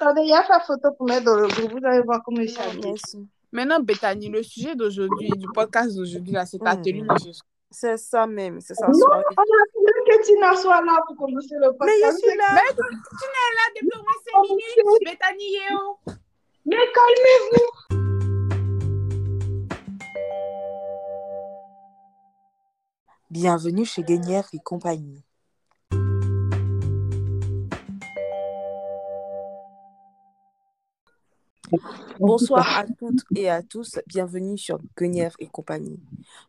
Attendez, 0.00 0.22
il 0.22 0.28
y 0.28 0.32
a 0.32 0.44
sa 0.46 0.60
photo 0.60 0.92
pour 0.96 1.06
mettre 1.06 1.24
dans 1.24 1.36
le 1.36 1.46
groupe. 1.48 1.72
Vous 1.72 1.86
allez 1.86 2.02
voir 2.02 2.20
comment 2.24 2.40
il 2.40 2.50
s'habille. 2.50 2.94
Maintenant, 3.52 3.80
Bethany, 3.80 4.28
le 4.28 4.42
sujet 4.42 4.74
d'aujourd'hui, 4.74 5.28
du 5.36 5.46
podcast 5.54 5.94
d'aujourd'hui, 5.96 6.32
là, 6.32 6.46
c'est 6.46 6.58
ta 6.58 6.76
tenue. 6.76 7.06
je- 7.24 7.38
C'est 7.70 7.96
ça 7.96 8.26
même, 8.26 8.60
c'est 8.60 8.74
ça. 8.74 8.86
Non, 8.88 8.92
on 8.94 9.12
a 9.12 9.22
voulu 9.74 9.92
que 10.06 10.22
Tina 10.26 10.54
soit 10.56 10.82
là 10.84 11.00
pour 11.06 11.16
commencer 11.16 11.54
le 11.54 11.70
podcast. 11.76 12.00
Mais 12.02 12.10
je 12.10 12.16
suis 12.16 12.36
là. 12.36 12.44
Mais 12.54 12.70
tu 12.70 12.82
n'es 13.32 13.50
là 13.56 13.64
depuis 13.74 13.98
au 13.98 14.02
moins 14.02 14.20
5 14.46 14.48
minutes. 14.50 15.04
Bethany, 15.04 15.44
Yéo. 15.52 16.16
Mais 16.66 16.76
calmez-vous. 16.94 17.98
Bienvenue 23.30 23.84
chez 23.84 24.02
Guenière 24.02 24.48
et 24.52 24.58
compagnie. 24.58 25.22
Bonsoir 32.18 32.78
à 32.78 32.84
toutes 32.98 33.24
et 33.34 33.48
à 33.48 33.62
tous, 33.62 33.98
bienvenue 34.06 34.58
sur 34.58 34.78
Guenièvre 34.96 35.36
et 35.38 35.46
compagnie. 35.46 36.00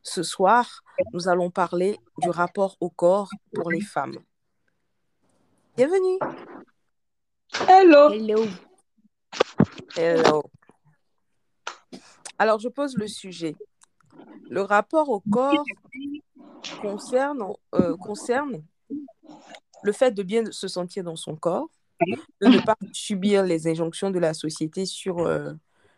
Ce 0.02 0.24
soir, 0.24 0.84
nous 1.14 1.28
allons 1.28 1.50
parler 1.50 1.98
du 2.20 2.30
rapport 2.30 2.78
au 2.80 2.90
corps 2.90 3.30
pour 3.54 3.72
les 3.72 3.82
femmes. 3.82 4.18
Bienvenue. 5.78 6.20
Hello. 7.68 8.12
Hello. 8.12 8.46
Hello. 9.96 10.44
Alors, 12.38 12.60
je 12.60 12.68
pose 12.68 12.98
le 12.98 13.08
sujet. 13.08 13.56
Le 14.50 14.62
rapport 14.62 15.10
au 15.10 15.22
corps 15.32 15.64
concerne, 16.82 17.44
euh, 17.76 17.96
concerne 17.98 18.64
le 19.84 19.92
fait 19.92 20.12
de 20.12 20.24
bien 20.24 20.52
se 20.52 20.68
sentir 20.68 21.04
dans 21.04 21.16
son 21.16 21.36
corps, 21.36 21.70
de 22.42 22.48
ne 22.48 22.60
pas 22.60 22.76
subir 22.92 23.44
les 23.44 23.68
injonctions 23.68 24.12
de 24.12 24.20
la 24.20 24.34
société 24.34 24.86
sur 24.86 25.20
euh, 25.20 25.54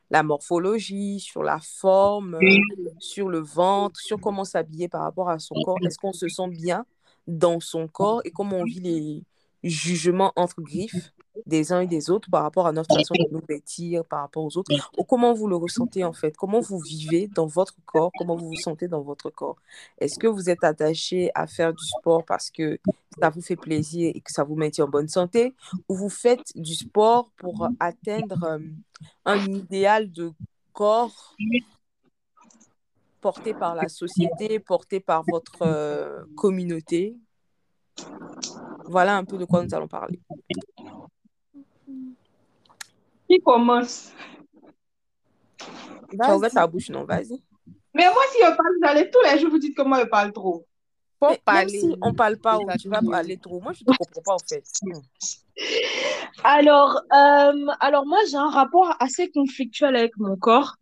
la 0.09 0.23
morphologie, 0.23 1.19
sur 1.19 1.43
la 1.43 1.59
forme, 1.59 2.35
euh, 2.35 2.57
sur 2.99 3.29
le 3.29 3.39
ventre, 3.39 3.99
sur 3.99 4.19
comment 4.19 4.43
s'habiller 4.43 4.87
par 4.87 5.01
rapport 5.01 5.29
à 5.29 5.39
son 5.39 5.55
corps. 5.63 5.77
Est-ce 5.85 5.97
qu'on 5.97 6.13
se 6.13 6.27
sent 6.27 6.49
bien 6.49 6.85
dans 7.27 7.59
son 7.59 7.87
corps 7.87 8.21
et 8.23 8.31
comment 8.31 8.57
on 8.57 8.63
vit 8.63 8.79
les 8.79 9.23
jugements 9.63 10.31
entre 10.35 10.61
griffes? 10.61 11.11
Des 11.45 11.73
uns 11.73 11.81
et 11.81 11.87
des 11.87 12.09
autres 12.09 12.29
par 12.29 12.43
rapport 12.43 12.67
à 12.67 12.71
notre 12.71 12.95
façon 12.95 13.13
de 13.13 13.31
nous 13.31 13.41
vêtir, 13.47 14.05
par 14.05 14.21
rapport 14.21 14.43
aux 14.43 14.57
autres. 14.57 14.71
Ou 14.97 15.03
comment 15.03 15.33
vous 15.33 15.47
le 15.47 15.55
ressentez 15.55 16.03
en 16.03 16.13
fait? 16.13 16.35
Comment 16.37 16.59
vous 16.59 16.79
vivez 16.79 17.27
dans 17.27 17.45
votre 17.45 17.75
corps? 17.85 18.11
Comment 18.17 18.35
vous 18.35 18.47
vous 18.47 18.55
sentez 18.55 18.87
dans 18.87 19.01
votre 19.01 19.29
corps? 19.29 19.57
Est-ce 19.99 20.17
que 20.17 20.27
vous 20.27 20.49
êtes 20.49 20.63
attaché 20.63 21.31
à 21.35 21.47
faire 21.47 21.73
du 21.73 21.85
sport 21.85 22.23
parce 22.25 22.49
que 22.49 22.79
ça 23.19 23.29
vous 23.29 23.41
fait 23.41 23.55
plaisir 23.55 24.11
et 24.13 24.21
que 24.21 24.31
ça 24.31 24.43
vous 24.43 24.55
maintient 24.55 24.85
en 24.85 24.89
bonne 24.89 25.07
santé? 25.07 25.55
Ou 25.89 25.95
vous 25.95 26.09
faites 26.09 26.51
du 26.55 26.75
sport 26.75 27.29
pour 27.37 27.67
atteindre 27.79 28.43
euh, 28.43 28.59
un 29.25 29.45
idéal 29.45 30.11
de 30.11 30.31
corps 30.73 31.35
porté 33.21 33.53
par 33.53 33.75
la 33.75 33.87
société, 33.87 34.59
porté 34.59 34.99
par 34.99 35.23
votre 35.27 35.61
euh, 35.61 36.23
communauté? 36.35 37.17
Voilà 38.87 39.17
un 39.17 39.23
peu 39.25 39.37
de 39.37 39.45
quoi 39.45 39.63
nous 39.63 39.73
allons 39.73 39.87
parler. 39.87 40.19
Qui 43.29 43.39
commence? 43.41 44.11
Tu 46.09 46.17
as 46.19 46.35
ouvert 46.35 46.51
ta 46.51 46.67
bouche, 46.67 46.89
non 46.89 47.03
Vas-y. 47.03 47.41
Mais 47.93 48.05
moi, 48.05 48.21
si 48.31 48.39
je 48.39 48.47
parle, 48.47 48.75
vous 48.81 48.87
allez 48.87 49.09
tous 49.09 49.21
les 49.23 49.39
jours 49.39 49.49
vous 49.49 49.59
dites 49.59 49.75
que 49.75 49.81
moi, 49.81 50.01
je 50.01 50.05
parle 50.05 50.31
trop. 50.33 50.65
Mais 51.21 51.29
Même 51.29 51.37
parler. 51.45 51.79
si 51.79 51.95
on 52.01 52.13
parle 52.13 52.37
pas 52.37 52.57
ou 52.57 52.67
tu 52.79 52.89
vas 52.89 53.01
parler 53.01 53.37
trop, 53.37 53.59
moi 53.61 53.71
je 53.73 53.83
te 53.83 53.85
comprends 53.85 54.21
pas 54.23 54.33
en 54.33 54.39
fait. 54.47 54.63
Alors, 56.43 57.01
euh, 57.13 57.65
alors 57.79 58.05
moi, 58.05 58.19
j'ai 58.29 58.35
un 58.35 58.49
rapport 58.49 58.95
assez 58.99 59.31
conflictuel 59.31 59.95
avec 59.95 60.17
mon 60.17 60.35
corps. 60.35 60.75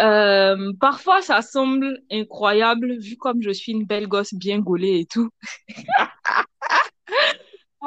Euh, 0.00 0.72
parfois, 0.80 1.22
ça 1.22 1.42
semble 1.42 2.02
incroyable, 2.10 2.98
vu 2.98 3.16
comme 3.16 3.40
je 3.42 3.50
suis 3.50 3.72
une 3.72 3.84
belle 3.84 4.06
gosse 4.08 4.34
bien 4.34 4.58
gaulée 4.58 5.00
et 5.00 5.06
tout. 5.06 5.30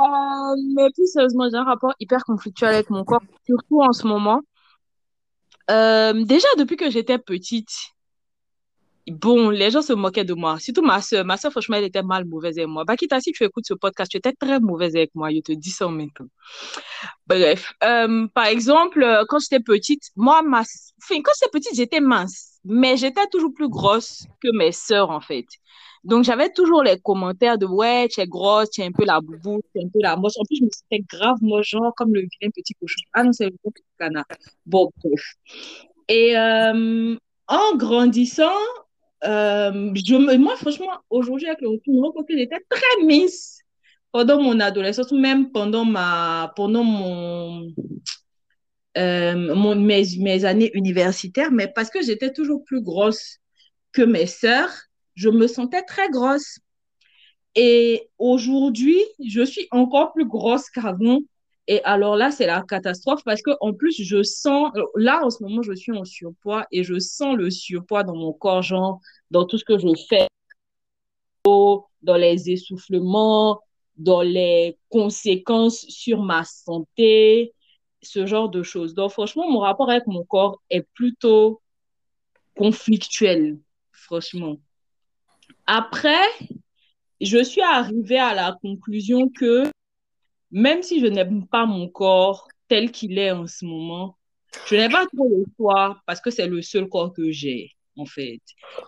Euh, 0.01 0.55
mais 0.75 0.89
plus 0.91 1.07
sérieusement, 1.07 1.47
j'ai 1.49 1.57
un 1.57 1.63
rapport 1.63 1.93
hyper 1.99 2.23
conflictuel 2.23 2.73
avec 2.73 2.89
mon 2.89 3.03
corps, 3.03 3.21
surtout 3.45 3.81
en 3.81 3.93
ce 3.93 4.07
moment. 4.07 4.41
Euh, 5.69 6.25
déjà, 6.25 6.47
depuis 6.57 6.75
que 6.75 6.89
j'étais 6.89 7.17
petite, 7.19 7.69
bon, 9.07 9.49
les 9.49 9.69
gens 9.69 9.81
se 9.81 9.93
moquaient 9.93 10.25
de 10.25 10.33
moi. 10.33 10.59
Surtout 10.59 10.81
ma 10.81 11.01
soeur. 11.01 11.23
Ma 11.23 11.37
soeur, 11.37 11.51
franchement, 11.51 11.77
elle 11.77 11.83
était 11.83 12.03
mal 12.03 12.25
mauvaise 12.25 12.57
avec 12.57 12.69
moi. 12.69 12.83
Bakita, 12.83 13.19
si 13.19 13.31
tu 13.31 13.43
écoutes 13.43 13.65
ce 13.67 13.73
podcast, 13.73 14.09
tu 14.11 14.17
étais 14.17 14.33
très 14.33 14.59
mauvaise 14.59 14.95
avec 14.95 15.11
moi. 15.13 15.29
Je 15.31 15.39
te 15.39 15.51
dis 15.51 15.69
ça 15.69 15.85
temps. 15.85 16.25
Bref, 17.27 17.73
euh, 17.83 18.27
par 18.33 18.45
exemple, 18.45 19.25
quand 19.29 19.39
j'étais 19.39 19.59
petite, 19.59 20.09
moi, 20.15 20.41
ma... 20.41 20.61
enfin, 20.61 21.21
quand 21.23 21.31
j'étais 21.39 21.51
petite, 21.51 21.75
j'étais 21.75 22.01
mince, 22.01 22.59
mais 22.65 22.97
j'étais 22.97 23.27
toujours 23.27 23.53
plus 23.53 23.69
grosse 23.69 24.25
que 24.41 24.49
mes 24.55 24.71
sœurs, 24.71 25.11
en 25.11 25.21
fait. 25.21 25.45
Donc, 26.03 26.23
j'avais 26.23 26.49
toujours 26.51 26.83
les 26.83 26.99
commentaires 26.99 27.57
de 27.57 27.65
ouais, 27.65 28.07
tu 28.09 28.21
es 28.21 28.27
grosse, 28.27 28.71
tu 28.71 28.81
es 28.81 28.85
un 28.85 28.91
peu 28.91 29.05
la 29.05 29.21
boubou, 29.21 29.61
tu 29.73 29.81
es 29.81 29.85
un 29.85 29.89
peu 29.89 29.99
la 30.01 30.15
moche. 30.15 30.33
En 30.39 30.43
plus, 30.45 30.57
je 30.57 30.63
me 30.65 30.69
sentais 30.71 31.03
grave 31.07 31.37
moche, 31.41 31.69
genre 31.69 31.93
comme 31.95 32.13
le 32.13 32.21
vilain 32.21 32.51
petit 32.55 32.73
cochon. 32.75 33.01
Ah 33.13 33.23
non, 33.23 33.31
c'est 33.33 33.45
le 33.45 33.51
petit 33.63 33.83
canard. 33.99 34.25
Bon, 34.65 34.89
bref. 35.03 35.21
Et 36.07 36.37
euh, 36.37 37.15
en 37.47 37.75
grandissant, 37.75 38.49
euh, 39.23 39.91
je 39.95 40.37
moi, 40.37 40.55
franchement, 40.57 40.91
aujourd'hui, 41.09 41.47
avec 41.47 41.61
le 41.61 41.69
retour, 41.69 41.93
je 41.93 41.99
me 41.99 42.01
rends 42.01 42.23
que 42.23 42.37
j'étais 42.37 42.59
très 42.69 43.05
mince 43.05 43.59
pendant 44.11 44.41
mon 44.41 44.59
adolescence, 44.59 45.11
même 45.11 45.51
pendant 45.51 45.85
ma, 45.85 46.51
pendant 46.55 46.83
mon, 46.83 47.71
euh, 48.97 49.55
mon, 49.55 49.75
mes, 49.75 50.03
mes 50.19 50.45
années 50.45 50.71
universitaires, 50.73 51.51
mais 51.51 51.67
parce 51.67 51.89
que 51.89 52.01
j'étais 52.01 52.33
toujours 52.33 52.63
plus 52.65 52.81
grosse 52.81 53.37
que 53.93 54.01
mes 54.01 54.25
sœurs, 54.25 54.71
je 55.21 55.29
me 55.29 55.47
sentais 55.47 55.83
très 55.83 56.09
grosse. 56.09 56.59
Et 57.55 58.09
aujourd'hui, 58.17 58.99
je 59.23 59.43
suis 59.43 59.67
encore 59.71 60.13
plus 60.13 60.25
grosse 60.25 60.69
qu'avant. 60.69 61.19
Et 61.67 61.83
alors 61.83 62.15
là, 62.15 62.31
c'est 62.31 62.47
la 62.47 62.63
catastrophe 62.63 63.21
parce 63.23 63.41
que 63.43 63.51
en 63.59 63.73
plus, 63.73 64.01
je 64.01 64.23
sens, 64.23 64.71
là, 64.95 65.23
en 65.23 65.29
ce 65.29 65.43
moment, 65.43 65.61
je 65.61 65.73
suis 65.73 65.91
en 65.91 66.05
surpoids 66.05 66.65
et 66.71 66.83
je 66.83 66.97
sens 66.97 67.35
le 67.37 67.51
surpoids 67.51 68.03
dans 68.03 68.15
mon 68.15 68.33
corps, 68.33 68.63
genre, 68.63 68.99
dans 69.29 69.45
tout 69.45 69.59
ce 69.59 69.65
que 69.65 69.77
je 69.77 69.87
fais, 70.09 70.27
dans 71.45 72.17
les 72.17 72.49
essoufflements, 72.49 73.61
dans 73.97 74.21
les 74.21 74.77
conséquences 74.89 75.85
sur 75.87 76.23
ma 76.23 76.43
santé, 76.43 77.53
ce 78.01 78.25
genre 78.25 78.49
de 78.49 78.63
choses. 78.63 78.95
Donc, 78.95 79.11
franchement, 79.11 79.47
mon 79.49 79.59
rapport 79.59 79.89
avec 79.91 80.07
mon 80.07 80.23
corps 80.23 80.59
est 80.71 80.87
plutôt 80.95 81.61
conflictuel, 82.55 83.59
franchement. 83.91 84.57
Après, 85.65 86.25
je 87.19 87.43
suis 87.43 87.61
arrivée 87.61 88.19
à 88.19 88.33
la 88.33 88.57
conclusion 88.61 89.29
que 89.29 89.63
même 90.51 90.83
si 90.83 90.99
je 90.99 91.07
n'aime 91.07 91.47
pas 91.47 91.65
mon 91.65 91.87
corps 91.87 92.47
tel 92.67 92.91
qu'il 92.91 93.17
est 93.17 93.31
en 93.31 93.47
ce 93.47 93.65
moment, 93.65 94.17
je 94.67 94.75
n'ai 94.75 94.89
pas 94.89 95.05
trop 95.05 95.27
le 95.27 95.45
choix 95.55 96.01
parce 96.05 96.19
que 96.19 96.29
c'est 96.29 96.47
le 96.47 96.61
seul 96.61 96.89
corps 96.89 97.13
que 97.13 97.31
j'ai, 97.31 97.71
en 97.95 98.05
fait. 98.05 98.41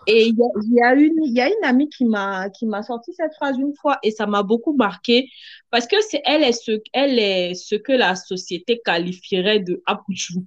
Et 0.06 0.26
il 0.26 0.36
y 0.36 0.82
a, 0.82 0.94
une, 0.94 1.24
y 1.24 1.40
a 1.40 1.48
une 1.48 1.64
amie 1.64 1.88
qui 1.88 2.04
m'a, 2.04 2.50
qui 2.50 2.66
m'a 2.66 2.82
sorti 2.82 3.12
cette 3.14 3.34
phrase 3.34 3.58
une 3.58 3.74
fois 3.74 3.98
et 4.02 4.10
ça 4.10 4.26
m'a 4.26 4.42
beaucoup 4.42 4.74
marqué 4.74 5.28
parce 5.70 5.86
que 5.86 5.96
c'est, 6.08 6.22
elle 6.24 6.42
est 6.42 6.52
ce, 6.52 6.80
elle 6.92 7.18
est 7.18 7.54
ce 7.54 7.76
que 7.76 7.92
la 7.92 8.14
société 8.14 8.80
qualifierait 8.84 9.60
de 9.60 9.82
apouchou. 9.86 10.44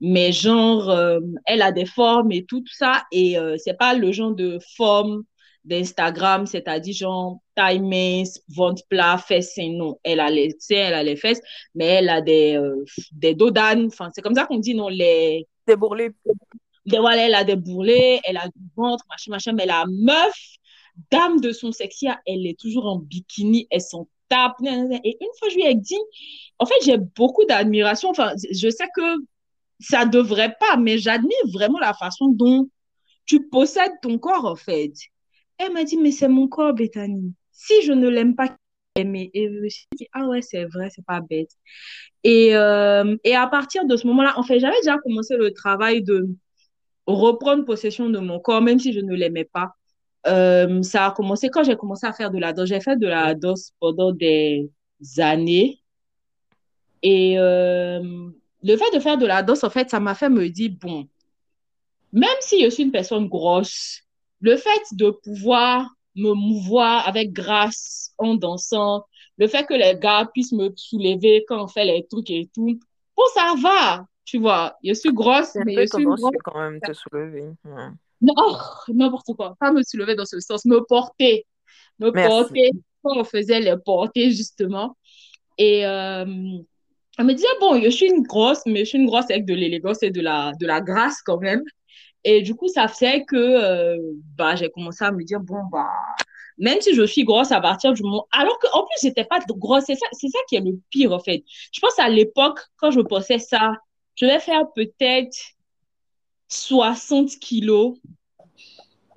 Mais 0.00 0.32
genre, 0.32 0.90
euh, 0.90 1.20
elle 1.46 1.62
a 1.62 1.72
des 1.72 1.86
formes 1.86 2.32
et 2.32 2.44
tout, 2.44 2.60
tout 2.60 2.74
ça, 2.74 3.04
et 3.10 3.38
euh, 3.38 3.56
c'est 3.56 3.78
pas 3.78 3.94
le 3.94 4.12
genre 4.12 4.34
de 4.34 4.58
forme 4.76 5.22
d'Instagram, 5.64 6.46
c'est-à-dire 6.46 6.94
genre 6.94 7.38
taille 7.54 7.80
mince, 7.80 8.40
ventre 8.48 8.82
plat, 8.88 9.18
fesses 9.18 9.54
seins, 9.54 9.72
non. 9.72 9.98
Elle 10.02 10.20
a 10.20 10.30
les 10.30 10.54
seins, 10.58 10.76
elle 10.76 10.94
a 10.94 11.02
les 11.02 11.16
fesses, 11.16 11.40
mais 11.74 11.86
elle 11.86 12.08
a 12.08 12.20
des, 12.20 12.56
euh, 12.56 12.84
des 13.12 13.34
dos 13.34 13.50
d'âne, 13.50 13.86
enfin, 13.86 14.10
c'est 14.14 14.22
comme 14.22 14.34
ça 14.34 14.46
qu'on 14.46 14.58
dit, 14.58 14.74
non, 14.74 14.88
les... 14.88 15.46
Des 15.66 15.76
bourrelets. 15.76 16.10
Des, 16.86 16.98
voilà, 16.98 17.26
elle 17.26 17.34
a 17.34 17.44
des 17.44 17.56
bourrelets, 17.56 18.20
elle 18.24 18.36
a 18.36 18.46
du 18.48 18.62
ventre, 18.76 19.04
machin, 19.08 19.30
machin, 19.30 19.52
mais 19.52 19.66
la 19.66 19.84
meuf, 19.88 20.38
dame 21.10 21.40
de 21.40 21.52
son 21.52 21.72
sexy, 21.72 22.08
elle 22.26 22.46
est 22.46 22.58
toujours 22.58 22.86
en 22.86 22.98
bikini, 22.98 23.66
elle 23.70 23.80
s'en 23.80 24.06
tape, 24.28 24.56
et 24.62 25.16
une 25.20 25.28
fois, 25.38 25.48
je 25.48 25.54
lui 25.54 25.64
ai 25.64 25.74
dit, 25.74 25.98
en 26.58 26.66
fait, 26.66 26.74
j'ai 26.84 26.98
beaucoup 26.98 27.44
d'admiration, 27.46 28.10
enfin, 28.10 28.32
je 28.50 28.68
sais 28.68 28.88
que 28.94 29.16
ça 29.80 30.04
devrait 30.04 30.54
pas, 30.60 30.76
mais 30.76 30.98
j'admire 30.98 31.46
vraiment 31.52 31.78
la 31.78 31.94
façon 31.94 32.28
dont 32.28 32.68
tu 33.26 33.48
possèdes 33.48 33.92
ton 34.02 34.18
corps, 34.18 34.44
en 34.44 34.56
fait. 34.56 34.92
Elle 35.64 35.72
m'a 35.72 35.84
dit, 35.84 35.96
mais 35.96 36.10
c'est 36.10 36.28
mon 36.28 36.48
corps, 36.48 36.74
Bethany. 36.74 37.32
Si 37.52 37.82
je 37.82 37.92
ne 37.92 38.08
l'aime 38.08 38.34
pas, 38.34 38.56
aimer. 38.96 39.30
Et 39.34 39.48
je 39.48 39.60
me 39.60 39.68
suis 39.68 39.86
dit, 39.96 40.06
ah 40.12 40.26
ouais, 40.26 40.42
c'est 40.42 40.64
vrai, 40.66 40.88
c'est 40.90 41.04
pas 41.04 41.20
bête. 41.20 41.50
Et, 42.22 42.56
euh, 42.56 43.16
et 43.24 43.34
à 43.34 43.46
partir 43.46 43.84
de 43.86 43.96
ce 43.96 44.06
moment-là, 44.06 44.38
en 44.38 44.42
fait, 44.42 44.60
j'avais 44.60 44.78
déjà 44.82 44.98
commencé 44.98 45.36
le 45.36 45.52
travail 45.52 46.02
de 46.02 46.28
reprendre 47.06 47.64
possession 47.64 48.08
de 48.08 48.18
mon 48.18 48.40
corps, 48.40 48.62
même 48.62 48.78
si 48.78 48.92
je 48.92 49.00
ne 49.00 49.14
l'aimais 49.14 49.44
pas. 49.44 49.74
Euh, 50.26 50.82
ça 50.82 51.06
a 51.06 51.10
commencé 51.10 51.50
quand 51.50 51.64
j'ai 51.64 51.76
commencé 51.76 52.06
à 52.06 52.12
faire 52.12 52.30
de 52.30 52.38
la 52.38 52.52
danse. 52.52 52.68
J'ai 52.68 52.80
fait 52.80 52.96
de 52.96 53.06
la 53.06 53.34
danse 53.34 53.72
pendant 53.80 54.12
des 54.12 54.70
années. 55.18 55.80
Et 57.02 57.38
euh, 57.38 58.00
le 58.62 58.76
fait 58.76 58.94
de 58.94 59.00
faire 59.00 59.18
de 59.18 59.26
la 59.26 59.42
danse, 59.42 59.64
en 59.64 59.70
fait, 59.70 59.90
ça 59.90 60.00
m'a 60.00 60.14
fait 60.14 60.30
me 60.30 60.48
dire, 60.48 60.70
bon, 60.80 61.06
même 62.12 62.30
si 62.40 62.62
je 62.64 62.70
suis 62.70 62.84
une 62.84 62.92
personne 62.92 63.28
grosse, 63.28 64.03
le 64.40 64.56
fait 64.56 64.82
de 64.92 65.10
pouvoir 65.10 65.90
me 66.16 66.32
mouvoir 66.32 67.06
avec 67.08 67.32
grâce 67.32 68.12
en 68.18 68.34
dansant, 68.34 69.04
le 69.36 69.48
fait 69.48 69.64
que 69.64 69.74
les 69.74 69.98
gars 69.98 70.28
puissent 70.32 70.52
me 70.52 70.70
soulever 70.76 71.44
quand 71.48 71.64
on 71.64 71.66
fait 71.66 71.84
les 71.84 72.06
trucs 72.08 72.30
et 72.30 72.48
tout, 72.54 72.78
bon, 73.16 73.24
ça 73.34 73.54
va, 73.60 74.06
tu 74.24 74.38
vois. 74.38 74.76
Je 74.84 74.92
suis 74.92 75.12
grosse, 75.12 75.56
mais 75.66 75.74
je 75.74 75.86
suis 75.94 76.04
grosse. 76.04 76.20
quand 76.44 76.58
même 76.58 76.80
te 76.80 76.92
soulever. 76.92 77.44
Non, 78.20 78.56
n'importe 78.88 79.34
quoi. 79.34 79.56
Pas 79.58 79.72
me 79.72 79.82
soulever 79.82 80.14
dans 80.14 80.24
ce 80.24 80.40
sens, 80.40 80.64
me 80.64 80.80
porter. 80.84 81.46
Me 81.98 82.10
porter 82.10 82.70
quand 83.02 83.18
on 83.18 83.24
faisait 83.24 83.60
les 83.60 83.76
portées, 83.76 84.30
justement. 84.30 84.96
Et 85.58 85.84
euh, 85.84 86.24
elle 87.18 87.26
me 87.26 87.32
disait, 87.32 87.46
bon, 87.60 87.80
je 87.80 87.90
suis 87.90 88.06
une 88.06 88.22
grosse, 88.22 88.62
mais 88.66 88.80
je 88.80 88.90
suis 88.90 88.98
une 88.98 89.06
grosse 89.06 89.30
avec 89.30 89.44
de 89.44 89.54
l'élégance 89.54 90.02
et 90.02 90.10
de 90.10 90.20
la, 90.20 90.52
de 90.58 90.66
la 90.66 90.80
grâce 90.80 91.22
quand 91.22 91.38
même. 91.38 91.62
Et 92.24 92.42
du 92.42 92.54
coup, 92.54 92.68
ça 92.68 92.88
fait 92.88 93.24
que 93.24 93.36
euh, 93.36 93.98
bah, 94.36 94.56
j'ai 94.56 94.70
commencé 94.70 95.04
à 95.04 95.12
me 95.12 95.22
dire, 95.24 95.40
bon, 95.40 95.62
bah, 95.70 95.90
même 96.58 96.80
si 96.80 96.94
je 96.94 97.02
suis 97.04 97.24
grosse 97.24 97.52
à 97.52 97.60
partir 97.60 97.92
du 97.92 98.02
moment. 98.02 98.26
Alors 98.32 98.58
qu'en 98.58 98.82
plus, 98.82 98.98
j'étais 99.02 99.24
pas 99.24 99.40
grosse. 99.46 99.84
C'est 99.86 99.94
ça, 99.96 100.06
ça 100.12 100.38
qui 100.48 100.56
est 100.56 100.60
le 100.60 100.80
pire, 100.90 101.12
en 101.12 101.20
fait. 101.20 101.44
Je 101.72 101.80
pense 101.80 101.98
à 101.98 102.08
l'époque, 102.08 102.60
quand 102.76 102.90
je 102.90 103.00
pensais 103.00 103.38
ça, 103.38 103.72
je 104.14 104.26
vais 104.26 104.40
faire 104.40 104.72
peut-être 104.74 105.36
60 106.48 107.38
kilos. 107.40 107.96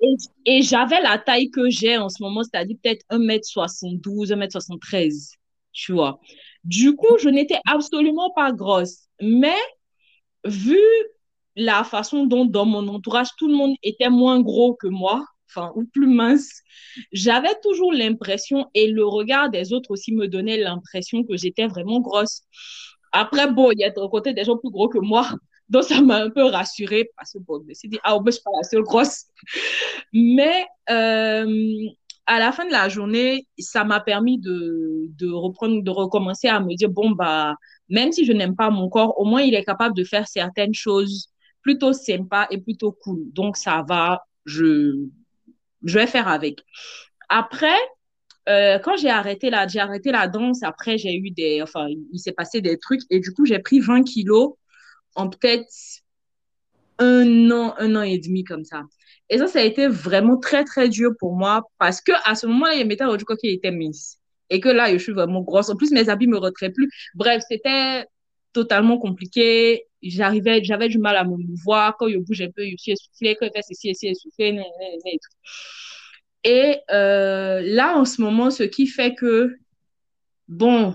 Et, 0.00 0.14
et 0.58 0.62
j'avais 0.62 1.00
la 1.00 1.18
taille 1.18 1.50
que 1.50 1.68
j'ai 1.70 1.96
en 1.96 2.08
ce 2.08 2.22
moment, 2.22 2.42
c'est-à-dire 2.42 2.76
peut-être 2.82 3.04
1m72, 3.10 4.32
1m73, 4.32 5.34
tu 5.72 5.92
vois. 5.92 6.20
Du 6.64 6.94
coup, 6.94 7.18
je 7.18 7.28
n'étais 7.28 7.58
absolument 7.66 8.30
pas 8.30 8.52
grosse. 8.52 9.08
Mais 9.20 9.56
vu 10.44 10.78
la 11.58 11.82
façon 11.82 12.24
dont 12.24 12.44
dans 12.44 12.64
mon 12.64 12.86
entourage, 12.88 13.28
tout 13.36 13.48
le 13.48 13.54
monde 13.54 13.74
était 13.82 14.10
moins 14.10 14.40
gros 14.40 14.74
que 14.74 14.86
moi, 14.86 15.24
enfin, 15.50 15.72
ou 15.74 15.84
plus 15.86 16.06
mince, 16.06 16.62
j'avais 17.12 17.54
toujours 17.62 17.92
l'impression, 17.92 18.66
et 18.74 18.86
le 18.86 19.04
regard 19.04 19.50
des 19.50 19.72
autres 19.72 19.90
aussi 19.90 20.14
me 20.14 20.28
donnait 20.28 20.58
l'impression 20.58 21.24
que 21.24 21.36
j'étais 21.36 21.66
vraiment 21.66 22.00
grosse. 22.00 22.42
Après, 23.12 23.50
bon, 23.50 23.72
il 23.72 23.80
y 23.80 23.84
a 23.84 23.90
de 23.90 24.06
côté 24.08 24.32
des 24.34 24.44
gens 24.44 24.56
plus 24.56 24.70
gros 24.70 24.88
que 24.88 24.98
moi, 24.98 25.28
donc 25.68 25.82
ça 25.82 26.00
m'a 26.00 26.22
un 26.22 26.30
peu 26.30 26.44
rassurée, 26.44 27.10
parce 27.16 27.32
que 27.32 27.38
bon, 27.38 27.60
je 27.60 27.68
me 27.68 27.74
suis 27.74 27.88
dit, 27.88 27.98
ah, 28.04 28.14
oh, 28.14 28.20
ben, 28.20 28.30
je 28.30 28.36
suis 28.36 28.44
pas 28.44 28.50
la 28.56 28.62
seule 28.62 28.82
grosse. 28.82 29.24
Mais 30.12 30.64
euh, 30.90 31.88
à 32.26 32.38
la 32.38 32.52
fin 32.52 32.66
de 32.66 32.72
la 32.72 32.88
journée, 32.88 33.48
ça 33.58 33.82
m'a 33.82 33.98
permis 33.98 34.38
de, 34.38 35.06
de 35.18 35.28
reprendre, 35.32 35.82
de 35.82 35.90
recommencer 35.90 36.46
à 36.46 36.60
me 36.60 36.74
dire, 36.76 36.90
bon, 36.90 37.10
bah, 37.10 37.56
même 37.88 38.12
si 38.12 38.24
je 38.24 38.32
n'aime 38.32 38.54
pas 38.54 38.70
mon 38.70 38.88
corps, 38.88 39.18
au 39.18 39.24
moins 39.24 39.42
il 39.42 39.54
est 39.54 39.64
capable 39.64 39.96
de 39.96 40.04
faire 40.04 40.28
certaines 40.28 40.74
choses 40.74 41.32
plutôt 41.68 41.92
sympa 41.92 42.46
et 42.50 42.56
plutôt 42.56 42.92
cool. 42.92 43.30
Donc, 43.34 43.58
ça 43.58 43.84
va, 43.86 44.22
je, 44.46 45.06
je 45.84 45.98
vais 45.98 46.06
faire 46.06 46.26
avec. 46.26 46.64
Après, 47.28 47.76
euh, 48.48 48.78
quand 48.78 48.96
j'ai 48.96 49.10
arrêté 49.10 49.50
la, 49.50 49.66
arrêté 49.76 50.10
la 50.10 50.28
danse, 50.28 50.62
après, 50.62 50.96
j'ai 50.96 51.14
eu 51.14 51.30
des, 51.30 51.60
enfin, 51.60 51.88
il 51.88 52.18
s'est 52.18 52.32
passé 52.32 52.62
des 52.62 52.78
trucs 52.78 53.02
et 53.10 53.20
du 53.20 53.34
coup, 53.34 53.44
j'ai 53.44 53.58
pris 53.58 53.80
20 53.80 54.02
kilos 54.02 54.54
en 55.14 55.28
peut-être 55.28 55.68
un 56.98 57.50
an, 57.50 57.74
un 57.78 57.96
an 57.96 58.02
et 58.02 58.18
demi 58.18 58.44
comme 58.44 58.64
ça. 58.64 58.84
Et 59.28 59.36
ça, 59.36 59.46
ça 59.46 59.58
a 59.58 59.62
été 59.62 59.88
vraiment 59.88 60.38
très, 60.38 60.64
très 60.64 60.88
dur 60.88 61.12
pour 61.18 61.36
moi 61.36 61.64
parce 61.78 62.00
que 62.00 62.12
à 62.24 62.34
ce 62.34 62.46
moment-là, 62.46 62.76
il 62.76 62.86
m'était 62.86 63.04
rendu 63.04 63.26
compte 63.26 63.40
qu'il 63.40 63.50
était 63.50 63.72
mince 63.72 64.18
et 64.48 64.58
que 64.60 64.70
là, 64.70 64.90
je 64.90 64.96
suis 64.96 65.12
vraiment 65.12 65.42
grosse. 65.42 65.68
En 65.68 65.76
plus, 65.76 65.90
mes 65.90 66.08
habits 66.08 66.28
me 66.28 66.38
retraient 66.38 66.72
plus. 66.72 66.88
Bref, 67.14 67.42
c'était 67.46 68.06
totalement 68.54 68.96
compliqué. 68.96 69.87
J'arrivais, 70.02 70.62
j'avais 70.62 70.88
du 70.88 70.98
mal 70.98 71.16
à 71.16 71.24
me 71.24 71.36
mouvoir. 71.36 71.96
Quand 71.96 72.08
je 72.08 72.18
bouge 72.18 72.40
un 72.40 72.50
peu, 72.50 72.64
je 72.64 72.76
suis 72.76 72.92
essoufflée. 72.92 73.36
Quand 73.38 73.46
je 73.46 73.52
fais 73.52 73.62
ceci, 73.62 73.94
ceci, 73.94 74.08
essoufflée, 74.08 74.60
et 75.06 75.18
tout. 75.18 75.38
Et 76.44 76.78
euh, 76.90 77.60
là, 77.62 77.98
en 77.98 78.04
ce 78.04 78.20
moment, 78.22 78.50
ce 78.50 78.62
qui 78.62 78.86
fait 78.86 79.14
que, 79.14 79.56
bon, 80.46 80.94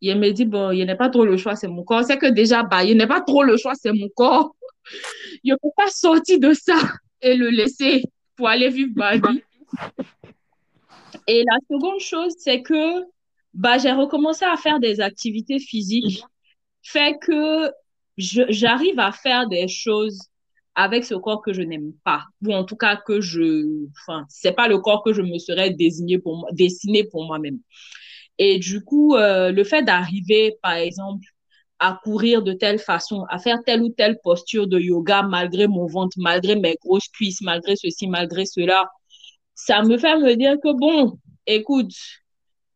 il 0.00 0.18
me 0.18 0.30
dit, 0.30 0.44
bon, 0.44 0.70
il 0.70 0.88
a 0.90 0.96
pas 0.96 1.08
trop 1.08 1.24
le 1.24 1.36
choix, 1.36 1.56
c'est 1.56 1.68
mon 1.68 1.82
corps. 1.82 2.04
C'est 2.04 2.18
que 2.18 2.26
déjà, 2.26 2.62
bah, 2.62 2.84
il 2.84 3.00
a 3.00 3.06
pas 3.06 3.22
trop 3.22 3.42
le 3.42 3.56
choix, 3.56 3.74
c'est 3.74 3.92
mon 3.92 4.08
corps. 4.14 4.54
Je 5.44 5.52
ne 5.52 5.56
peux 5.56 5.70
pas 5.76 5.88
sortir 5.88 6.38
de 6.38 6.52
ça 6.52 6.76
et 7.22 7.34
le 7.34 7.48
laisser 7.48 8.04
pour 8.36 8.48
aller 8.48 8.68
vivre 8.68 8.92
ma 8.94 9.16
vie. 9.16 9.42
Et 11.26 11.42
la 11.44 11.58
seconde 11.68 12.00
chose, 12.00 12.34
c'est 12.38 12.62
que 12.62 13.02
bah, 13.54 13.78
j'ai 13.78 13.92
recommencé 13.92 14.44
à 14.44 14.56
faire 14.56 14.78
des 14.78 15.00
activités 15.00 15.58
physiques, 15.58 16.22
fait 16.82 17.18
que 17.20 17.70
j'arrive 18.16 18.98
à 18.98 19.12
faire 19.12 19.48
des 19.48 19.68
choses 19.68 20.18
avec 20.74 21.04
ce 21.04 21.14
corps 21.14 21.42
que 21.42 21.52
je 21.52 21.62
n'aime 21.62 21.92
pas, 22.04 22.24
ou 22.46 22.54
en 22.54 22.64
tout 22.64 22.76
cas 22.76 22.96
que 22.96 23.20
je, 23.20 23.86
enfin, 24.02 24.26
c'est 24.28 24.52
pas 24.52 24.68
le 24.68 24.78
corps 24.78 25.02
que 25.02 25.12
je 25.14 25.22
me 25.22 25.38
serais 25.38 25.70
désigné 25.70 26.18
pour 26.18 26.36
moi, 26.36 26.48
dessiné 26.52 27.04
pour 27.04 27.24
moi-même. 27.24 27.58
Et 28.38 28.58
du 28.58 28.84
coup, 28.84 29.14
euh, 29.16 29.52
le 29.52 29.64
fait 29.64 29.82
d'arriver, 29.82 30.56
par 30.62 30.74
exemple, 30.74 31.26
à 31.78 31.98
courir 32.02 32.42
de 32.42 32.52
telle 32.52 32.78
façon, 32.78 33.24
à 33.30 33.38
faire 33.38 33.58
telle 33.64 33.82
ou 33.82 33.90
telle 33.90 34.18
posture 34.22 34.66
de 34.66 34.78
yoga 34.78 35.22
malgré 35.22 35.66
mon 35.68 35.86
ventre, 35.86 36.16
malgré 36.18 36.56
mes 36.56 36.76
grosses 36.82 37.08
cuisses, 37.08 37.40
malgré 37.42 37.76
ceci, 37.76 38.06
malgré 38.08 38.46
cela, 38.46 38.90
ça 39.54 39.82
me 39.82 39.98
fait 39.98 40.18
me 40.18 40.36
dire 40.36 40.56
que 40.62 40.72
bon, 40.78 41.18
écoute, 41.46 41.92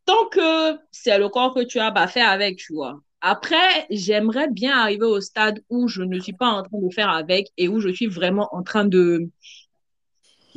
tant 0.04 0.26
que 0.30 0.78
c'est 0.90 1.18
le 1.18 1.28
corps 1.30 1.54
que 1.54 1.64
tu 1.64 1.78
as, 1.78 1.90
bah 1.90 2.06
fais 2.08 2.20
avec, 2.20 2.58
tu 2.58 2.74
vois. 2.74 3.00
Après, 3.22 3.86
j'aimerais 3.90 4.48
bien 4.48 4.78
arriver 4.78 5.04
au 5.04 5.20
stade 5.20 5.62
où 5.68 5.88
je 5.88 6.02
ne 6.02 6.18
suis 6.20 6.32
pas 6.32 6.48
en 6.48 6.62
train 6.62 6.78
de 6.78 6.92
faire 6.92 7.10
avec 7.10 7.48
et 7.56 7.68
où 7.68 7.80
je 7.80 7.90
suis 7.90 8.06
vraiment 8.06 8.48
en 8.52 8.62
train 8.62 8.84
de 8.84 9.28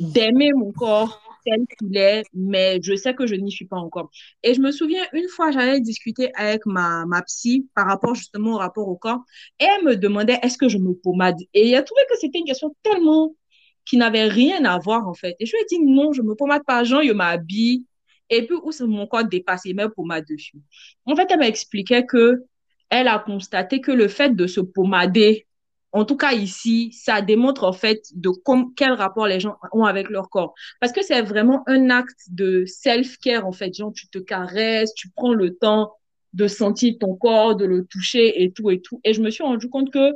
d'aimer 0.00 0.52
mon 0.54 0.72
corps 0.72 1.20
tel 1.44 1.60
qu'il 1.78 1.96
est, 1.96 2.24
mais 2.32 2.80
je 2.82 2.96
sais 2.96 3.14
que 3.14 3.26
je 3.26 3.34
n'y 3.34 3.52
suis 3.52 3.66
pas 3.66 3.76
encore. 3.76 4.10
Et 4.42 4.54
je 4.54 4.60
me 4.60 4.72
souviens, 4.72 5.04
une 5.12 5.28
fois, 5.28 5.50
j'avais 5.50 5.80
discuté 5.80 6.32
avec 6.34 6.64
ma, 6.66 7.04
ma 7.06 7.22
psy 7.22 7.68
par 7.74 7.86
rapport 7.86 8.14
justement 8.14 8.54
au 8.54 8.58
rapport 8.58 8.88
au 8.88 8.96
corps, 8.96 9.20
et 9.60 9.64
elle 9.64 9.84
me 9.84 9.96
demandait 9.96 10.38
est-ce 10.42 10.58
que 10.58 10.68
je 10.68 10.78
me 10.78 10.94
pommade? 10.94 11.36
Et 11.52 11.70
elle 11.70 11.76
a 11.76 11.82
trouvé 11.82 12.00
que 12.10 12.16
c'était 12.18 12.38
une 12.38 12.46
question 12.46 12.74
tellement 12.82 13.36
qui 13.84 13.98
n'avait 13.98 14.24
rien 14.24 14.64
à 14.64 14.78
voir, 14.78 15.06
en 15.06 15.14
fait. 15.14 15.36
Et 15.38 15.46
je 15.46 15.52
lui 15.52 15.62
ai 15.62 15.66
dit 15.68 15.84
non, 15.84 16.12
je 16.12 16.22
me 16.22 16.34
pommade 16.34 16.64
pas, 16.66 16.82
Jean, 16.84 17.02
je 17.02 17.12
m'habille. 17.12 17.84
Et 18.30 18.46
puis, 18.46 18.56
où 18.56 18.70
mon 18.86 19.06
corps 19.06 19.24
dépasse, 19.24 19.66
il 19.66 19.76
met 19.76 19.88
pommade 19.90 20.24
dessus. 20.26 20.56
En 21.04 21.14
fait, 21.14 21.26
elle 21.30 21.38
m'a 21.38 21.48
expliqué 21.48 22.06
que 22.06 22.42
elle 22.90 23.08
a 23.08 23.18
constaté 23.18 23.80
que 23.80 23.92
le 23.92 24.08
fait 24.08 24.34
de 24.34 24.46
se 24.46 24.60
pommader, 24.60 25.46
en 25.92 26.04
tout 26.04 26.16
cas 26.16 26.32
ici, 26.32 26.92
ça 26.92 27.22
démontre 27.22 27.62
en 27.64 27.72
fait 27.72 28.02
de 28.14 28.30
quel 28.76 28.92
rapport 28.92 29.28
les 29.28 29.38
gens 29.38 29.56
ont 29.72 29.84
avec 29.84 30.10
leur 30.10 30.28
corps. 30.28 30.54
Parce 30.80 30.92
que 30.92 31.04
c'est 31.04 31.22
vraiment 31.22 31.62
un 31.68 31.88
acte 31.90 32.18
de 32.30 32.64
self-care 32.66 33.46
en 33.46 33.52
fait. 33.52 33.72
Genre, 33.74 33.92
tu 33.92 34.08
te 34.08 34.18
caresses, 34.18 34.92
tu 34.94 35.08
prends 35.10 35.34
le 35.34 35.54
temps 35.54 35.92
de 36.32 36.48
sentir 36.48 36.94
ton 36.98 37.14
corps, 37.14 37.54
de 37.54 37.64
le 37.64 37.84
toucher 37.86 38.42
et 38.42 38.50
tout 38.50 38.72
et 38.72 38.80
tout. 38.80 39.00
Et 39.04 39.14
je 39.14 39.22
me 39.22 39.30
suis 39.30 39.44
rendu 39.44 39.68
compte 39.68 39.92
que 39.92 40.12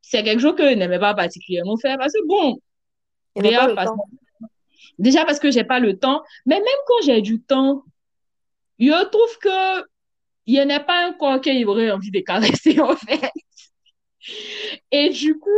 c'est 0.00 0.22
quelque 0.22 0.40
chose 0.40 0.56
que 0.56 0.68
je 0.68 0.74
n'aimais 0.74 0.98
pas 0.98 1.14
particulièrement 1.14 1.76
faire 1.76 1.98
parce 1.98 2.14
que 2.14 2.26
bon, 2.26 2.58
déjà 3.36 3.68
parce, 3.74 3.90
déjà 4.98 5.24
parce 5.26 5.38
que 5.38 5.50
j'ai 5.50 5.64
pas 5.64 5.78
le 5.78 5.98
temps, 5.98 6.22
mais 6.46 6.56
même 6.56 6.82
quand 6.86 7.04
j'ai 7.04 7.20
du 7.20 7.42
temps, 7.42 7.84
je 8.78 9.04
trouve 9.10 9.38
que 9.38 9.91
il 10.46 10.54
n'y 10.54 10.60
en 10.60 10.70
a 10.70 10.80
pas 10.80 11.06
un 11.06 11.12
corps 11.12 11.40
qu'il 11.40 11.66
aurait 11.66 11.90
envie 11.90 12.10
de 12.10 12.20
caresser, 12.20 12.80
en 12.80 12.96
fait. 12.96 13.30
Et 14.90 15.10
du 15.10 15.38
coup, 15.38 15.50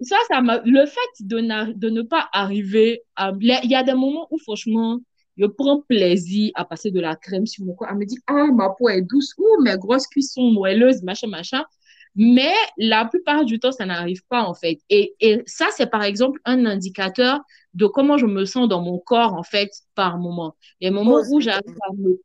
ça, 0.00 0.16
ça 0.28 0.40
m'a, 0.40 0.60
le 0.64 0.86
fait 0.86 0.98
de, 1.20 1.72
de 1.72 1.90
ne 1.90 2.02
pas 2.02 2.28
arriver 2.32 3.02
à, 3.16 3.32
il 3.40 3.70
y 3.70 3.74
a 3.74 3.82
des 3.82 3.94
moments 3.94 4.28
où, 4.30 4.38
franchement, 4.38 5.00
je 5.36 5.46
prends 5.46 5.82
plaisir 5.82 6.50
à 6.54 6.64
passer 6.64 6.90
de 6.90 7.00
la 7.00 7.16
crème 7.16 7.46
sur 7.46 7.64
mon 7.64 7.74
corps, 7.74 7.88
à 7.88 7.94
me 7.94 8.04
dire, 8.04 8.18
ah, 8.26 8.46
ma 8.52 8.70
peau 8.70 8.88
est 8.88 9.02
douce, 9.02 9.34
ou 9.38 9.62
mes 9.62 9.76
grosses 9.76 10.06
cuisses 10.06 10.34
sont 10.34 10.50
moelleuses, 10.50 11.02
machin, 11.02 11.28
machin. 11.28 11.64
Mais 12.16 12.52
la 12.76 13.04
plupart 13.04 13.44
du 13.44 13.60
temps, 13.60 13.70
ça 13.70 13.86
n'arrive 13.86 14.22
pas, 14.28 14.42
en 14.42 14.54
fait. 14.54 14.80
Et, 14.90 15.14
et 15.20 15.42
ça, 15.46 15.66
c'est 15.76 15.88
par 15.88 16.02
exemple 16.02 16.40
un 16.44 16.66
indicateur 16.66 17.40
de 17.74 17.86
comment 17.86 18.18
je 18.18 18.26
me 18.26 18.44
sens 18.44 18.68
dans 18.68 18.82
mon 18.82 18.98
corps, 18.98 19.34
en 19.34 19.44
fait, 19.44 19.70
par 19.94 20.18
moment. 20.18 20.56
Les 20.80 20.90
moments 20.90 21.20
où 21.30 21.40
j'arrive 21.40 21.76
à 21.88 21.92
me 21.96 22.20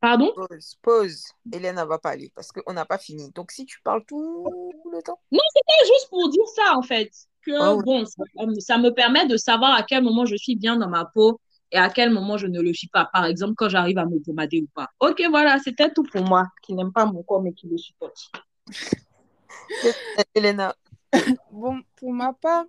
Pardon? 0.00 0.32
Pause, 0.34 0.78
pause. 0.80 1.24
Hélène 1.52 1.76
va 1.76 1.98
parler 1.98 2.32
parce 2.34 2.50
qu'on 2.52 2.72
n'a 2.72 2.86
pas 2.86 2.98
fini. 2.98 3.30
Donc, 3.32 3.50
si 3.50 3.66
tu 3.66 3.80
parles 3.82 4.02
tout 4.06 4.46
le 4.90 5.02
temps. 5.02 5.20
Non, 5.30 5.40
c'était 5.54 5.92
juste 5.92 6.08
pour 6.08 6.28
dire 6.30 6.46
ça, 6.54 6.76
en 6.76 6.82
fait. 6.82 7.10
Que, 7.42 7.52
ah 7.60 7.76
bon, 7.82 8.04
ça, 8.58 8.78
me 8.78 8.90
permet 8.90 9.26
de 9.26 9.36
savoir 9.36 9.74
à 9.74 9.82
quel 9.82 10.02
moment 10.02 10.26
je 10.26 10.36
suis 10.36 10.56
bien 10.56 10.76
dans 10.76 10.88
ma 10.88 11.04
peau 11.06 11.40
et 11.72 11.78
à 11.78 11.88
quel 11.88 12.10
moment 12.10 12.36
je 12.36 12.46
ne 12.46 12.60
le 12.60 12.72
suis 12.72 12.88
pas. 12.88 13.08
Par 13.12 13.24
exemple, 13.26 13.54
quand 13.56 13.68
j'arrive 13.68 13.98
à 13.98 14.06
me 14.06 14.18
pommader 14.20 14.62
ou 14.62 14.68
pas. 14.74 14.88
Ok, 15.00 15.22
voilà, 15.30 15.58
c'était 15.58 15.90
tout 15.90 16.02
pour 16.02 16.22
moi, 16.24 16.46
qui 16.62 16.74
n'aime 16.74 16.92
pas 16.92 17.06
mon 17.06 17.22
corps 17.22 17.42
mais 17.42 17.52
qui 17.52 17.68
le 17.68 17.78
supporte. 17.78 18.30
Elena. 20.34 20.74
bon, 21.50 21.80
pour 21.96 22.12
ma 22.12 22.32
part, 22.32 22.66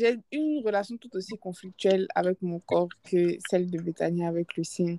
j'ai 0.00 0.18
une 0.32 0.62
relation 0.64 0.96
tout 0.96 1.14
aussi 1.14 1.36
conflictuelle 1.36 2.08
avec 2.14 2.40
mon 2.42 2.58
corps 2.60 2.88
que 3.10 3.36
celle 3.48 3.70
de 3.70 3.78
Bethany 3.78 4.24
avec 4.24 4.56
le 4.56 4.64
sien. 4.64 4.96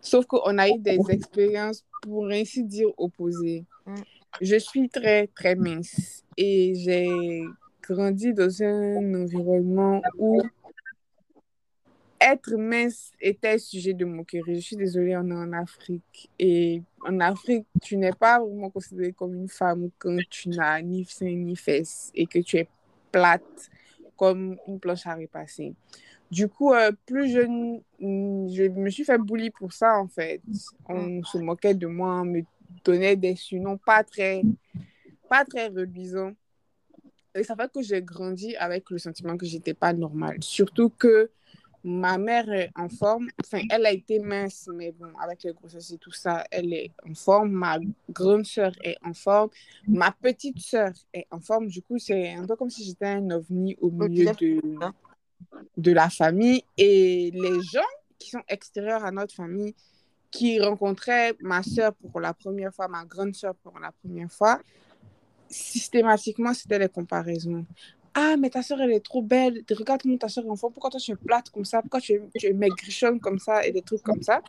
Sauf 0.00 0.26
qu'on 0.26 0.58
a 0.58 0.68
eu 0.68 0.78
des 0.78 0.98
expériences, 1.10 1.84
pour 2.02 2.28
ainsi 2.28 2.62
dire, 2.64 2.88
opposées. 2.96 3.64
Mm. 3.86 3.94
Je 4.40 4.56
suis 4.56 4.88
très, 4.88 5.26
très 5.28 5.54
mince 5.54 6.24
et 6.36 6.74
j'ai 6.76 7.42
grandi 7.82 8.32
dans 8.32 8.62
un 8.62 9.14
environnement 9.14 10.02
où 10.18 10.40
être 12.20 12.56
mince 12.56 13.12
était 13.20 13.58
sujet 13.58 13.92
de 13.92 14.04
moquerie. 14.04 14.56
Je 14.56 14.60
suis 14.60 14.76
désolée, 14.76 15.16
on 15.16 15.28
est 15.30 15.34
en 15.34 15.52
Afrique. 15.52 16.30
Et 16.38 16.82
en 17.06 17.20
Afrique, 17.20 17.66
tu 17.82 17.96
n'es 17.96 18.12
pas 18.12 18.40
vraiment 18.40 18.70
considérée 18.70 19.12
comme 19.12 19.34
une 19.34 19.48
femme 19.48 19.90
quand 19.98 20.16
tu 20.30 20.48
n'as 20.48 20.80
ni 20.80 21.04
seins 21.04 21.26
ni 21.26 21.54
fesses 21.54 22.10
et 22.14 22.26
que 22.26 22.38
tu 22.38 22.56
es 22.56 22.68
plate 23.12 23.70
comme 24.16 24.56
une 24.66 24.78
planche 24.80 25.06
à 25.06 25.14
repasser. 25.14 25.74
Du 26.30 26.48
coup, 26.48 26.72
euh, 26.72 26.90
plus 27.06 27.30
jeune, 27.30 27.80
je 28.00 28.68
me 28.68 28.90
suis 28.90 29.04
fait 29.04 29.18
bully 29.18 29.50
pour 29.50 29.72
ça, 29.72 29.98
en 29.98 30.08
fait. 30.08 30.40
On 30.88 31.22
se 31.22 31.38
moquait 31.38 31.74
de 31.74 31.86
moi, 31.86 32.22
on 32.22 32.24
me 32.24 32.42
donnait 32.84 33.16
des 33.16 33.36
surnoms 33.36 33.78
pas 33.78 34.02
très, 34.02 34.42
pas 35.28 35.44
très 35.44 35.68
reluisants. 35.68 36.32
Et 37.34 37.42
ça 37.42 37.56
fait 37.56 37.70
que 37.72 37.82
j'ai 37.82 38.00
grandi 38.00 38.56
avec 38.56 38.90
le 38.90 38.98
sentiment 38.98 39.36
que 39.36 39.46
j'étais 39.46 39.74
pas 39.74 39.92
normale. 39.92 40.38
Surtout 40.40 40.88
que 40.88 41.30
ma 41.84 42.16
mère 42.16 42.50
est 42.50 42.70
en 42.74 42.88
forme. 42.88 43.28
Enfin, 43.42 43.62
elle 43.70 43.84
a 43.84 43.92
été 43.92 44.18
mince, 44.18 44.68
mais 44.74 44.90
bon, 44.92 45.12
avec 45.20 45.42
les 45.42 45.52
grossesses 45.52 45.92
et 45.92 45.98
tout 45.98 46.10
ça, 46.10 46.44
elle 46.50 46.72
est 46.72 46.92
en 47.08 47.14
forme. 47.14 47.50
Ma 47.50 47.78
grande 48.10 48.46
sœur 48.46 48.72
est 48.82 48.96
en 49.04 49.12
forme. 49.12 49.50
Ma 49.86 50.10
petite 50.10 50.58
sœur 50.58 50.92
est 51.12 51.26
en 51.30 51.40
forme. 51.40 51.66
Du 51.66 51.82
coup, 51.82 51.98
c'est 51.98 52.30
un 52.32 52.46
peu 52.46 52.56
comme 52.56 52.70
si 52.70 52.84
j'étais 52.84 53.06
un 53.06 53.30
ovni 53.30 53.76
au 53.80 53.90
milieu 53.90 54.32
de, 54.32 54.60
de 55.76 55.92
la 55.92 56.08
famille. 56.08 56.64
Et 56.78 57.30
les 57.32 57.60
gens 57.62 57.80
qui 58.18 58.30
sont 58.30 58.42
extérieurs 58.48 59.04
à 59.04 59.10
notre 59.10 59.34
famille, 59.34 59.74
qui 60.30 60.58
rencontraient 60.60 61.34
ma 61.40 61.62
sœur 61.62 61.94
pour 61.94 62.18
la 62.18 62.32
première 62.32 62.74
fois, 62.74 62.88
ma 62.88 63.04
grande 63.04 63.34
sœur 63.34 63.54
pour 63.56 63.78
la 63.78 63.92
première 63.92 64.32
fois, 64.32 64.58
systématiquement, 65.48 66.54
c'était 66.54 66.78
les 66.78 66.88
comparaisons. 66.88 67.66
Ah, 68.14 68.36
mais 68.38 68.50
ta 68.50 68.62
soeur, 68.62 68.80
elle 68.80 68.92
est 68.92 69.04
trop 69.04 69.22
belle. 69.22 69.64
Regarde 69.70 70.02
comment 70.02 70.16
ta 70.16 70.28
soeur 70.28 70.44
est 70.44 70.48
enfant. 70.48 70.70
Pourquoi 70.70 70.90
toi, 70.90 71.00
tu 71.00 71.10
es 71.10 71.16
plate 71.16 71.50
comme 71.50 71.64
ça? 71.64 71.82
Pourquoi 71.82 72.00
tu 72.00 72.20
tu 72.36 72.46
es 72.46 72.52
maigrichonne 72.52 73.18
comme 73.18 73.38
ça 73.38 73.66
et 73.66 73.72
des 73.72 73.82
trucs 73.82 74.02
comme 74.02 74.22
ça? 74.22 74.40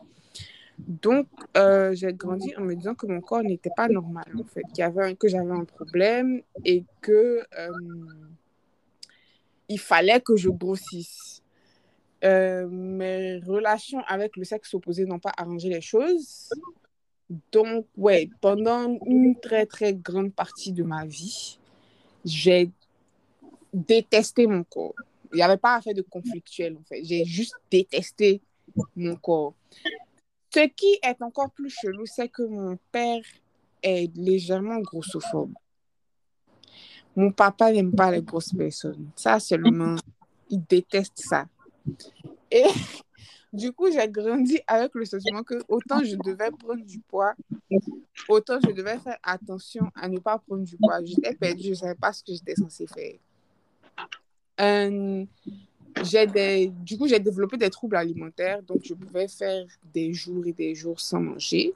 Donc, 0.78 1.26
euh, 1.56 1.94
j'ai 1.94 2.12
grandi 2.12 2.54
en 2.56 2.62
me 2.62 2.74
disant 2.74 2.94
que 2.94 3.06
mon 3.06 3.20
corps 3.20 3.42
n'était 3.42 3.70
pas 3.74 3.88
normal, 3.88 4.26
en 4.38 4.44
fait. 4.44 4.62
Qu'il 4.72 4.78
y 4.78 4.82
avait 4.82 5.16
que 5.16 5.26
j'avais 5.26 5.50
un 5.50 5.64
problème 5.64 6.42
et 6.64 6.84
que 7.00 7.42
euh, 7.58 7.70
il 9.68 9.80
fallait 9.80 10.20
que 10.20 10.36
je 10.36 10.48
grossisse. 10.48 11.42
Euh, 12.24 12.66
mes 12.68 13.38
relations 13.38 14.00
avec 14.06 14.36
le 14.36 14.44
sexe 14.44 14.72
opposé 14.74 15.06
n'ont 15.06 15.18
pas 15.18 15.32
arrangé 15.36 15.68
les 15.68 15.80
choses. 15.80 16.50
Donc, 17.50 17.86
ouais, 17.96 18.30
pendant 18.40 18.98
une 19.06 19.34
très, 19.40 19.66
très 19.66 19.92
grande 19.94 20.32
partie 20.32 20.72
de 20.72 20.82
ma 20.82 21.04
vie, 21.04 21.58
j'ai 22.24 22.70
détesté 23.76 24.46
mon 24.46 24.64
corps. 24.64 24.94
Il 25.32 25.36
n'y 25.36 25.42
avait 25.42 25.58
pas 25.58 25.76
affaire 25.76 25.94
de 25.94 26.02
conflictuel, 26.02 26.76
en 26.76 26.84
fait. 26.84 27.04
J'ai 27.04 27.24
juste 27.24 27.54
détesté 27.70 28.40
mon 28.96 29.16
corps. 29.16 29.54
Ce 30.54 30.66
qui 30.68 30.98
est 31.02 31.20
encore 31.20 31.50
plus 31.50 31.70
chelou, 31.70 32.06
c'est 32.06 32.28
que 32.28 32.42
mon 32.42 32.78
père 32.90 33.22
est 33.82 34.10
légèrement 34.16 34.78
grossophobe. 34.78 35.52
Mon 37.14 37.30
papa 37.30 37.72
n'aime 37.72 37.92
pas 37.94 38.10
les 38.10 38.22
grosses 38.22 38.54
personnes. 38.54 39.10
Ça, 39.14 39.38
seulement, 39.40 39.96
il 40.48 40.62
déteste 40.64 41.18
ça. 41.18 41.46
Et 42.50 42.64
du 43.52 43.72
coup, 43.72 43.90
j'ai 43.90 44.08
grandi 44.08 44.58
avec 44.66 44.94
le 44.94 45.04
sentiment 45.04 45.42
que 45.42 45.62
autant 45.68 46.02
je 46.02 46.16
devais 46.16 46.50
prendre 46.50 46.84
du 46.84 47.00
poids, 47.00 47.34
autant 48.28 48.58
je 48.64 48.70
devais 48.70 48.98
faire 48.98 49.18
attention 49.22 49.90
à 49.94 50.08
ne 50.08 50.18
pas 50.18 50.38
prendre 50.38 50.64
du 50.64 50.76
poids. 50.76 51.04
J'étais 51.04 51.34
perdue, 51.34 51.64
je 51.64 51.70
ne 51.70 51.74
savais 51.74 51.94
pas 51.94 52.12
ce 52.12 52.22
que 52.22 52.32
j'étais 52.32 52.54
censée 52.54 52.86
faire. 52.86 53.16
Euh, 54.60 55.24
des, 56.32 56.68
du 56.68 56.98
coup, 56.98 57.08
j'ai 57.08 57.18
développé 57.18 57.56
des 57.56 57.70
troubles 57.70 57.96
alimentaires, 57.96 58.62
donc 58.62 58.80
je 58.84 58.94
pouvais 58.94 59.28
faire 59.28 59.66
des 59.92 60.12
jours 60.12 60.46
et 60.46 60.52
des 60.52 60.74
jours 60.74 61.00
sans 61.00 61.20
manger. 61.20 61.74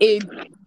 Et 0.00 0.18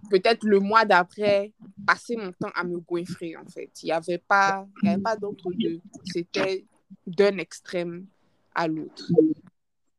peut-être 0.09 0.43
le 0.43 0.59
mois 0.59 0.85
d'après, 0.85 1.51
passer 1.85 2.15
mon 2.15 2.31
temps 2.31 2.51
à 2.55 2.63
me 2.63 2.79
goinfrer, 2.79 3.35
en 3.37 3.45
fait. 3.45 3.69
Il 3.83 3.87
n'y 3.87 3.91
avait 3.91 4.17
pas, 4.17 4.67
il 4.81 4.89
y 4.89 4.91
avait 4.91 5.01
pas 5.01 5.15
d'entre-deux. 5.15 5.79
C'était 6.05 6.65
d'un 7.05 7.37
extrême 7.37 8.05
à 8.55 8.67
l'autre. 8.67 9.09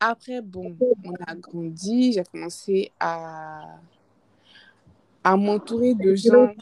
Après, 0.01 0.41
bon, 0.41 0.77
on 1.05 1.15
a 1.27 1.35
grandi, 1.35 2.13
j'ai 2.13 2.25
commencé 2.25 2.91
à, 2.99 3.79
à 5.23 5.37
m'entourer 5.37 5.95
de 5.95 6.15
gens 6.15 6.53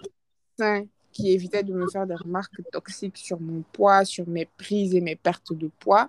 sains 0.58 0.86
qui 1.18 1.32
évitaient 1.32 1.64
de 1.64 1.74
me 1.74 1.88
faire 1.88 2.06
des 2.06 2.14
remarques 2.14 2.62
toxiques 2.70 3.18
sur 3.18 3.40
mon 3.40 3.62
poids, 3.72 4.04
sur 4.04 4.28
mes 4.28 4.44
prises 4.46 4.94
et 4.94 5.00
mes 5.00 5.16
pertes 5.16 5.52
de 5.52 5.68
poids. 5.80 6.08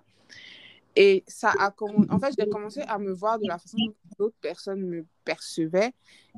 Et 0.95 1.23
ça 1.27 1.51
a 1.57 1.71
commencé. 1.71 2.09
En 2.11 2.19
fait, 2.19 2.31
j'ai 2.37 2.47
commencé 2.47 2.81
à 2.81 2.99
me 2.99 3.11
voir 3.11 3.39
de 3.39 3.47
la 3.47 3.57
façon 3.57 3.77
dont 3.77 3.93
d'autres 4.19 4.35
personnes 4.39 4.81
me 4.81 5.05
percevaient. 5.25 5.93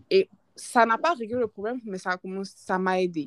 Et 0.10 0.30
ça 0.56 0.86
n'a 0.86 0.98
pas 0.98 1.14
réglé 1.14 1.38
le 1.38 1.48
problème, 1.48 1.82
mais 1.84 1.98
ça 1.98 2.12
a 2.12 2.18
commencé, 2.18 2.54
ça 2.56 2.80
m'a 2.80 3.02
aidé. 3.02 3.26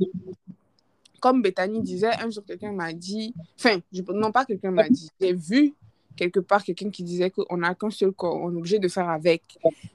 Comme 1.21 1.43
Bethany 1.43 1.83
disait, 1.83 2.15
un 2.23 2.31
jour, 2.31 2.45
quelqu'un 2.45 2.73
m'a 2.73 2.93
dit, 2.93 3.35
enfin, 3.59 3.79
je- 3.93 4.03
non 4.13 4.33
pas 4.33 4.45
quelqu'un 4.47 4.71
m'a 4.71 4.89
dit, 4.89 5.11
j'ai 5.21 5.33
vu 5.35 5.75
quelque 6.17 6.41
part 6.41 6.63
quelqu'un 6.63 6.91
qui 6.91 7.03
disait 7.03 7.31
qu'on 7.31 7.57
n'a 7.57 7.75
qu'un 7.75 7.91
seul 7.91 8.13
corps, 8.13 8.37
on 8.37 8.51
est 8.53 8.57
obligé 8.57 8.79
de 8.79 8.89
faire 8.89 9.09
avec. 9.09 9.43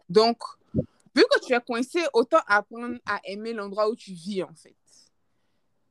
Donc, 0.10 0.38
vu 0.74 1.24
que 1.32 1.46
tu 1.46 1.54
es 1.54 1.60
coincé, 1.62 2.00
autant 2.14 2.40
apprendre 2.48 2.98
à 3.06 3.20
aimer 3.24 3.54
l'endroit 3.54 3.90
où 3.90 3.96
tu 3.96 4.12
vis, 4.12 4.44
en 4.44 4.54
fait. 4.54 4.76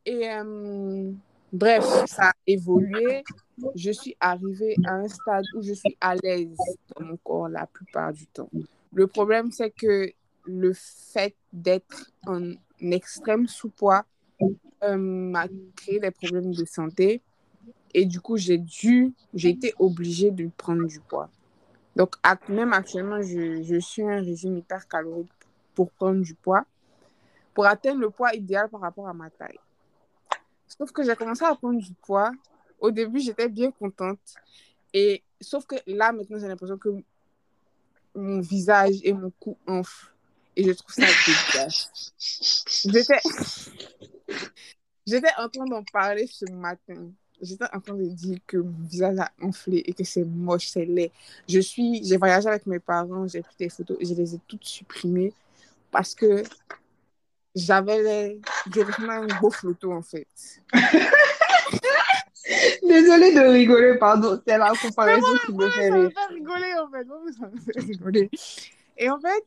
Et 0.09 0.27
euh, 0.27 1.13
bref, 1.53 1.85
ça 2.07 2.31
a 2.31 2.33
évolué. 2.47 3.23
Je 3.75 3.91
suis 3.91 4.17
arrivée 4.19 4.75
à 4.87 4.95
un 4.95 5.07
stade 5.07 5.45
où 5.55 5.61
je 5.61 5.75
suis 5.75 5.99
à 6.01 6.15
l'aise 6.17 6.57
dans 6.97 7.05
mon 7.05 7.19
corps 7.19 7.51
la 7.51 7.67
plupart 7.67 8.15
du 8.15 8.27
temps. 8.27 8.49
Le 8.95 9.07
problème, 9.07 9.53
c'est 9.53 9.69
que 9.69 10.11
le 10.47 10.73
fait 10.73 11.35
d'être 11.53 12.11
en 12.27 12.53
extrême 12.81 13.47
sous-poids 13.47 14.07
euh, 14.83 14.97
m'a 14.97 15.47
créé 15.77 16.01
des 16.01 16.11
problèmes 16.11 16.55
de 16.55 16.65
santé. 16.65 17.21
Et 17.93 18.07
du 18.07 18.19
coup, 18.23 18.39
j'ai 18.39 18.57
dû, 18.57 19.13
j'ai 19.35 19.51
été 19.51 19.75
obligée 19.79 20.31
de 20.31 20.49
prendre 20.57 20.87
du 20.87 21.01
poids. 21.01 21.29
Donc, 21.97 22.15
même 22.49 22.73
actuellement, 22.73 23.21
je, 23.21 23.63
je 23.63 23.79
suis 23.79 24.05
un 24.05 24.23
régime 24.23 24.57
hypercalorique 24.57 25.29
pour 25.75 25.91
prendre 25.91 26.23
du 26.23 26.35
poids, 26.35 26.65
pour 27.53 27.67
atteindre 27.67 28.01
le 28.01 28.09
poids 28.09 28.33
idéal 28.33 28.71
par 28.71 28.81
rapport 28.81 29.07
à 29.07 29.13
ma 29.13 29.29
taille. 29.29 29.59
Sauf 30.79 30.93
que 30.93 31.03
j'ai 31.03 31.17
commencé 31.17 31.45
à 31.45 31.55
prendre 31.55 31.81
du 31.81 31.93
poids. 31.95 32.33
Au 32.79 32.91
début, 32.91 33.21
j'étais 33.21 33.49
bien 33.49 33.71
contente. 33.71 34.21
Et 34.95 35.23
sauf 35.41 35.67
que 35.67 35.77
là, 35.87 36.13
maintenant, 36.13 36.39
j'ai 36.39 36.49
l'impression 36.49 36.79
que 36.79 36.91
mon 38.15 38.41
visage 38.41 38.97
et 39.03 39.13
mon 39.13 39.31
cou 39.39 39.57
enflent. 39.67 40.13
Et 40.57 40.65
je 40.65 40.73
trouve 40.73 40.95
ça 40.95 41.03
dégueulasse. 41.03 42.13
J'étais... 42.85 43.21
J'étais 45.07 45.31
en 45.39 45.49
train 45.49 45.65
d'en 45.65 45.83
parler 45.85 46.27
ce 46.27 46.45
matin. 46.53 47.11
J'étais 47.41 47.65
en 47.73 47.81
train 47.81 47.95
de 47.95 48.09
dire 48.09 48.39
que 48.47 48.59
mon 48.59 48.85
visage 48.87 49.19
a 49.19 49.31
enflé 49.41 49.83
et 49.87 49.95
que 49.95 50.05
c'est 50.05 50.25
moche, 50.25 50.69
c'est 50.69 50.85
laid. 50.85 51.11
Je 51.49 51.61
suis... 51.61 52.05
J'ai 52.05 52.19
voyagé 52.19 52.47
avec 52.49 52.67
mes 52.67 52.79
parents, 52.79 53.27
j'ai 53.27 53.41
pris 53.41 53.55
des 53.59 53.69
photos 53.71 53.97
et 54.01 54.05
je 54.05 54.13
les 54.15 54.35
ai 54.35 54.41
toutes 54.47 54.65
supprimées 54.65 55.33
parce 55.91 56.15
que 56.15 56.43
j'avais 57.55 58.39
vraiment 58.67 59.23
une 59.25 59.39
beau 59.41 59.51
photo, 59.51 59.93
en 59.93 60.03
fait. 60.03 60.27
Désolée 62.83 63.35
de 63.35 63.41
rigoler, 63.41 63.97
pardon. 63.99 64.41
C'est 64.47 64.57
la 64.57 64.73
comparaison 64.81 65.27
qui 65.45 65.53
me 65.53 65.69
fait 65.69 65.89
ça 65.89 65.95
me 65.95 66.01
rire. 66.07 66.11
fait 66.15 66.35
rigoler, 66.35 66.75
en 66.81 66.89
fait. 66.91 67.05
Moi, 67.05 67.19
ça 67.39 67.47
me 67.49 67.59
fait 67.61 67.81
rigoler. 67.81 68.31
Et 68.97 69.11
en 69.11 69.19
fait, 69.21 69.45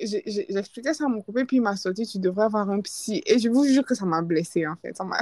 j'ai- 0.00 0.46
j'expliquais 0.48 0.94
ça 0.94 1.04
à 1.04 1.08
mon 1.08 1.22
copain, 1.22 1.44
puis 1.44 1.56
il 1.56 1.60
m'a 1.60 1.76
sorti, 1.76 2.06
tu 2.06 2.18
devrais 2.18 2.44
avoir 2.44 2.70
un 2.70 2.80
psy. 2.80 3.22
Et 3.26 3.38
je 3.38 3.48
vous 3.48 3.64
jure 3.64 3.84
que 3.84 3.94
ça 3.94 4.04
m'a 4.04 4.22
blessée, 4.22 4.66
en 4.66 4.76
fait. 4.76 4.96
Ça 4.96 5.04
m'a 5.04 5.18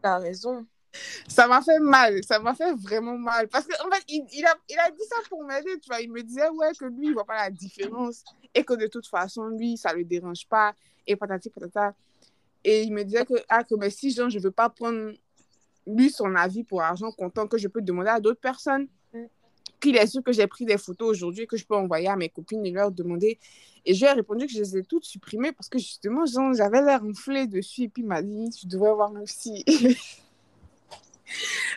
T'as 0.00 0.18
raison. 0.18 0.64
Ça 1.28 1.46
m'a 1.46 1.62
fait 1.62 1.78
mal. 1.78 2.22
Ça 2.24 2.38
m'a 2.38 2.54
fait 2.54 2.72
vraiment 2.74 3.18
mal. 3.18 3.48
Parce 3.48 3.66
qu'en 3.66 3.90
fait, 3.90 4.04
il, 4.08 4.24
il, 4.32 4.44
a, 4.44 4.54
il 4.68 4.78
a 4.78 4.90
dit 4.90 5.04
ça 5.08 5.16
pour 5.28 5.44
m'aider, 5.44 5.78
tu 5.80 5.88
vois. 5.88 6.00
Il 6.00 6.10
me 6.10 6.22
disait, 6.22 6.48
ouais, 6.48 6.72
que 6.78 6.84
lui, 6.86 7.08
il 7.08 7.14
voit 7.14 7.24
pas 7.24 7.36
la 7.36 7.50
différence. 7.50 8.24
Et 8.54 8.64
que 8.64 8.74
de 8.74 8.86
toute 8.86 9.06
façon, 9.06 9.46
lui, 9.46 9.76
ça 9.76 9.92
le 9.92 10.04
dérange 10.04 10.46
pas. 10.48 10.74
Et 11.06 11.16
patati 11.16 11.50
patata. 11.50 11.94
Et 12.64 12.82
il 12.82 12.92
me 12.92 13.04
disait 13.04 13.24
que, 13.24 13.34
ah, 13.48 13.62
que 13.62 13.74
mais 13.74 13.90
si, 13.90 14.10
genre, 14.10 14.30
je 14.30 14.38
veux 14.38 14.50
pas 14.50 14.70
prendre 14.70 15.12
lui 15.86 16.10
son 16.10 16.34
avis 16.34 16.64
pour 16.64 16.80
argent 16.80 17.10
comptant 17.12 17.46
que 17.46 17.58
je 17.58 17.68
peux 17.68 17.82
demander 17.82 18.10
à 18.10 18.20
d'autres 18.20 18.40
personnes. 18.40 18.88
Mm. 19.12 19.26
qu'il 19.80 19.96
est 19.96 20.06
sûr 20.06 20.22
que 20.22 20.32
j'ai 20.32 20.46
pris 20.46 20.64
des 20.64 20.78
photos 20.78 21.10
aujourd'hui 21.10 21.46
que 21.46 21.58
je 21.58 21.66
peux 21.66 21.74
envoyer 21.76 22.08
à 22.08 22.16
mes 22.16 22.30
copines 22.30 22.64
et 22.64 22.70
leur 22.70 22.90
demander. 22.90 23.38
Et 23.84 23.92
je 23.92 24.00
lui 24.00 24.10
ai 24.10 24.14
répondu 24.14 24.46
que 24.46 24.52
je 24.52 24.58
les 24.58 24.78
ai 24.78 24.82
toutes 24.82 25.04
supprimées 25.04 25.52
parce 25.52 25.68
que 25.68 25.78
justement, 25.78 26.24
j'avais 26.54 26.80
l'air 26.80 27.04
enflée 27.04 27.46
dessus. 27.46 27.82
Et 27.82 27.88
puis 27.88 28.02
il 28.02 28.08
m'a 28.08 28.22
dit, 28.22 28.48
tu 28.50 28.66
devrais 28.66 28.94
voir 28.94 29.12
aussi. 29.22 29.62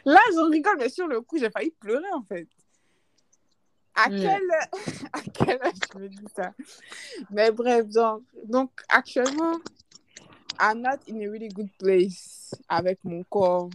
Là, 0.05 0.19
j'en 0.33 0.49
rigole, 0.49 0.77
mais 0.79 0.89
sur 0.89 1.07
le 1.07 1.21
coup, 1.21 1.37
j'ai 1.37 1.49
failli 1.49 1.71
pleurer 1.79 2.11
en 2.13 2.23
fait. 2.23 2.47
À 3.95 4.09
Ouais. 4.09 4.15
quel, 4.21 4.41
à 5.13 5.21
quel 5.33 5.61
âge 5.61 5.73
je 5.93 5.99
me 5.99 6.07
dis 6.09 6.25
ça? 6.35 6.53
Mais 7.29 7.51
bref, 7.51 7.87
donc, 7.87 8.23
donc 8.45 8.71
actuellement, 8.89 9.57
I'm 10.59 10.81
not 10.81 10.99
in 11.09 11.17
a 11.21 11.29
really 11.31 11.49
good 11.49 11.69
place 11.79 12.53
avec 12.69 12.99
mon 13.03 13.23
corps. 13.23 13.69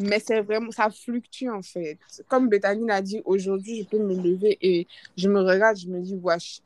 Mais 0.00 0.20
c'est 0.20 0.42
vraiment, 0.42 0.70
ça 0.70 0.90
fluctue 0.90 1.48
en 1.48 1.62
fait. 1.62 1.98
Comme 2.28 2.48
Bethany 2.48 2.86
l'a 2.86 3.02
dit, 3.02 3.20
aujourd'hui, 3.24 3.78
je 3.82 3.84
peux 3.84 3.98
me 3.98 4.14
lever 4.14 4.56
et 4.60 4.86
je 5.16 5.28
me 5.28 5.40
regarde, 5.40 5.76
je 5.76 5.88
me 5.88 6.00
dis, 6.00 6.14
wesh, 6.14 6.60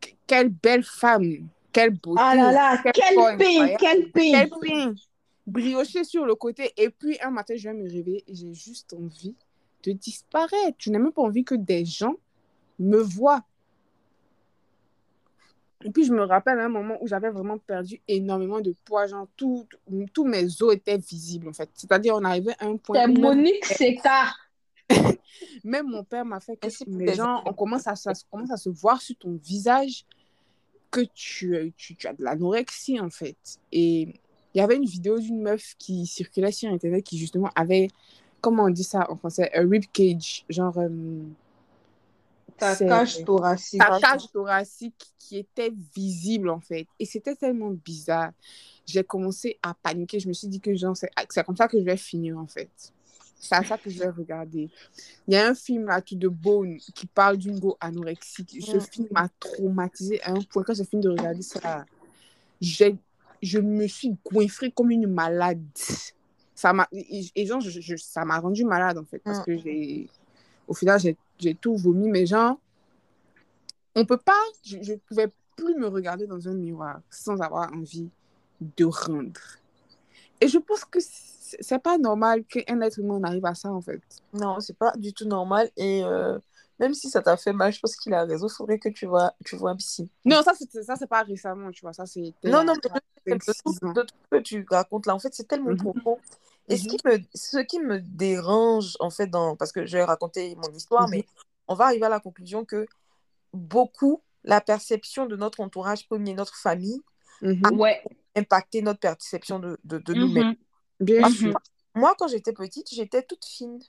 que- 0.00 0.10
quelle 0.26 0.48
belle 0.48 0.82
femme, 0.82 1.48
quelle 1.72 1.90
beauté. 1.90 2.20
Ah 2.20 2.34
là 2.34 2.50
là, 2.50 2.76
quel 2.82 2.92
quel 2.92 3.14
corps 3.14 3.26
pain, 3.38 3.44
incroyable. 3.44 3.78
quel 3.78 4.10
pain. 4.10 4.30
Quel 4.32 4.50
pain. 4.68 4.94
Brioché 5.50 6.04
sur 6.04 6.24
le 6.24 6.34
côté. 6.34 6.72
Et 6.76 6.90
puis, 6.90 7.18
un 7.22 7.30
matin, 7.30 7.54
je 7.56 7.68
vais 7.68 7.74
me 7.74 7.82
réveiller 7.82 8.24
et 8.26 8.34
j'ai 8.34 8.52
juste 8.52 8.94
envie 8.94 9.34
de 9.82 9.92
disparaître. 9.92 10.76
Je 10.78 10.90
n'ai 10.90 10.98
même 10.98 11.12
pas 11.12 11.22
envie 11.22 11.44
que 11.44 11.54
des 11.54 11.84
gens 11.84 12.14
me 12.78 12.98
voient. 12.98 13.44
Et 15.82 15.90
puis, 15.90 16.04
je 16.04 16.12
me 16.12 16.22
rappelle 16.22 16.60
un 16.60 16.68
moment 16.68 16.98
où 17.00 17.06
j'avais 17.06 17.30
vraiment 17.30 17.56
perdu 17.58 18.00
énormément 18.06 18.60
de 18.60 18.74
poids. 18.84 19.06
Genre, 19.06 19.26
tous 19.36 19.66
mes 20.24 20.62
os 20.62 20.74
étaient 20.74 20.98
visibles, 20.98 21.48
en 21.48 21.52
fait. 21.52 21.70
C'est-à-dire, 21.74 22.14
on 22.14 22.24
arrivait 22.24 22.54
à 22.58 22.66
un 22.66 22.76
point 22.76 23.06
C'est 23.06 23.08
Monique 23.08 23.64
même 25.64 25.86
mon 25.86 26.04
père 26.04 26.24
m'a 26.24 26.40
fait 26.40 26.56
que 26.56 26.66
les 26.88 27.14
gens, 27.14 27.42
on 27.46 27.52
commence 27.52 27.86
à, 27.86 27.94
ça 27.94 28.12
commence 28.30 28.50
à 28.50 28.56
se 28.56 28.68
voir 28.68 29.00
sur 29.00 29.16
ton 29.16 29.38
visage 29.42 30.04
que 30.90 31.02
tu, 31.14 31.72
tu, 31.76 31.94
tu 31.94 32.06
as 32.06 32.12
de 32.12 32.22
l'anorexie, 32.22 32.98
en 32.98 33.10
fait. 33.10 33.36
Et 33.70 34.14
il 34.54 34.58
y 34.58 34.60
avait 34.60 34.76
une 34.76 34.84
vidéo 34.84 35.18
d'une 35.18 35.40
meuf 35.42 35.74
qui 35.78 36.06
circulait 36.06 36.52
sur 36.52 36.70
Internet 36.72 37.04
qui, 37.04 37.18
justement, 37.18 37.50
avait, 37.54 37.88
comment 38.40 38.64
on 38.64 38.70
dit 38.70 38.84
ça 38.84 39.10
en 39.10 39.16
français, 39.16 39.50
un 39.54 39.68
rib 39.68 39.84
cage. 39.92 40.44
Genre, 40.48 40.76
euh, 40.78 41.22
Ta 42.56 42.76
cage 42.76 43.24
thoracique. 43.24 43.80
ta 43.80 43.98
cage 44.00 44.30
thoracique 44.32 44.94
qui 45.18 45.38
était 45.38 45.72
visible 45.94 46.50
en 46.50 46.60
fait. 46.60 46.86
Et 46.98 47.06
c'était 47.06 47.34
tellement 47.34 47.70
bizarre. 47.70 48.32
J'ai 48.86 49.02
commencé 49.04 49.58
à 49.62 49.72
paniquer. 49.72 50.20
Je 50.20 50.28
me 50.28 50.32
suis 50.34 50.48
dit 50.48 50.60
que 50.60 50.74
genre, 50.74 50.94
c'est 50.96 51.10
c'est 51.30 51.44
comme 51.44 51.56
ça 51.56 51.68
que 51.68 51.78
je 51.78 51.84
vais 51.84 51.96
finir 51.96 52.36
en 52.36 52.46
fait. 52.46 52.68
C'est 53.38 53.54
à 53.54 53.64
ça 53.64 53.78
que 53.78 53.88
je 53.88 53.98
vais 53.98 54.10
regarder. 54.10 54.68
Il 55.26 55.32
y 55.32 55.36
a 55.38 55.48
un 55.48 55.54
film 55.54 55.86
là, 55.86 56.02
tout 56.02 56.16
de 56.16 56.28
Bone, 56.28 56.76
qui 56.94 57.06
parle 57.06 57.38
d'une 57.38 57.58
go 57.58 57.78
anorexique. 57.80 58.58
Ce 58.60 58.76
Mm. 58.76 58.80
film 58.80 59.08
m'a 59.12 59.28
traumatisé 59.40 60.20
à 60.22 60.32
un 60.32 60.42
point. 60.42 60.62
Quand 60.62 60.74
j'ai 60.74 60.84
fini 60.84 61.00
de 61.02 61.08
regarder 61.08 61.40
ça, 61.40 61.86
j'ai- 62.60 62.96
je 63.42 63.58
me 63.58 63.86
suis 63.86 64.16
goinfrée 64.30 64.70
comme 64.70 64.90
une 64.90 65.06
malade. 65.06 65.62
Ça 66.54 66.72
m'a, 66.72 66.86
et, 66.92 67.46
genre, 67.46 67.60
je- 67.60 67.80
je- 67.80 67.96
ça 67.96 68.24
m'a 68.24 68.38
rendu 68.38 68.64
malade 68.64 68.98
en 68.98 69.04
fait. 69.04 69.18
Parce 69.20 69.40
Mm. 69.40 69.44
que 69.44 69.56
j'ai, 69.56 70.08
au 70.68 70.74
final, 70.74 71.00
j'ai 71.00 71.16
j'ai 71.38 71.54
tout 71.54 71.74
vomi. 71.76 72.08
Mais 72.10 72.26
genre, 72.26 72.58
on 73.94 74.04
peut 74.04 74.18
pas, 74.18 74.32
je, 74.64 74.76
je 74.82 74.94
pouvais 74.94 75.28
plus 75.56 75.74
me 75.74 75.86
regarder 75.88 76.26
dans 76.26 76.46
un 76.48 76.54
miroir 76.54 77.00
sans 77.10 77.40
avoir 77.40 77.72
envie 77.72 78.08
de 78.76 78.84
rendre. 78.84 79.40
Et 80.40 80.48
je 80.48 80.58
pense 80.58 80.84
que 80.84 80.98
c'est 81.00 81.82
pas 81.82 81.98
normal 81.98 82.44
qu'un 82.44 82.80
être 82.82 82.98
humain 82.98 83.22
arrive 83.24 83.44
à 83.46 83.54
ça, 83.54 83.72
en 83.72 83.80
fait. 83.80 84.00
Non, 84.32 84.60
c'est 84.60 84.76
pas 84.76 84.92
du 84.96 85.12
tout 85.12 85.24
normal. 85.26 85.70
Et 85.76 86.04
euh, 86.04 86.38
même 86.80 86.94
si 86.94 87.08
ça 87.10 87.20
t'a 87.22 87.36
fait 87.36 87.52
mal, 87.52 87.72
je 87.72 87.78
pense 87.78 87.94
qu'il 87.94 88.12
a 88.14 88.24
raison. 88.24 88.48
Il 88.48 88.52
faudrait 88.52 88.78
que 88.78 88.88
tu 88.88 89.06
vois, 89.06 89.34
tu 89.44 89.54
vois 89.54 89.70
un 89.70 89.76
psy. 89.76 90.10
Non, 90.24 90.42
ça, 90.42 90.52
c'est 90.58 90.82
ça, 90.82 90.96
c'est 90.96 91.06
pas 91.06 91.22
récemment, 91.22 91.70
tu 91.70 91.82
vois. 91.82 91.92
Ça, 91.92 92.06
c'était. 92.06 92.48
Non, 92.50 92.64
non, 92.64 92.72
a 92.72 92.76
mais 93.26 93.32
le 93.32 93.36
26 93.36 93.54
truc 93.78 93.84
ans. 93.84 93.92
le 93.94 94.04
truc 94.06 94.10
que 94.30 94.38
tu 94.38 94.66
racontes 94.68 95.06
là, 95.06 95.14
en 95.14 95.18
fait, 95.18 95.32
c'est 95.34 95.46
tellement 95.46 95.70
Mhm. 95.70 95.76
profond. 95.76 96.18
Et 96.68 96.76
ce 96.78 96.84
Mhm. 96.84 96.88
qui 96.88 96.98
me, 97.04 97.18
ce 97.34 97.58
qui 97.58 97.80
me 97.80 98.00
dérange, 98.00 98.96
en 98.98 99.10
fait, 99.10 99.26
dans, 99.26 99.56
parce 99.56 99.72
que 99.72 99.84
je 99.86 99.98
vais 99.98 100.04
raconter 100.04 100.56
mon 100.56 100.72
histoire, 100.72 101.04
Mhm. 101.06 101.10
mais 101.10 101.26
on 101.68 101.74
va 101.74 101.84
arriver 101.84 102.06
à 102.06 102.08
la 102.08 102.18
conclusion 102.20 102.64
que 102.64 102.86
beaucoup, 103.52 104.22
la 104.44 104.60
perception 104.62 105.26
de 105.26 105.36
notre 105.36 105.60
entourage 105.60 106.06
premier, 106.06 106.34
notre 106.34 106.56
famille, 106.56 107.02
Mhm. 107.42 107.78
Ouais. 107.78 108.02
impacté 108.36 108.80
notre 108.80 109.00
perception 109.00 109.58
de, 109.58 109.78
de, 109.84 109.98
de 109.98 110.14
nous-mêmes. 110.14 110.48
Mhm. 110.48 110.56
Bien 111.00 111.28
sûr. 111.30 111.60
Moi, 111.94 112.14
quand 112.18 112.28
j'étais 112.28 112.52
petite, 112.52 112.88
j'étais 112.90 113.22
toute 113.22 113.44
fine. 113.44 113.80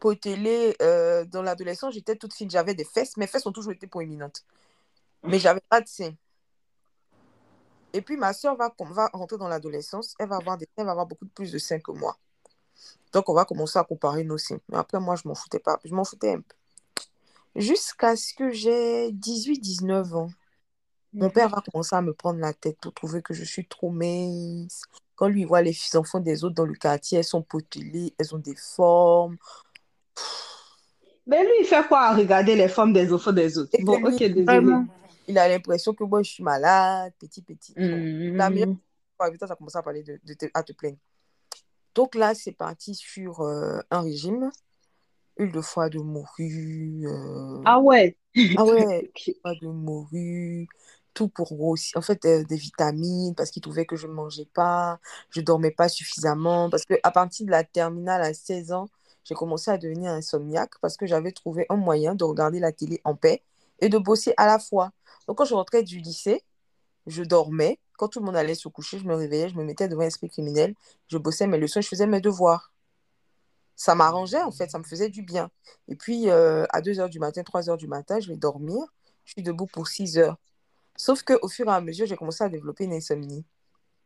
Potelée, 0.00 0.76
euh, 0.82 1.24
dans 1.24 1.42
l'adolescence, 1.42 1.94
j'étais 1.94 2.16
toute 2.16 2.34
fine. 2.34 2.50
J'avais 2.50 2.74
des 2.74 2.84
fesses. 2.84 3.16
Mes 3.16 3.26
fesses 3.26 3.46
ont 3.46 3.52
toujours 3.52 3.72
été 3.72 3.86
proéminentes. 3.86 4.44
Mais 5.22 5.38
j'avais 5.38 5.62
pas 5.68 5.80
de 5.80 5.88
seins. 5.88 6.14
Et 7.92 8.02
puis, 8.02 8.16
ma 8.16 8.32
soeur 8.32 8.56
va, 8.56 8.74
va 8.78 9.08
rentrer 9.12 9.38
dans 9.38 9.48
l'adolescence. 9.48 10.14
Elle 10.18 10.28
va 10.28 10.36
avoir 10.36 10.58
des 10.58 10.68
elle 10.76 10.86
beaucoup 11.08 11.26
plus 11.26 11.50
de 11.50 11.58
seins 11.58 11.80
que 11.80 11.92
moi. 11.92 12.16
Donc, 13.12 13.28
on 13.28 13.34
va 13.34 13.44
commencer 13.44 13.78
à 13.78 13.84
comparer 13.84 14.22
nos 14.22 14.38
seins. 14.38 14.60
Mais 14.68 14.76
après, 14.76 15.00
moi, 15.00 15.16
je 15.16 15.26
m'en 15.26 15.34
foutais 15.34 15.58
pas. 15.58 15.78
Je 15.84 15.94
m'en 15.94 16.04
foutais 16.04 16.34
un 16.34 16.40
peu. 16.40 16.54
Jusqu'à 17.54 18.16
ce 18.16 18.34
que 18.34 18.50
j'ai 18.50 19.12
18-19 19.12 20.14
ans. 20.14 20.30
Mon 21.14 21.30
père 21.30 21.48
va 21.48 21.62
commencer 21.62 21.96
à 21.96 22.02
me 22.02 22.12
prendre 22.12 22.38
la 22.40 22.52
tête 22.52 22.76
pour 22.78 22.92
trouver 22.92 23.22
que 23.22 23.32
je 23.32 23.44
suis 23.44 23.66
trop 23.66 23.90
mince. 23.90 24.82
Quand 25.14 25.28
lui 25.28 25.44
voit 25.44 25.62
les 25.62 25.74
enfants 25.94 26.20
des 26.20 26.44
autres 26.44 26.54
dans 26.54 26.66
le 26.66 26.74
quartier, 26.74 27.16
elles 27.18 27.24
sont 27.24 27.40
potelées, 27.40 28.14
elles 28.18 28.34
ont 28.34 28.38
des 28.38 28.54
formes. 28.54 29.38
Mais 31.26 31.42
lui, 31.42 31.50
il 31.60 31.66
fait 31.66 31.86
quoi 31.88 32.02
à 32.02 32.14
regarder 32.14 32.54
les 32.54 32.68
femmes 32.68 32.92
des 32.92 33.12
enfants 33.12 33.32
des 33.32 33.58
autres? 33.58 33.72
Bon, 33.82 33.94
ok, 33.94 34.16
désolé. 34.18 34.44
vraiment, 34.44 34.86
il 35.26 35.38
a 35.38 35.48
l'impression 35.48 35.92
que 35.92 36.04
moi, 36.04 36.22
je 36.22 36.30
suis 36.30 36.42
malade, 36.42 37.12
petit, 37.18 37.42
petit. 37.42 37.74
Non. 37.76 38.36
La 38.38 38.48
meilleure 38.50 38.68
fois, 39.16 39.30
ça 39.40 39.52
a 39.52 39.56
commencé 39.56 39.76
à 39.78 39.82
parler 39.82 40.02
de, 40.04 40.20
de 40.24 40.34
te- 40.34 40.46
à 40.54 40.62
te 40.62 40.72
plaindre. 40.72 40.98
Donc 41.94 42.14
là, 42.14 42.34
c'est 42.34 42.52
parti 42.52 42.94
sur 42.94 43.40
euh, 43.40 43.80
un 43.90 44.02
régime. 44.02 44.50
Huile 45.38 45.52
de 45.52 45.60
foie 45.60 45.88
de 45.90 45.98
morue. 45.98 47.02
euh, 47.06 47.62
Ah 47.64 47.80
ouais. 47.80 48.16
Ah 48.56 48.64
ouais, 48.64 49.10
foie 49.42 49.54
de 49.60 49.66
morue. 49.66 50.68
Tout 51.14 51.28
pour 51.28 51.54
grossir. 51.56 51.96
En 51.98 52.02
fait, 52.02 52.24
euh, 52.26 52.44
des 52.44 52.56
vitamines, 52.56 53.34
parce 53.34 53.50
qu'il 53.50 53.62
trouvait 53.62 53.86
que 53.86 53.96
je 53.96 54.06
ne 54.06 54.12
mangeais 54.12 54.48
pas, 54.54 55.00
je 55.30 55.40
ne 55.40 55.44
dormais 55.46 55.70
pas 55.70 55.88
suffisamment. 55.88 56.70
Parce 56.70 56.84
qu'à 56.84 57.10
partir 57.10 57.46
de 57.46 57.50
la 57.50 57.64
terminale 57.64 58.22
à 58.22 58.34
16 58.34 58.70
ans, 58.72 58.88
j'ai 59.26 59.34
commencé 59.34 59.72
à 59.72 59.76
devenir 59.76 60.12
insomniaque 60.12 60.78
parce 60.80 60.96
que 60.96 61.04
j'avais 61.04 61.32
trouvé 61.32 61.66
un 61.68 61.76
moyen 61.76 62.14
de 62.14 62.22
regarder 62.22 62.60
la 62.60 62.70
télé 62.70 63.00
en 63.04 63.16
paix 63.16 63.42
et 63.80 63.88
de 63.88 63.98
bosser 63.98 64.32
à 64.36 64.46
la 64.46 64.60
fois. 64.60 64.92
Donc, 65.26 65.38
quand 65.38 65.44
je 65.44 65.54
rentrais 65.54 65.82
du 65.82 65.98
lycée, 65.98 66.44
je 67.08 67.24
dormais. 67.24 67.80
Quand 67.98 68.06
tout 68.08 68.20
le 68.20 68.26
monde 68.26 68.36
allait 68.36 68.54
se 68.54 68.68
coucher, 68.68 68.98
je 68.98 69.04
me 69.04 69.16
réveillais, 69.16 69.48
je 69.48 69.56
me 69.56 69.64
mettais 69.64 69.88
devant 69.88 70.02
l'esprit 70.02 70.28
criminel, 70.28 70.74
je 71.08 71.18
bossais 71.18 71.48
mes 71.48 71.58
leçons, 71.58 71.80
je 71.80 71.88
faisais 71.88 72.06
mes 72.06 72.20
devoirs. 72.20 72.72
Ça 73.74 73.96
m'arrangeait, 73.96 74.42
en 74.42 74.52
fait, 74.52 74.70
ça 74.70 74.78
me 74.78 74.84
faisait 74.84 75.08
du 75.08 75.22
bien. 75.22 75.50
Et 75.88 75.96
puis, 75.96 76.30
euh, 76.30 76.64
à 76.70 76.80
2 76.80 77.00
heures 77.00 77.10
du 77.10 77.18
matin, 77.18 77.42
3 77.42 77.68
heures 77.68 77.76
du 77.76 77.88
matin, 77.88 78.20
je 78.20 78.28
vais 78.28 78.36
dormir. 78.36 78.78
Je 79.24 79.32
suis 79.32 79.42
debout 79.42 79.66
pour 79.66 79.88
6 79.88 80.18
heures. 80.18 80.36
Sauf 80.96 81.24
qu'au 81.24 81.48
fur 81.48 81.66
et 81.66 81.72
à 81.72 81.80
mesure, 81.80 82.06
j'ai 82.06 82.16
commencé 82.16 82.44
à 82.44 82.48
développer 82.48 82.84
une 82.84 82.92
insomnie. 82.92 83.44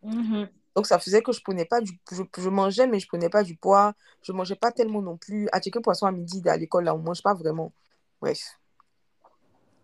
Mhm. 0.02 0.48
Donc, 0.76 0.86
ça 0.86 0.98
faisait 0.98 1.22
que 1.22 1.32
je 1.32 1.40
prenais 1.42 1.64
pas 1.64 1.80
du... 1.80 1.98
Je, 2.10 2.22
je 2.38 2.48
mangeais, 2.48 2.86
mais 2.86 3.00
je 3.00 3.08
prenais 3.08 3.28
pas 3.28 3.42
du 3.42 3.56
poids. 3.56 3.94
Je 4.22 4.32
mangeais 4.32 4.56
pas 4.56 4.70
tellement 4.72 5.02
non 5.02 5.16
plus. 5.16 5.48
À 5.52 5.60
checker 5.60 5.80
poisson 5.80 6.06
à 6.06 6.12
midi, 6.12 6.42
à 6.48 6.56
l'école, 6.56 6.84
là, 6.84 6.94
on 6.94 6.98
mange 6.98 7.22
pas 7.22 7.34
vraiment. 7.34 7.72
Bref. 8.20 8.58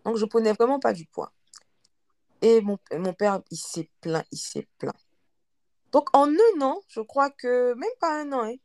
Donc, 0.05 0.17
je 0.17 0.25
prenais 0.25 0.53
vraiment 0.53 0.79
pas 0.79 0.93
du 0.93 1.05
poids. 1.05 1.31
Et 2.41 2.61
mon, 2.61 2.77
mon 2.93 3.13
père, 3.13 3.41
il 3.51 3.57
s'est 3.57 3.89
plaint, 3.99 4.25
il 4.31 4.37
s'est 4.37 4.67
plaint. 4.77 4.95
Donc, 5.91 6.09
en 6.15 6.29
un 6.29 6.61
an, 6.61 6.81
je 6.87 7.01
crois 7.01 7.29
que, 7.29 7.73
même 7.73 7.89
pas 7.99 8.21
un 8.21 8.31
an, 8.31 8.43
hein, 8.43 8.55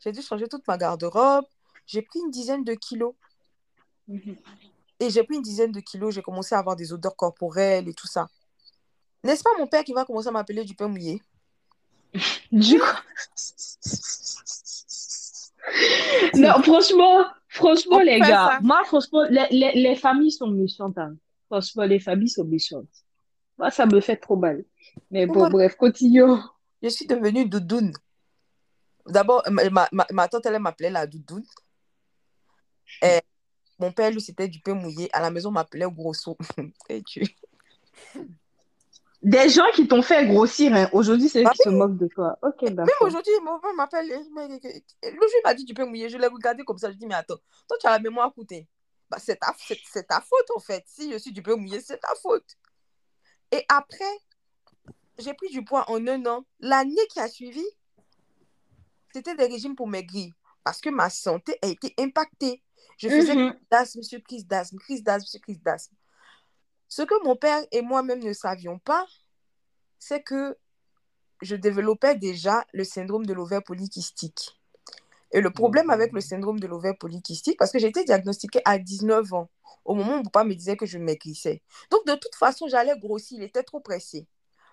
j'ai 0.00 0.12
dû 0.12 0.22
changer 0.22 0.48
toute 0.48 0.66
ma 0.66 0.78
garde-robe. 0.78 1.44
J'ai 1.86 2.02
pris 2.02 2.20
une 2.20 2.30
dizaine 2.30 2.64
de 2.64 2.74
kilos. 2.74 3.14
Et 4.98 5.10
j'ai 5.10 5.22
pris 5.24 5.36
une 5.36 5.42
dizaine 5.42 5.72
de 5.72 5.80
kilos, 5.80 6.14
j'ai 6.14 6.22
commencé 6.22 6.54
à 6.54 6.58
avoir 6.58 6.76
des 6.76 6.92
odeurs 6.92 7.16
corporelles 7.16 7.88
et 7.88 7.94
tout 7.94 8.06
ça. 8.06 8.28
N'est-ce 9.24 9.42
pas 9.42 9.50
mon 9.58 9.66
père 9.66 9.84
qui 9.84 9.92
va 9.92 10.04
commencer 10.04 10.28
à 10.28 10.32
m'appeler 10.32 10.64
du 10.64 10.74
pain 10.74 10.88
mouillé? 10.88 11.22
Du 12.50 12.78
coup. 12.78 12.86
Non, 16.34 16.62
franchement, 16.62 17.24
franchement, 17.48 17.96
On 17.96 18.00
les 18.00 18.18
gars, 18.20 18.50
ça. 18.52 18.58
moi, 18.62 18.82
franchement, 18.84 19.24
les, 19.30 19.46
les, 19.50 19.72
les 19.74 19.96
familles 19.96 20.32
sont 20.32 20.48
méchantes. 20.48 20.98
hein. 20.98 21.16
Franchement, 21.46 21.84
les 21.84 22.00
familles 22.00 22.28
sont 22.28 22.44
méchantes. 22.44 22.88
Moi, 23.58 23.70
ça 23.70 23.86
me 23.86 24.00
fait 24.00 24.16
trop 24.16 24.36
mal. 24.36 24.64
Mais 25.10 25.26
bon, 25.26 25.48
bref, 25.48 25.76
continuons. 25.76 26.42
je 26.82 26.88
suis 26.88 27.06
devenue 27.06 27.46
doudoune. 27.46 27.92
D'abord, 29.06 29.42
ma, 29.50 29.68
ma, 29.70 29.88
ma- 29.92 30.06
ma 30.10 30.28
tante, 30.28 30.46
elle 30.46 30.58
m'appelait 30.58 30.90
la 30.90 31.06
doudoune. 31.06 31.44
Et 33.02 33.20
mon 33.78 33.90
père, 33.92 34.10
lui, 34.10 34.20
c'était 34.20 34.48
du 34.48 34.60
pain 34.60 34.74
mouillé. 34.74 35.08
À 35.12 35.20
la 35.20 35.30
maison, 35.30 35.48
on 35.48 35.52
m'appelait 35.52 35.86
grosso. 35.90 36.36
Et 36.88 37.02
tu- 37.02 37.24
Des 39.22 39.48
gens 39.48 39.70
qui 39.72 39.86
t'ont 39.86 40.02
fait 40.02 40.26
grossir, 40.26 40.74
hein. 40.74 40.88
aujourd'hui, 40.92 41.28
c'est 41.28 41.42
eux 41.42 41.46
Ah 41.46 41.52
qui 41.52 41.62
se 41.62 41.68
moquent 41.68 41.96
de 41.96 42.08
toi. 42.08 42.36
Ok, 42.42 42.62
Même 42.62 42.88
aujourd'hui, 43.02 43.32
mon 43.44 43.60
père 43.60 43.72
m'appelle. 43.74 44.06
il 44.08 44.32
m'a- 44.34 45.54
dit 45.54 45.64
tu 45.64 45.74
peux 45.74 45.84
mouiller. 45.84 46.08
Je 46.08 46.18
l'ai 46.18 46.26
regardé 46.26 46.64
comme 46.64 46.78
ça. 46.78 46.90
Je 46.90 46.96
dis 46.96 47.06
mais 47.06 47.14
attends, 47.14 47.38
toi 47.68 47.78
tu 47.80 47.86
as 47.86 47.90
la 47.90 47.98
mémoire 48.00 48.32
coûtée. 48.34 48.66
Bah, 49.08 49.18
c'est 49.20 49.36
ta, 49.36 49.54
ta 50.08 50.20
faute 50.20 50.50
en 50.56 50.58
fait. 50.58 50.82
Si 50.86 51.12
je 51.12 51.18
suis 51.18 51.32
du 51.32 51.40
peux 51.42 51.54
mouiller, 51.54 51.80
c'est 51.80 51.98
ta 51.98 52.14
faute. 52.16 52.56
Et 53.52 53.64
après, 53.68 54.04
j'ai 55.18 55.34
pris 55.34 55.50
du 55.50 55.64
poids 55.64 55.84
en 55.88 56.04
un 56.08 56.26
an. 56.26 56.44
L'année 56.58 57.06
qui 57.10 57.20
a 57.20 57.28
suivi, 57.28 57.64
c'était 59.12 59.36
des 59.36 59.46
régimes 59.46 59.76
pour 59.76 59.86
maigrir 59.86 60.32
parce 60.64 60.80
que 60.80 60.88
ma 60.90 61.10
santé 61.10 61.58
a 61.62 61.68
été 61.68 61.94
impactée. 61.98 62.62
Je 62.98 63.08
faisais 63.08 63.34
Mhm. 63.36 63.54
d'asthme 63.70 64.02
sur 64.02 64.20
crise 64.22 64.46
d'asthme, 64.46 64.78
crise 64.78 65.02
d'asthme 65.04 65.26
sur 65.28 65.40
crise 65.40 65.60
d'asthme. 65.62 65.94
Ce 66.94 67.00
que 67.00 67.14
mon 67.24 67.36
père 67.36 67.64
et 67.72 67.80
moi-même 67.80 68.22
ne 68.22 68.34
savions 68.34 68.78
pas, 68.78 69.06
c'est 69.98 70.22
que 70.22 70.58
je 71.40 71.56
développais 71.56 72.16
déjà 72.16 72.66
le 72.74 72.84
syndrome 72.84 73.24
de 73.24 73.32
l'ovaire 73.32 73.62
polykystique. 73.64 74.60
Et 75.30 75.40
le 75.40 75.50
problème 75.50 75.88
avec 75.88 76.12
le 76.12 76.20
syndrome 76.20 76.60
de 76.60 76.66
l'ovaire 76.66 76.94
polykystique, 76.98 77.58
parce 77.58 77.72
que 77.72 77.78
j'ai 77.78 77.86
été 77.86 78.04
diagnostiquée 78.04 78.60
à 78.66 78.76
19 78.76 79.32
ans, 79.32 79.48
au 79.86 79.94
moment 79.94 80.16
où 80.16 80.16
mon 80.18 80.22
papa 80.24 80.44
me 80.44 80.54
disait 80.54 80.76
que 80.76 80.84
je 80.84 80.98
maigrissais. 80.98 81.62
Donc, 81.90 82.04
de 82.06 82.14
toute 82.14 82.34
façon, 82.34 82.68
j'allais 82.68 82.98
grossir, 82.98 83.38
il 83.38 83.44
était 83.44 83.62
trop 83.62 83.80
pressé. 83.80 84.26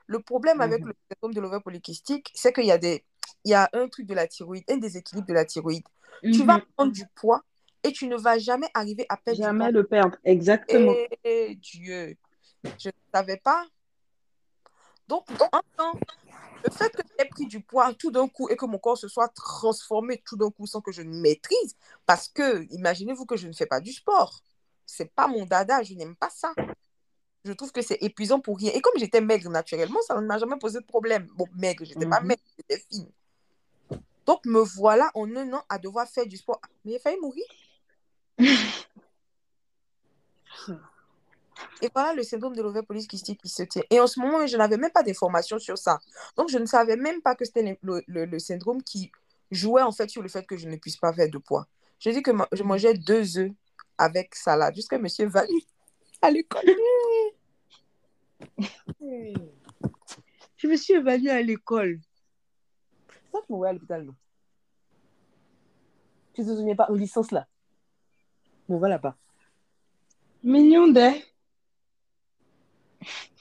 Le 0.05 0.19
problème 0.19 0.59
avec 0.59 0.81
Mhm. 0.81 0.89
le 0.89 0.93
syndrome 1.09 1.33
de 1.33 1.39
l'ovaire 1.39 1.63
polykystique, 1.63 2.31
c'est 2.35 2.51
qu'il 2.51 2.65
y 2.65 2.71
a 2.73 2.77
des... 2.77 3.05
Il 3.45 3.51
y 3.51 3.53
a 3.53 3.69
un 3.71 3.87
truc 3.87 4.07
de 4.07 4.13
la 4.13 4.27
thyroïde, 4.27 4.65
un 4.69 4.75
déséquilibre 4.75 5.25
de 5.25 5.33
la 5.33 5.45
thyroïde. 5.45 5.85
Tu 6.33 6.43
vas 6.43 6.57
Mhm. 6.57 6.65
prendre 6.75 6.91
du 6.91 7.05
poids 7.15 7.45
et 7.83 7.91
tu 7.91 8.07
ne 8.07 8.15
vas 8.15 8.37
jamais 8.37 8.69
arriver 8.73 9.05
à 9.09 9.17
perdre 9.17 9.41
Jamais 9.41 9.71
le 9.71 9.85
perdre, 9.85 10.17
exactement. 10.23 10.95
Et 11.23 11.55
Dieu, 11.55 12.17
je 12.63 12.89
ne 12.89 12.93
savais 13.13 13.37
pas. 13.37 13.65
Donc, 15.07 15.25
un 15.51 15.61
temps, 15.75 15.99
le 16.63 16.71
fait 16.71 16.89
que 16.95 17.01
j'ai 17.17 17.25
pris 17.25 17.47
du 17.47 17.61
poids 17.61 17.93
tout 17.93 18.11
d'un 18.11 18.27
coup 18.27 18.49
et 18.49 18.55
que 18.55 18.65
mon 18.65 18.77
corps 18.77 18.97
se 18.97 19.07
soit 19.07 19.29
transformé 19.29 20.21
tout 20.25 20.37
d'un 20.37 20.51
coup 20.51 20.67
sans 20.67 20.81
que 20.81 20.91
je 20.91 21.01
ne 21.01 21.19
maîtrise, 21.19 21.75
parce 22.05 22.27
que 22.27 22.67
imaginez-vous 22.71 23.25
que 23.25 23.35
je 23.37 23.47
ne 23.47 23.53
fais 23.53 23.65
pas 23.65 23.79
du 23.79 23.91
sport. 23.91 24.41
C'est 24.85 25.13
pas 25.13 25.27
mon 25.27 25.45
dada, 25.45 25.81
je 25.83 25.93
n'aime 25.93 26.15
pas 26.15 26.29
ça. 26.29 26.53
Je 27.45 27.53
trouve 27.53 27.71
que 27.71 27.81
c'est 27.81 27.97
épuisant 28.01 28.39
pour 28.39 28.57
rien. 28.57 28.71
Et 28.73 28.81
comme 28.81 28.97
j'étais 28.97 29.21
maigre 29.21 29.49
naturellement, 29.49 30.01
ça 30.01 30.19
ne 30.19 30.27
m'a 30.27 30.37
jamais 30.37 30.57
posé 30.59 30.79
de 30.79 30.85
problème. 30.85 31.27
Bon, 31.35 31.47
maigre, 31.55 31.85
j'étais 31.85 32.05
pas 32.05 32.19
Mhm. 32.19 32.27
maigre, 32.27 32.43
j'étais 32.57 32.83
fine. 32.91 33.09
Donc, 34.25 34.45
me 34.45 34.59
voilà 34.59 35.09
en 35.15 35.33
un 35.35 35.53
an 35.53 35.63
à 35.69 35.79
devoir 35.79 36.07
faire 36.07 36.27
du 36.27 36.37
sport. 36.37 36.59
Mais 36.83 36.91
j'ai 36.93 36.99
failli 36.99 37.19
mourir. 37.19 37.45
Et 41.81 41.89
voilà 41.93 42.13
le 42.13 42.23
syndrome 42.23 42.55
de 42.55 42.81
polycystique 42.81 43.41
qui 43.41 43.49
se 43.49 43.63
tient. 43.63 43.81
Et 43.89 43.99
en 43.99 44.07
ce 44.07 44.19
moment, 44.19 44.45
je 44.45 44.57
n'avais 44.57 44.77
même 44.77 44.91
pas 44.91 45.03
d'informations 45.03 45.59
sur 45.59 45.77
ça. 45.77 45.99
Donc, 46.37 46.49
je 46.49 46.57
ne 46.57 46.65
savais 46.65 46.95
même 46.97 47.21
pas 47.21 47.35
que 47.35 47.45
c'était 47.45 47.63
le, 47.63 47.77
le- 47.81 48.03
le- 48.07 48.25
le 48.25 48.39
syndrome 48.39 48.81
qui 48.83 49.11
jouait 49.51 49.81
en 49.81 49.91
fait 49.91 50.09
sur 50.09 50.21
le 50.21 50.29
fait 50.29 50.45
que 50.45 50.57
je 50.57 50.67
ne 50.67 50.75
puisse 50.75 50.97
pas 50.97 51.13
faire 51.13 51.29
de 51.29 51.37
poids. 51.37 51.67
Je 51.99 52.09
dis 52.11 52.21
que 52.21 52.31
ma- 52.31 52.47
je 52.51 52.63
mangeais 52.63 52.93
deux 52.93 53.37
œufs 53.37 53.51
avec 53.97 54.35
salade 54.35 54.75
jusqu'à 54.75 54.97
monsieur 54.97 55.27
Vanu 55.27 55.61
à 56.21 56.31
l'école. 56.31 56.63
Je 60.57 60.67
me 60.67 60.75
suis 60.75 60.93
évanouie 60.93 61.29
à 61.29 61.41
l'école. 61.41 61.99
C'est 63.09 63.31
ça 63.31 63.39
que 63.39 63.45
je 63.47 63.53
m'envoyais 63.53 63.69
à 63.71 63.73
l'hôpital, 63.73 64.03
non? 64.03 64.15
Tu 66.33 66.43
te 66.43 66.55
souviens 66.55 66.75
pas, 66.75 66.87
en 66.89 66.93
licence 66.95 67.31
là? 67.31 67.47
Bon, 68.69 68.77
voilà 68.77 68.95
là-bas. 68.95 69.17
Mignon. 70.43 70.93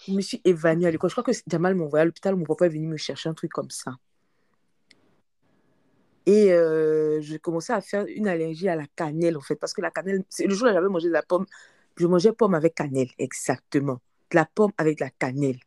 Je 0.07 0.13
me 0.13 0.23
suis 0.23 0.41
évanouie 0.43 0.87
à 0.87 0.91
l'école. 0.91 1.11
Je 1.11 1.15
crois 1.15 1.23
que 1.23 1.33
Jamal 1.47 1.75
m'a 1.75 1.85
envoyé 1.85 2.03
à 2.03 2.05
l'hôpital. 2.07 2.35
Mon 2.35 2.47
papa 2.47 2.65
est 2.67 2.71
venu 2.71 2.89
me 2.89 2.97
chercher 2.97 3.29
un 3.29 3.35
truc 3.35 3.53
comme 3.53 3.69
ça. 3.69 3.93
Et 6.25 6.51
euh, 6.53 7.21
je 7.21 7.37
commençais 7.37 7.75
à 7.75 7.83
faire 7.83 8.07
une 8.09 8.27
allergie 8.27 8.69
à 8.69 8.77
la 8.77 8.87
cannelle, 8.97 9.37
en 9.37 9.43
fait. 9.43 9.57
Parce 9.57 9.75
que 9.75 9.83
la 9.83 9.91
cannelle, 9.91 10.25
c'est 10.31 10.47
le 10.47 10.55
jour 10.55 10.69
où 10.69 10.73
j'avais 10.73 10.89
mangé 10.89 11.09
de 11.09 11.13
la 11.13 11.23
pomme, 11.23 11.45
je 11.97 12.07
mangeais 12.07 12.33
pomme 12.33 12.55
avec 12.55 12.75
cannelle, 12.75 13.11
exactement. 13.19 14.01
De 14.31 14.37
la 14.37 14.47
pomme 14.47 14.73
avec 14.79 14.99
la 15.01 15.11
cannelle. 15.11 15.59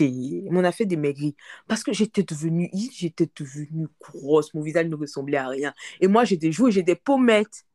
Et 0.00 0.48
on 0.50 0.64
a 0.64 0.72
fait 0.72 0.86
des 0.86 0.96
maigris. 0.96 1.36
Parce 1.68 1.82
que 1.82 1.92
j'étais 1.92 2.22
devenue, 2.22 2.70
j'étais 2.72 3.28
devenue 3.38 3.88
grosse. 4.00 4.54
Mon 4.54 4.62
visage 4.62 4.86
ne 4.86 4.96
ressemblait 4.96 5.36
à 5.36 5.48
rien. 5.48 5.74
Et 6.00 6.08
moi, 6.08 6.24
j'ai 6.24 6.38
des 6.38 6.50
joues 6.50 6.68
et 6.68 6.72
j'ai 6.72 6.82
des 6.82 6.96
pommettes. 6.96 7.66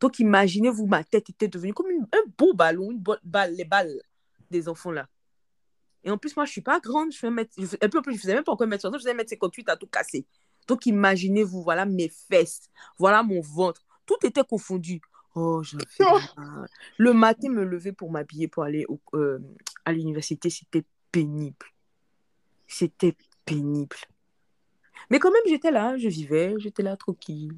Donc, 0.00 0.18
imaginez-vous, 0.18 0.86
ma 0.86 1.02
tête 1.04 1.30
était 1.30 1.48
devenue 1.48 1.74
comme 1.74 1.90
une- 1.90 2.06
un 2.12 2.30
beau 2.36 2.54
ballon, 2.54 2.90
une 2.92 3.02
balle, 3.24 3.54
les 3.54 3.64
balles 3.64 4.00
des 4.50 4.68
enfants 4.68 4.92
là. 4.92 5.08
Et 6.04 6.10
en 6.10 6.16
plus, 6.18 6.36
moi, 6.36 6.44
je 6.46 6.52
suis 6.52 6.60
pas 6.60 6.78
grande. 6.80 7.12
Je 7.12 7.18
fais 7.18 7.26
un 7.26 7.30
mètre, 7.32 7.52
je, 7.58 7.66
fais- 7.66 7.84
un 7.84 7.88
peu 7.88 8.00
plus, 8.02 8.14
je 8.14 8.20
faisais 8.20 8.34
même 8.34 8.44
pas 8.44 8.52
encore 8.52 8.66
mètre 8.68 8.82
60, 8.82 9.00
je 9.00 9.04
faisais 9.04 9.14
mètre 9.14 9.30
58 9.30 9.68
à 9.68 9.76
tout 9.76 9.88
casser. 9.88 10.24
Donc, 10.68 10.86
imaginez-vous, 10.86 11.62
voilà 11.62 11.84
mes 11.84 12.08
fesses, 12.08 12.68
voilà 12.98 13.22
mon 13.22 13.40
ventre. 13.40 13.82
Tout 14.06 14.16
était 14.22 14.44
confondu. 14.44 15.00
Oh, 15.34 15.62
j'avais 15.62 15.84
mal. 16.36 16.68
Le 16.96 17.12
matin, 17.12 17.48
me 17.50 17.64
lever 17.64 17.92
pour 17.92 18.10
m'habiller 18.10 18.48
pour 18.48 18.62
aller 18.62 18.86
au- 18.88 19.00
euh, 19.14 19.38
à 19.84 19.92
l'université, 19.92 20.48
c'était 20.50 20.84
pénible. 21.12 21.66
C'était 22.66 23.14
pénible. 23.44 23.96
Mais 25.10 25.18
quand 25.18 25.30
même, 25.30 25.42
j'étais 25.46 25.70
là, 25.70 25.96
je 25.96 26.08
vivais, 26.08 26.54
j'étais 26.58 26.82
là 26.82 26.96
tranquille. 26.96 27.52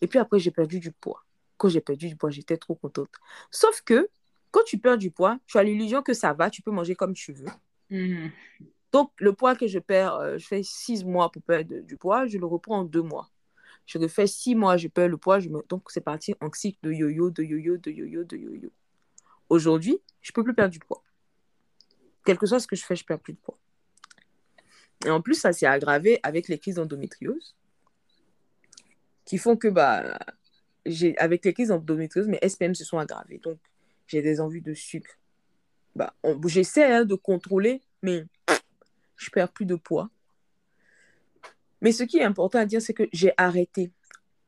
Et 0.00 0.06
puis 0.06 0.18
après, 0.18 0.38
j'ai 0.38 0.50
perdu 0.50 0.80
du 0.80 0.92
poids. 0.92 1.24
Quand 1.60 1.68
j'ai 1.68 1.82
perdu 1.82 2.08
du 2.08 2.16
poids, 2.16 2.30
j'étais 2.30 2.56
trop 2.56 2.74
contente. 2.74 3.10
Sauf 3.50 3.82
que 3.82 4.08
quand 4.50 4.62
tu 4.64 4.78
perds 4.78 4.96
du 4.96 5.10
poids, 5.10 5.38
tu 5.46 5.58
as 5.58 5.62
l'illusion 5.62 6.02
que 6.02 6.14
ça 6.14 6.32
va, 6.32 6.48
tu 6.48 6.62
peux 6.62 6.70
manger 6.70 6.94
comme 6.94 7.12
tu 7.12 7.34
veux. 7.34 7.50
Mhm. 7.90 8.30
Donc, 8.92 9.12
le 9.18 9.34
poids 9.34 9.54
que 9.54 9.66
je 9.66 9.78
perds, 9.78 10.14
euh, 10.14 10.38
je 10.38 10.46
fais 10.46 10.62
six 10.62 11.04
mois 11.04 11.30
pour 11.30 11.42
perdre 11.42 11.80
du 11.80 11.98
poids, 11.98 12.26
je 12.26 12.38
le 12.38 12.46
reprends 12.46 12.78
en 12.78 12.84
deux 12.84 13.02
mois. 13.02 13.28
Je 13.84 13.98
refais 13.98 14.26
six 14.26 14.54
mois, 14.54 14.78
je 14.78 14.88
perds 14.88 15.08
le 15.08 15.18
poids, 15.18 15.38
je 15.38 15.50
me... 15.50 15.62
donc 15.68 15.90
c'est 15.90 16.00
parti 16.00 16.34
en 16.40 16.50
cycle 16.50 16.78
de 16.82 16.92
yo-yo, 16.92 17.28
de 17.30 17.42
yo-yo, 17.42 17.76
de 17.76 17.90
yo-yo, 17.90 18.24
de 18.24 18.36
yo-yo. 18.38 18.72
Aujourd'hui, 19.50 20.00
je 20.22 20.32
peux 20.32 20.42
plus 20.42 20.54
perdre 20.54 20.72
du 20.72 20.78
poids. 20.78 21.04
Quel 22.24 22.38
que 22.38 22.46
soit 22.46 22.60
ce 22.60 22.66
que 22.66 22.74
je 22.74 22.86
fais, 22.86 22.96
je 22.96 23.04
perds 23.04 23.20
plus 23.20 23.34
de 23.34 23.38
poids. 23.38 23.58
Et 25.04 25.10
en 25.10 25.20
plus, 25.20 25.34
ça 25.34 25.52
s'est 25.52 25.66
aggravé 25.66 26.20
avec 26.22 26.48
les 26.48 26.58
crises 26.58 26.76
d'endométriose, 26.76 27.54
qui 29.26 29.36
font 29.36 29.58
que, 29.58 29.68
bah, 29.68 30.18
avec 31.18 31.44
les 31.44 31.52
crises 31.52 31.68
d'endométriose, 31.68 32.28
mes 32.28 32.38
SPM 32.46 32.74
se 32.74 32.84
sont 32.84 32.98
aggravées. 32.98 33.38
Donc, 33.38 33.58
j'ai 34.06 34.22
des 34.22 34.40
envies 34.40 34.62
de 34.62 34.74
sucre. 34.74 35.18
Bah, 35.94 36.14
j'essaie 36.46 36.92
hein, 36.92 37.04
de 37.04 37.14
contrôler, 37.14 37.80
mais 38.02 38.24
je 39.16 39.30
perds 39.30 39.52
plus 39.52 39.66
de 39.66 39.74
poids. 39.74 40.10
Mais 41.80 41.92
ce 41.92 42.04
qui 42.04 42.18
est 42.18 42.24
important 42.24 42.58
à 42.58 42.66
dire, 42.66 42.82
c'est 42.82 42.94
que 42.94 43.08
j'ai 43.12 43.32
arrêté. 43.36 43.90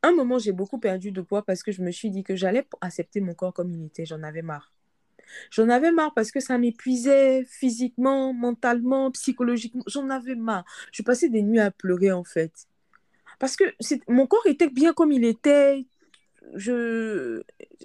Un 0.03 0.13
moment, 0.13 0.39
j'ai 0.39 0.53
beaucoup 0.53 0.79
perdu 0.79 1.13
de 1.13 1.21
poids 1.21 1.45
parce 1.45 1.63
que 1.63 1.73
je 1.73 1.83
me 1.83 1.91
suis 1.91 2.11
dit 2.11 2.25
que 2.25 2.37
j'allais 2.37 2.67
accepter 2.81 3.21
mon 3.21 3.35
corps 3.35 3.55
comme 3.55 3.71
il 3.71 3.85
était. 3.85 4.05
J'en 4.05 4.23
avais 4.23 4.43
marre. 4.43 4.73
J'en 5.51 5.69
avais 5.69 5.93
marre 5.93 6.13
parce 6.15 6.31
que 6.31 6.41
ça 6.41 6.59
m'épuisait 6.59 7.45
physiquement, 7.45 8.33
mentalement, 8.33 9.11
psychologiquement. 9.13 9.85
J'en 9.87 10.11
avais 10.11 10.35
marre. 10.35 10.65
Je 10.93 11.03
passais 11.03 11.29
des 11.29 11.43
nuits 11.43 11.61
à 11.61 11.71
pleurer, 11.71 12.13
en 12.13 12.25
fait. 12.25 12.53
Parce 13.39 13.57
que 13.57 13.65
mon 14.09 14.27
corps 14.27 14.47
était 14.47 14.69
bien 14.69 14.93
comme 14.93 15.13
il 15.13 15.25
était. 15.25 15.87
Je... 16.55 17.43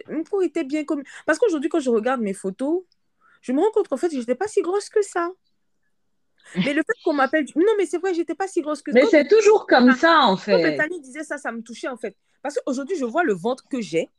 Mon 0.09 0.23
corps 0.23 0.43
était 0.43 0.63
bien 0.63 0.83
comme... 0.85 1.03
Parce 1.25 1.39
qu'aujourd'hui, 1.39 1.69
quand 1.69 1.79
je 1.79 1.89
regarde 1.89 2.21
mes 2.21 2.33
photos, 2.33 2.83
je 3.41 3.51
me 3.51 3.59
rends 3.59 3.71
compte 3.71 3.87
qu'en 3.87 3.97
fait, 3.97 4.11
je 4.11 4.17
n'étais 4.17 4.35
pas 4.35 4.47
si 4.47 4.61
grosse 4.61 4.89
que 4.89 5.01
ça. 5.01 5.31
Mais 6.55 6.73
le 6.73 6.81
fait 6.81 6.93
qu'on 7.03 7.13
m'appelle... 7.13 7.45
Non, 7.55 7.73
mais 7.77 7.85
c'est 7.85 7.97
vrai, 7.97 8.13
j'étais 8.13 8.35
pas 8.35 8.47
si 8.47 8.61
grosse 8.61 8.81
que 8.81 8.91
Mais 8.91 9.01
Quand- 9.01 9.09
c'est 9.09 9.27
toujours 9.27 9.67
comme 9.67 9.93
ça, 9.93 10.21
en 10.21 10.31
quand 10.35 10.37
fait. 10.37 10.63
Bethany 10.77 11.01
disait 11.01 11.23
ça, 11.23 11.37
ça 11.37 11.51
me 11.51 11.61
touchait 11.61 11.89
en 11.89 11.97
fait. 11.97 12.15
Parce 12.41 12.55
qu'aujourd'hui, 12.55 12.95
je 12.97 13.03
vois 13.03 13.23
le 13.23 13.33
ventre 13.33 13.67
que 13.69 13.81
j'ai 13.81 14.09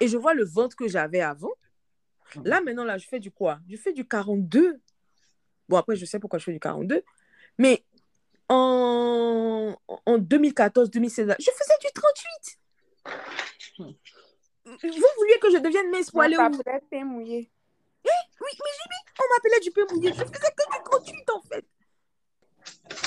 et 0.00 0.08
je 0.08 0.16
vois 0.16 0.34
le 0.34 0.44
ventre 0.44 0.74
que 0.74 0.88
j'avais 0.88 1.20
avant. 1.20 1.52
Là, 2.44 2.60
maintenant, 2.62 2.82
là, 2.84 2.98
je 2.98 3.06
fais 3.06 3.20
du 3.20 3.30
quoi? 3.30 3.60
Je 3.68 3.76
fais 3.76 3.92
du 3.92 4.06
42. 4.08 4.80
Bon, 5.68 5.76
après, 5.76 5.94
je 5.96 6.04
sais 6.04 6.18
pourquoi 6.18 6.38
je 6.40 6.44
fais 6.44 6.52
du 6.52 6.58
42. 6.60 7.02
Mais 7.58 7.84
en, 8.48 9.76
en 10.06 10.18
2014, 10.18 10.90
2016, 10.90 11.34
je 11.38 11.44
faisais 11.44 11.74
du 11.80 11.88
38. 11.94 12.58
Vous 14.82 14.88
vouliez 15.18 15.38
que 15.40 15.50
je 15.50 15.58
devienne 15.58 15.90
mince 15.90 16.10
pour 16.10 16.22
aller 16.22 16.36
où 16.36 16.40
On 16.40 16.46
Oui, 16.50 16.56
t'appelait 16.58 16.80
pain 16.90 17.04
mouillé. 17.04 17.50
mais 18.04 18.10
j'ai 18.40 18.88
mis, 18.90 19.12
on 19.20 19.34
m'appelait 19.34 19.60
du 19.60 19.70
peu 19.70 19.86
mouillé. 19.90 20.10
Je 20.10 20.18
faisais 20.18 20.30
que 20.30 20.76
du 20.76 20.82
38 20.84 21.30
en 21.30 21.42
fait. 21.42 21.64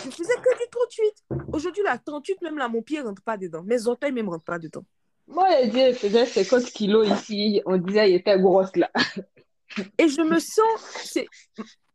Je 0.05 0.09
faisais 0.11 0.35
que 0.35 0.57
du 0.63 0.69
38. 0.69 1.23
Aujourd'hui, 1.53 1.83
la 1.83 1.97
38, 1.97 2.41
même 2.41 2.57
là, 2.57 2.67
mon 2.67 2.81
pied 2.81 2.99
ne 3.01 3.05
rentre 3.07 3.21
pas 3.21 3.37
dedans. 3.37 3.63
Mes 3.63 3.87
orteils 3.87 4.11
même 4.11 4.25
ne 4.25 4.31
rentrent 4.31 4.45
pas 4.45 4.59
dedans. 4.59 4.83
Moi, 5.27 5.47
elle 5.53 5.71
dit, 5.71 5.79
elle 5.79 5.95
faisait 5.95 6.25
50 6.25 6.65
kilos 6.65 7.07
ici. 7.09 7.61
On 7.65 7.77
disait, 7.77 8.09
elle 8.09 8.13
était 8.15 8.39
grosse 8.39 8.75
là. 8.75 8.91
Et 9.97 10.07
je 10.07 10.21
me 10.21 10.39
sens. 10.39 10.81
c'est- 11.03 11.27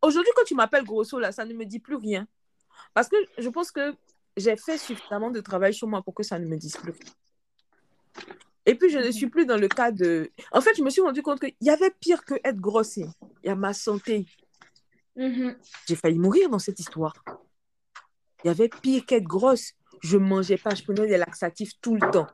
Aujourd'hui, 0.01 0.31
quand 0.35 0.43
tu 0.43 0.55
m'appelles 0.55 0.83
grosso, 0.83 1.17
là, 1.19 1.31
ça 1.31 1.45
ne 1.45 1.53
me 1.53 1.63
dit 1.65 1.79
plus 1.79 1.95
rien. 1.95 2.27
Parce 2.93 3.07
que 3.07 3.15
je 3.37 3.47
pense 3.49 3.71
que 3.71 3.93
j'ai 4.35 4.57
fait 4.57 4.77
suffisamment 4.77 5.31
de 5.31 5.39
travail 5.39 5.73
sur 5.73 5.87
moi 5.87 6.01
pour 6.01 6.13
que 6.13 6.23
ça 6.23 6.37
ne 6.39 6.45
me 6.45 6.57
dise 6.57 6.75
plus 6.75 6.91
rien. 6.91 8.33
Et 8.65 8.75
puis, 8.75 8.89
je 8.89 8.99
ne 8.99 9.11
suis 9.11 9.27
plus 9.27 9.45
dans 9.45 9.57
le 9.57 9.67
cas 9.67 9.91
de. 9.91 10.31
En 10.51 10.61
fait, 10.61 10.75
je 10.75 10.83
me 10.83 10.89
suis 10.89 11.01
rendu 11.01 11.21
compte 11.21 11.39
qu'il 11.39 11.55
y 11.61 11.69
avait 11.69 11.91
pire 11.99 12.23
que 12.23 12.35
être 12.43 12.59
grosse. 12.59 12.97
Il 12.97 13.07
y 13.43 13.49
a 13.49 13.55
ma 13.55 13.73
santé. 13.73 14.25
Mhm. 15.15 15.55
J'ai 15.87 15.95
failli 15.95 16.19
mourir 16.19 16.49
dans 16.49 16.59
cette 16.59 16.79
histoire. 16.79 17.13
Il 18.43 18.47
y 18.47 18.49
avait 18.49 18.69
pire 18.69 19.05
qu'être 19.05 19.23
grosse. 19.23 19.73
Je 20.01 20.17
ne 20.17 20.23
mangeais 20.23 20.57
pas, 20.57 20.73
je 20.73 20.83
prenais 20.83 21.07
des 21.07 21.17
laxatifs 21.17 21.73
tout 21.81 21.95
le 21.95 22.11
temps. 22.11 22.27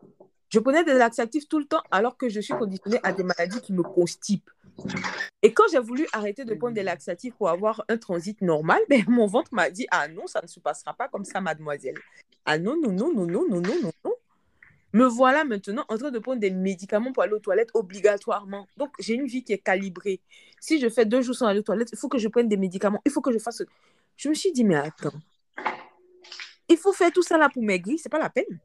Je 0.50 0.60
prenais 0.60 0.84
des 0.86 0.94
laxatifs 0.94 1.50
tout 1.50 1.60
le 1.60 1.66
temps 1.66 1.82
alors 1.92 2.18
que 2.18 2.30
je 2.30 2.40
suis 2.40 2.54
conditionnée 2.54 3.00
à 3.04 3.12
des 3.12 3.24
maladies 3.24 3.60
qui 3.60 3.74
me 3.74 3.84
constipent. 3.84 4.50
Et 5.42 5.54
quand 5.54 5.66
j'ai 5.72 5.80
voulu 5.80 6.08
arrêter 6.13 6.46
de 6.46 6.54
prendre 6.54 6.76
des 6.76 6.84
laxatifs 6.84 7.34
pour 7.36 7.50
avoir 7.50 7.84
un 7.90 7.98
transit 7.98 8.40
normal, 8.42 8.80
ben, 8.90 9.04
mon 9.08 9.28
ventre 9.28 9.54
m'a 9.54 9.70
dit 9.70 9.88
Ah 9.92 10.08
non, 10.08 10.28
ça 10.28 10.42
ne 10.42 10.48
se 10.48 10.60
passera 10.60 10.94
pas 10.94 11.10
comme 11.10 11.26
ça, 11.26 11.42
mademoiselle. 11.42 11.98
Ah 12.46 12.58
non, 12.58 12.80
non, 12.82 12.92
non, 12.92 13.12
non, 13.13 13.26
non, 13.26 13.46
non, 13.50 13.60
non, 13.60 13.82
non, 13.82 13.92
non. 14.06 14.13
Me 14.97 15.05
voilà 15.05 15.43
maintenant 15.43 15.86
en 15.89 15.97
train 15.99 16.10
de 16.10 16.17
prendre 16.17 16.39
des 16.39 16.49
médicaments 16.49 17.12
pour 17.13 17.21
aller 17.21 17.33
aux 17.33 17.39
toilettes 17.39 17.69
obligatoirement. 17.75 18.67
Donc, 18.77 18.95
j'ai 18.97 19.13
une 19.13 19.27
vie 19.27 19.43
qui 19.43 19.53
est 19.53 19.60
calibrée. 19.60 20.21
Si 20.60 20.79
je 20.79 20.89
fais 20.89 21.05
deux 21.05 21.21
jours 21.21 21.36
sans 21.36 21.45
aller 21.45 21.60
aux 21.60 21.69
toilettes, 21.69 21.91
il 21.91 21.99
faut 21.99 22.07
que 22.07 22.17
je 22.17 22.27
prenne 22.27 22.49
des 22.49 22.57
médicaments. 22.57 22.99
Il 23.05 23.12
faut 23.12 23.21
que 23.21 23.31
je 23.31 23.38
fasse. 23.38 23.62
Je 24.15 24.27
me 24.27 24.33
suis 24.33 24.51
dit, 24.51 24.63
mais 24.63 24.73
attends. 24.73 25.13
Il 26.67 26.77
faut 26.77 26.93
faire 26.93 27.12
tout 27.12 27.21
ça 27.21 27.38
là 27.38 27.47
pour 27.47 27.62
maigrir, 27.62 27.99
c'est 28.01 28.10
pas 28.10 28.17
la 28.17 28.31
peine. 28.31 28.60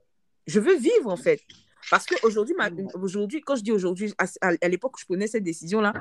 Je 0.47 0.59
veux 0.59 0.75
vivre 0.75 1.11
en 1.11 1.19
fait. 1.19 1.43
Parce 1.91 2.07
qu'aujourd'hui, 2.07 2.55
aujourd'hui, 2.95 3.43
quand 3.43 3.57
je 3.57 3.63
dis 3.63 3.73
aujourd'hui, 3.73 4.15
à, 4.41 4.69
l'époque 4.69 4.97
où 4.97 5.01
je 5.01 5.05
prenais 5.05 5.27
cette 5.27 5.45
décision-là, 5.45 5.93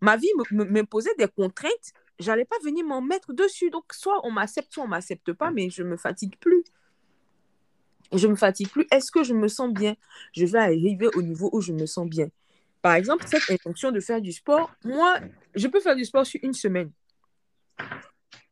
ma 0.00 0.16
vie 0.16 0.30
m'imposait 0.50 1.14
des 1.18 1.28
contraintes. 1.28 1.92
J'allais 2.18 2.46
pas 2.46 2.56
venir 2.64 2.86
m'en 2.86 3.02
mettre 3.02 3.34
dessus. 3.34 3.68
Donc, 3.68 3.92
soit 3.92 4.18
on 4.24 4.30
m'accepte, 4.30 4.72
soit 4.72 4.84
on 4.84 4.88
m'accepte 4.88 5.34
pas, 5.34 5.50
mais 5.50 5.68
je 5.68 5.82
me 5.82 5.98
fatigue 5.98 6.38
plus. 6.38 6.64
Je 8.14 8.26
me 8.26 8.36
fatigue 8.36 8.70
plus. 8.70 8.86
Est-ce 8.90 9.10
que 9.10 9.24
je 9.24 9.34
me 9.34 9.48
sens 9.48 9.72
bien? 9.72 9.96
Je 10.32 10.46
vais 10.46 10.58
arriver 10.58 11.08
au 11.14 11.22
niveau 11.22 11.50
où 11.52 11.60
je 11.60 11.72
me 11.72 11.86
sens 11.86 12.08
bien. 12.08 12.28
Par 12.80 12.94
exemple, 12.94 13.24
cette 13.26 13.50
intention 13.50 13.90
de 13.90 14.00
faire 14.00 14.20
du 14.20 14.32
sport, 14.32 14.70
moi, 14.84 15.18
je 15.54 15.66
peux 15.68 15.80
faire 15.80 15.96
du 15.96 16.04
sport 16.04 16.26
sur 16.26 16.40
une 16.42 16.52
semaine. 16.52 16.92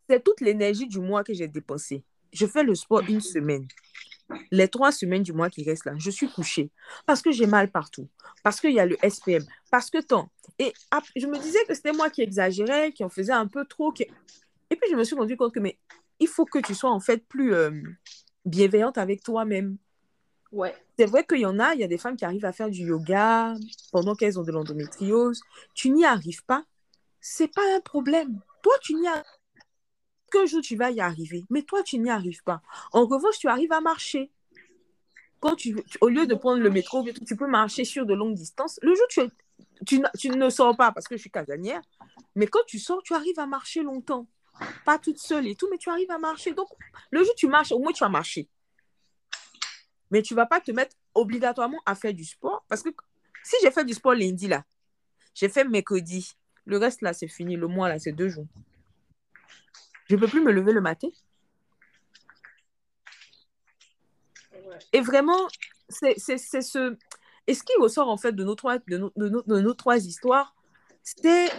C'est 0.09 0.25
toute 0.25 0.40
l'énergie 0.40 0.87
du 0.87 0.98
mois 0.98 1.22
que 1.22 1.35
j'ai 1.35 1.48
dépensée. 1.48 2.03
Je 2.33 2.46
fais 2.46 2.62
le 2.62 2.75
sport 2.75 3.03
une 3.09 3.20
semaine. 3.20 3.66
Les 4.51 4.68
trois 4.68 4.90
semaines 4.90 5.22
du 5.22 5.33
mois 5.33 5.51
qui 5.51 5.62
restent 5.62 5.85
là, 5.85 5.92
je 5.98 6.11
suis 6.11 6.29
couchée. 6.31 6.70
Parce 7.07 7.20
que 7.20 7.31
j'ai 7.31 7.46
mal 7.46 7.70
partout. 7.70 8.09
Parce 8.42 8.61
qu'il 8.61 8.72
y 8.72 8.81
a 8.81 8.87
le 8.87 8.96
SPM. 9.03 9.44
Parce 9.70 9.90
que 9.90 9.98
tant. 9.98 10.31
Et 10.59 10.72
je 11.16 11.27
me 11.27 11.38
disais 11.38 11.62
que 11.68 11.75
c'était 11.75 11.92
moi 11.92 12.09
qui 12.09 12.22
exagérais, 12.22 12.92
qui 12.92 13.05
en 13.05 13.11
faisais 13.11 13.33
un 13.33 13.46
peu 13.46 13.66
trop. 13.66 13.92
Et 13.98 14.77
puis 14.77 14.90
je 14.90 14.96
me 14.96 15.05
suis 15.05 15.14
rendu 15.14 15.37
compte 15.37 15.53
que 15.53 15.61
mais, 15.61 15.79
il 16.18 16.29
faut 16.29 16.46
que 16.46 16.59
tu 16.61 16.75
sois 16.75 16.90
en 16.90 17.01
fait 17.01 17.27
plus 17.27 17.53
euh, 17.53 17.70
bienveillante 18.44 18.98
avec 18.98 19.22
toi-même. 19.22 19.76
Ouais. 20.50 20.74
C'est 20.98 21.07
vrai 21.07 21.24
qu'il 21.24 21.38
y 21.38 21.46
en 21.46 21.59
a, 21.59 21.74
il 21.74 21.81
y 21.81 21.85
a 21.85 21.88
des 21.88 21.98
femmes 21.98 22.16
qui 22.16 22.24
arrivent 22.24 22.44
à 22.44 22.52
faire 22.52 22.68
du 22.68 22.83
yoga 22.83 23.55
pendant 23.90 24.14
qu'elles 24.14 24.38
ont 24.38 24.42
de 24.42 24.52
l'endométriose. 24.52 25.40
Tu 25.74 25.90
n'y 25.90 26.05
arrives 26.05 26.44
pas, 26.44 26.64
c'est 27.20 27.48
pas 27.48 27.62
un 27.74 27.81
problème. 27.81 28.40
Toi, 28.62 28.74
tu 28.83 28.94
n'y 28.94 29.09
arrives 29.09 29.24
qu'un 30.31 30.46
jour 30.46 30.62
tu 30.62 30.76
vas 30.76 30.90
y 30.90 31.00
arriver, 31.00 31.44
mais 31.50 31.62
toi, 31.62 31.83
tu 31.83 31.98
n'y 31.98 32.11
arrives 32.11 32.42
pas. 32.42 32.62
En 32.92 33.07
revanche, 33.07 33.38
tu 33.38 33.48
arrives 33.48 33.72
à 33.72 33.81
marcher. 33.81 34.31
Quand 35.40 35.57
tu, 35.57 35.74
tu- 35.85 35.98
au 36.00 36.09
lieu 36.09 36.26
de 36.26 36.35
prendre 36.35 36.62
le 36.62 36.70
métro, 36.70 37.05
tu 37.26 37.37
peux 37.37 37.48
marcher 37.48 37.85
sur 37.85 38.07
de 38.07 38.14
longues 38.14 38.35
distances. 38.35 38.78
Le 38.83 38.94
jour, 38.94 39.07
tu, 39.09 39.20
es- 39.20 39.31
tu, 39.87 40.02
tu 40.18 40.31
ne 40.31 40.50
sors 40.50 40.76
pas 40.76 40.92
parce 40.92 41.09
que 41.09 41.16
je 41.16 41.20
suis 41.20 41.31
casanière, 41.31 41.83
mais 42.37 42.46
quand 42.46 42.64
tu 42.66 42.78
sors, 42.78 43.02
tu 43.02 43.12
arrives 43.14 43.38
à 43.40 43.46
marcher 43.46 43.83
longtemps. 43.83 44.26
Pas 44.84 44.98
toute 44.98 45.18
seule 45.18 45.46
et 45.46 45.54
tout, 45.56 45.68
mais 45.70 45.78
tu 45.78 45.90
arrives 45.90 46.10
à 46.10 46.18
marcher. 46.18 46.52
Donc, 46.52 46.68
le 47.10 47.20
jour 47.24 47.32
où 47.32 47.36
tu 47.36 47.48
marches, 47.48 47.72
au 47.72 47.78
moins, 47.78 47.92
tu 47.92 48.04
vas 48.04 48.08
marcher. 48.08 48.48
Mais 50.10 50.22
tu 50.22 50.34
vas 50.34 50.46
pas 50.46 50.60
te 50.60 50.70
mettre 50.70 50.94
obligatoirement 51.14 51.80
à 51.86 51.94
faire 51.94 52.12
du 52.12 52.24
sport 52.24 52.64
parce 52.68 52.82
que 52.82 52.90
si 53.42 53.56
j'ai 53.62 53.70
fait 53.70 53.84
du 53.84 53.94
sport 53.94 54.14
lundi 54.14 54.46
là, 54.48 54.64
j'ai 55.34 55.48
fait 55.48 55.64
mercredi, 55.64 56.32
le 56.66 56.76
reste 56.76 57.00
là 57.00 57.12
c'est 57.12 57.28
fini, 57.28 57.56
le 57.56 57.66
mois 57.66 57.88
là 57.88 57.98
c'est 57.98 58.12
deux 58.12 58.28
jours. 58.28 58.46
Je 60.08 60.16
peux 60.16 60.28
plus 60.28 60.42
me 60.42 60.52
lever 60.52 60.72
le 60.72 60.80
matin. 60.80 61.08
Et 64.92 65.00
vraiment, 65.00 65.48
c'est 65.88 66.18
ce. 66.18 66.96
Et 67.46 67.54
ce 67.54 67.62
qui 67.62 67.72
ressort 67.80 68.08
en 68.08 68.16
fait 68.16 68.32
de 68.32 68.44
nos 68.44 69.74
trois 69.74 69.98
histoires, 69.98 70.54
c'est 71.02 71.50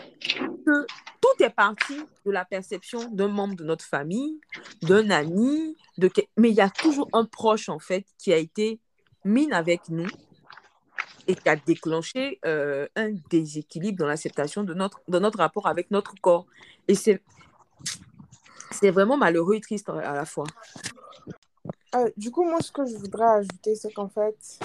que 0.66 0.86
tout 1.34 1.44
est 1.44 1.50
parti 1.50 1.98
de 2.26 2.32
la 2.32 2.46
perception 2.46 3.10
d'un 3.12 3.28
membre 3.28 3.56
de 3.56 3.64
notre 3.64 3.86
famille, 3.86 4.40
d'un 4.82 5.10
ami, 5.10 5.76
de... 5.98 6.10
mais 6.38 6.50
il 6.50 6.56
y 6.56 6.62
a 6.62 6.70
toujours 6.70 7.10
un 7.14 7.26
proche 7.26 7.70
en 7.70 7.80
fait 7.80 8.06
qui 8.18 8.34
a 8.34 8.38
été 8.38 8.80
mine 9.26 9.54
avec 9.54 9.90
nous 9.90 10.08
et 11.28 11.36
qui 11.36 11.50
a 11.50 11.56
déclenché 11.56 12.40
euh, 12.46 12.88
un 12.96 13.12
déséquilibre 13.30 14.00
dans 14.00 14.08
l'acceptation 14.08 14.64
de 14.64 14.74
notre, 14.74 15.02
de 15.08 15.20
notre 15.20 15.38
rapport 15.38 15.68
avec 15.68 15.90
notre 15.92 16.14
corps. 16.22 16.46
Et 16.88 16.96
c'est 16.96 17.22
c'est 18.72 18.90
vraiment 18.90 19.18
malheureux 19.18 19.56
et 19.56 19.62
triste 19.62 19.88
à 19.90 20.14
la 20.14 20.26
fois. 20.26 20.46
Euh, 21.96 22.10
du 22.18 22.32
coup, 22.32 22.44
moi, 22.44 22.60
ce 22.60 22.72
que 22.72 22.86
je 22.86 22.96
voudrais 22.96 23.38
ajouter, 23.38 23.76
c'est 23.76 23.94
qu'en 23.94 24.10
fait, 24.10 24.60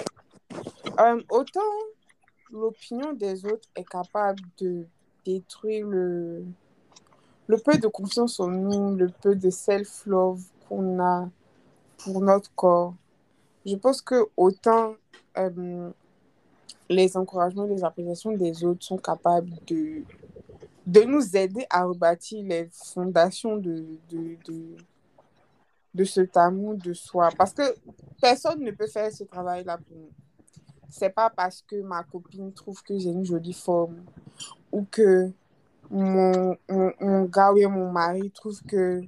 euh, 0.99 1.21
autant 1.29 1.61
l'opinion 2.51 3.13
des 3.13 3.45
autres 3.45 3.69
est 3.75 3.87
capable 3.87 4.41
de 4.57 4.87
détruire 5.33 5.85
le, 5.87 6.45
peu 7.63 7.77
de 7.77 7.87
confiance 7.87 8.39
en 8.39 8.47
nous, 8.47 8.95
le 8.95 9.09
peu 9.09 9.35
de 9.35 9.49
self-love 9.49 10.43
qu'on 10.67 10.99
a 10.99 11.29
pour 11.97 12.21
notre 12.21 12.53
corps. 12.55 12.95
Je 13.65 13.75
pense 13.75 14.01
que 14.01 14.27
autant 14.37 14.95
euh, 15.37 15.89
les 16.89 17.15
encouragements, 17.15 17.65
les 17.65 17.83
appréciations 17.83 18.31
des 18.31 18.63
autres 18.63 18.83
sont 18.83 18.97
capables 18.97 19.51
de, 19.67 20.03
de 20.87 21.01
nous 21.01 21.35
aider 21.35 21.65
à 21.69 21.85
rebâtir 21.85 22.43
les 22.43 22.69
fondations 22.71 23.57
de, 23.57 23.85
de, 24.09 24.37
de, 24.47 26.03
de 26.03 26.37
amour 26.39 26.75
de 26.75 26.93
soi. 26.93 27.29
Parce 27.37 27.53
que 27.53 27.75
personne 28.21 28.61
ne 28.61 28.71
peut 28.71 28.87
faire 28.87 29.11
ce 29.11 29.23
travail-là 29.23 29.77
pour 29.77 29.97
nous. 29.97 30.09
C'est 30.89 31.11
pas 31.11 31.29
parce 31.29 31.61
que 31.61 31.75
ma 31.81 32.03
copine 32.03 32.51
trouve 32.51 32.81
que 32.81 32.97
j'ai 32.97 33.11
une 33.11 33.23
jolie 33.23 33.53
forme 33.53 34.03
ou 34.71 34.85
que 34.89 35.31
mon, 35.89 36.55
mon, 36.69 36.93
mon 36.99 37.25
gars 37.25 37.51
ou 37.51 37.69
mon 37.69 37.91
mari 37.91 38.29
trouve 38.31 38.61
que 38.63 39.01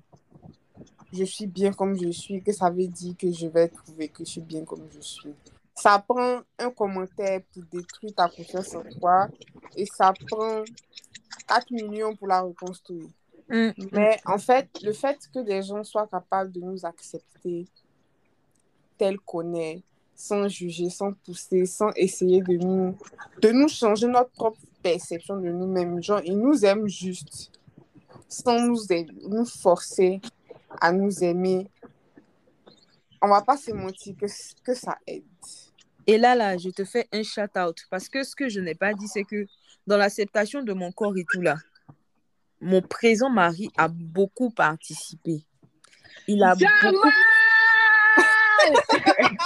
je 1.14 1.24
suis 1.24 1.48
bien 1.48 1.74
comme 1.74 1.98
je 2.02 2.10
suis, 2.10 2.42
que 2.42 2.52
ça 2.52 2.70
veut 2.70 2.88
dire 2.88 3.16
que 3.18 3.32
je 3.32 3.48
vais 3.48 3.68
trouver 3.68 4.08
que 4.08 4.24
je 4.24 4.32
suis 4.32 4.42
bien 4.42 4.64
comme 4.64 4.88
je 4.94 5.02
suis. 5.02 5.34
Ça 5.76 6.00
prend 6.00 6.42
un 6.60 6.70
commentaire 6.72 7.42
pour 7.54 7.64
détruire 7.72 8.14
ta 8.16 8.30
confiance 8.30 8.76
en 8.76 8.84
toi 9.00 9.28
et 9.76 9.86
ça 9.86 10.14
prend 10.28 10.64
4 11.48 11.72
millions 11.72 12.16
pour 12.16 12.28
la 12.28 12.42
reconstruire. 12.42 13.10
Mm. 13.50 13.72
Mais 13.92 14.20
en 14.26 14.38
fait, 14.38 14.70
le 14.84 14.94
fait 14.94 15.18
que 15.34 15.40
des 15.40 15.62
gens 15.64 15.84
soient 15.84 16.08
capables 16.08 16.52
de 16.52 16.62
nous 16.62 16.86
accepter 16.86 17.68
tels 18.98 19.20
qu'on 19.20 19.54
est, 19.56 19.82
sans 20.16 20.48
juger, 20.48 20.90
sans 20.90 21.14
pousser, 21.14 21.66
sans 21.66 21.92
essayer 21.96 22.42
de 22.42 22.54
nous, 22.54 22.96
de 23.42 23.50
nous 23.50 23.68
changer 23.68 24.08
notre 24.08 24.30
propre 24.32 24.60
perception 24.82 25.38
de 25.38 25.50
nous-mêmes. 25.50 26.02
Genre, 26.02 26.22
ils 26.24 26.38
nous 26.38 26.66
aiment 26.66 26.88
juste, 26.88 27.52
sans 28.28 28.60
nous, 28.60 28.92
aimer- 28.92 29.12
nous 29.28 29.46
forcer 29.46 30.22
à 30.80 30.92
nous 30.92 31.24
aimer. 31.24 31.68
On 33.22 33.28
va 33.28 33.42
pas 33.42 33.58
se 33.58 33.72
mentir 33.72 34.16
que, 34.20 34.26
que 34.64 34.74
ça 34.74 34.98
aide. 35.06 35.24
Et 36.08 36.18
là, 36.18 36.36
là, 36.36 36.58
je 36.58 36.70
te 36.70 36.84
fais 36.84 37.08
un 37.12 37.24
shout-out. 37.24 37.78
Parce 37.90 38.10
que 38.10 38.24
ce 38.24 38.36
que 38.36 38.50
je 38.50 38.60
n'ai 38.60 38.76
pas 38.76 38.94
dit, 38.94 39.08
c'est 39.08 39.24
que 39.24 39.46
dans 39.86 39.98
l'acceptation 39.98 40.64
de 40.64 40.74
mon 40.74 40.92
corps 40.92 41.16
et 41.18 41.26
tout 41.32 41.42
là, 41.42 41.58
mon 42.60 42.82
présent 42.82 43.30
mari 43.30 43.70
a 43.78 43.88
beaucoup 43.88 44.50
participé. 44.50 45.46
Il 46.28 46.44
a 46.44 46.54
Jamal 46.56 46.94
beaucoup... 46.94 47.10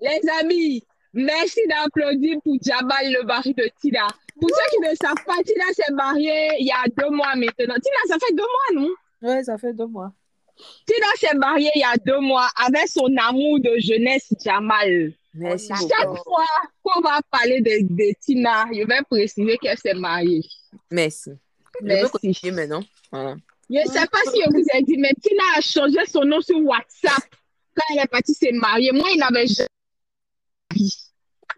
Les 0.00 0.20
amis, 0.40 0.84
merci 1.18 1.60
d'applaudir 1.68 2.38
pour 2.42 2.56
Jamal, 2.62 3.12
le 3.12 3.24
mari 3.24 3.54
de 3.54 3.68
Tina. 3.80 4.06
Pour 4.40 4.48
ceux 4.50 4.70
qui 4.70 4.80
ne 4.80 4.94
savent 4.94 5.24
pas, 5.26 5.42
Tina 5.44 5.64
s'est 5.74 5.92
mariée 5.92 6.50
il 6.60 6.66
y 6.66 6.70
a 6.70 6.84
deux 6.96 7.10
mois 7.10 7.34
maintenant. 7.34 7.74
Tina, 7.74 7.98
ça 8.08 8.16
fait 8.24 8.34
deux 8.34 8.42
mois, 8.42 8.82
non? 8.82 8.94
Ouais, 9.22 9.42
ça 9.44 9.58
fait 9.58 9.72
deux 9.72 9.86
mois. 9.86 10.12
Tina 10.86 11.06
s'est 11.16 11.36
mariée 11.36 11.70
il 11.74 11.80
y 11.80 11.84
a 11.84 11.96
deux 11.96 12.20
mois 12.20 12.48
avec 12.56 12.88
son 12.88 13.08
amour 13.16 13.60
de 13.60 13.78
jeunesse, 13.78 14.32
Jamal. 14.44 15.12
Merci 15.34 15.72
beaucoup. 15.72 15.88
Chaque 15.88 16.16
fois 16.24 16.46
qu'on 16.82 17.00
va 17.00 17.20
parler 17.30 17.60
de, 17.60 17.82
de 17.82 18.14
Tina, 18.20 18.66
je 18.72 18.86
vais 18.86 19.02
préciser 19.08 19.58
qu'elle 19.58 19.78
s'est 19.78 19.94
mariée. 19.94 20.42
Merci. 20.90 21.30
Je 21.80 21.86
Merci. 21.86 22.10
continuer 22.10 22.52
maintenant. 22.52 22.82
Voilà. 23.12 23.36
Je 23.70 23.76
ne 23.76 23.84
sais 23.86 24.06
pas 24.06 24.18
si 24.32 24.40
je 24.44 24.50
vous 24.50 24.64
ai 24.74 24.82
dit, 24.82 24.96
mais 24.96 25.12
Tina 25.20 25.42
a 25.56 25.60
changé 25.60 25.98
son 26.06 26.24
nom 26.24 26.40
sur 26.40 26.58
WhatsApp 26.64 27.22
quand 27.74 27.84
elle 27.94 28.04
est 28.04 28.08
partie 28.08 28.34
se 28.34 28.52
marier. 28.54 28.92
Moi, 28.92 29.08
il 29.12 29.18
n'avait 29.18 29.46
jamais 29.46 29.68
dit. 30.74 31.07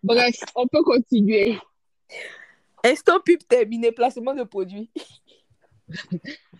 Bref, 0.02 0.36
on 0.54 0.66
peut 0.66 0.82
continuer. 0.82 1.58
Instant 2.84 3.20
pub 3.20 3.40
terminé, 3.46 3.92
placement 3.92 4.34
de 4.34 4.44
produit? 4.44 4.90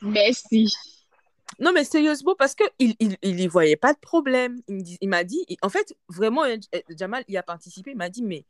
Merci. 0.03 0.73
Non, 1.59 1.73
mais 1.73 1.85
sérieusement, 1.85 2.35
parce 2.39 2.55
qu'il 2.55 2.69
il, 2.79 2.95
il, 3.01 3.17
il 3.23 3.41
y 3.41 3.47
voyait 3.47 3.77
pas 3.77 3.93
de 3.93 3.99
problème. 3.99 4.61
Il 4.69 5.09
m'a 5.09 5.25
dit, 5.25 5.45
il- 5.49 5.57
en 5.63 5.69
fait, 5.69 5.95
vraiment, 6.09 6.45
euh, 6.45 6.57
Jamal 6.97 7.25
y 7.29 7.37
a 7.37 7.43
participé. 7.43 7.91
Il 7.93 7.97
m'a 7.97 8.09
dit, 8.09 8.23
mais 8.23 8.45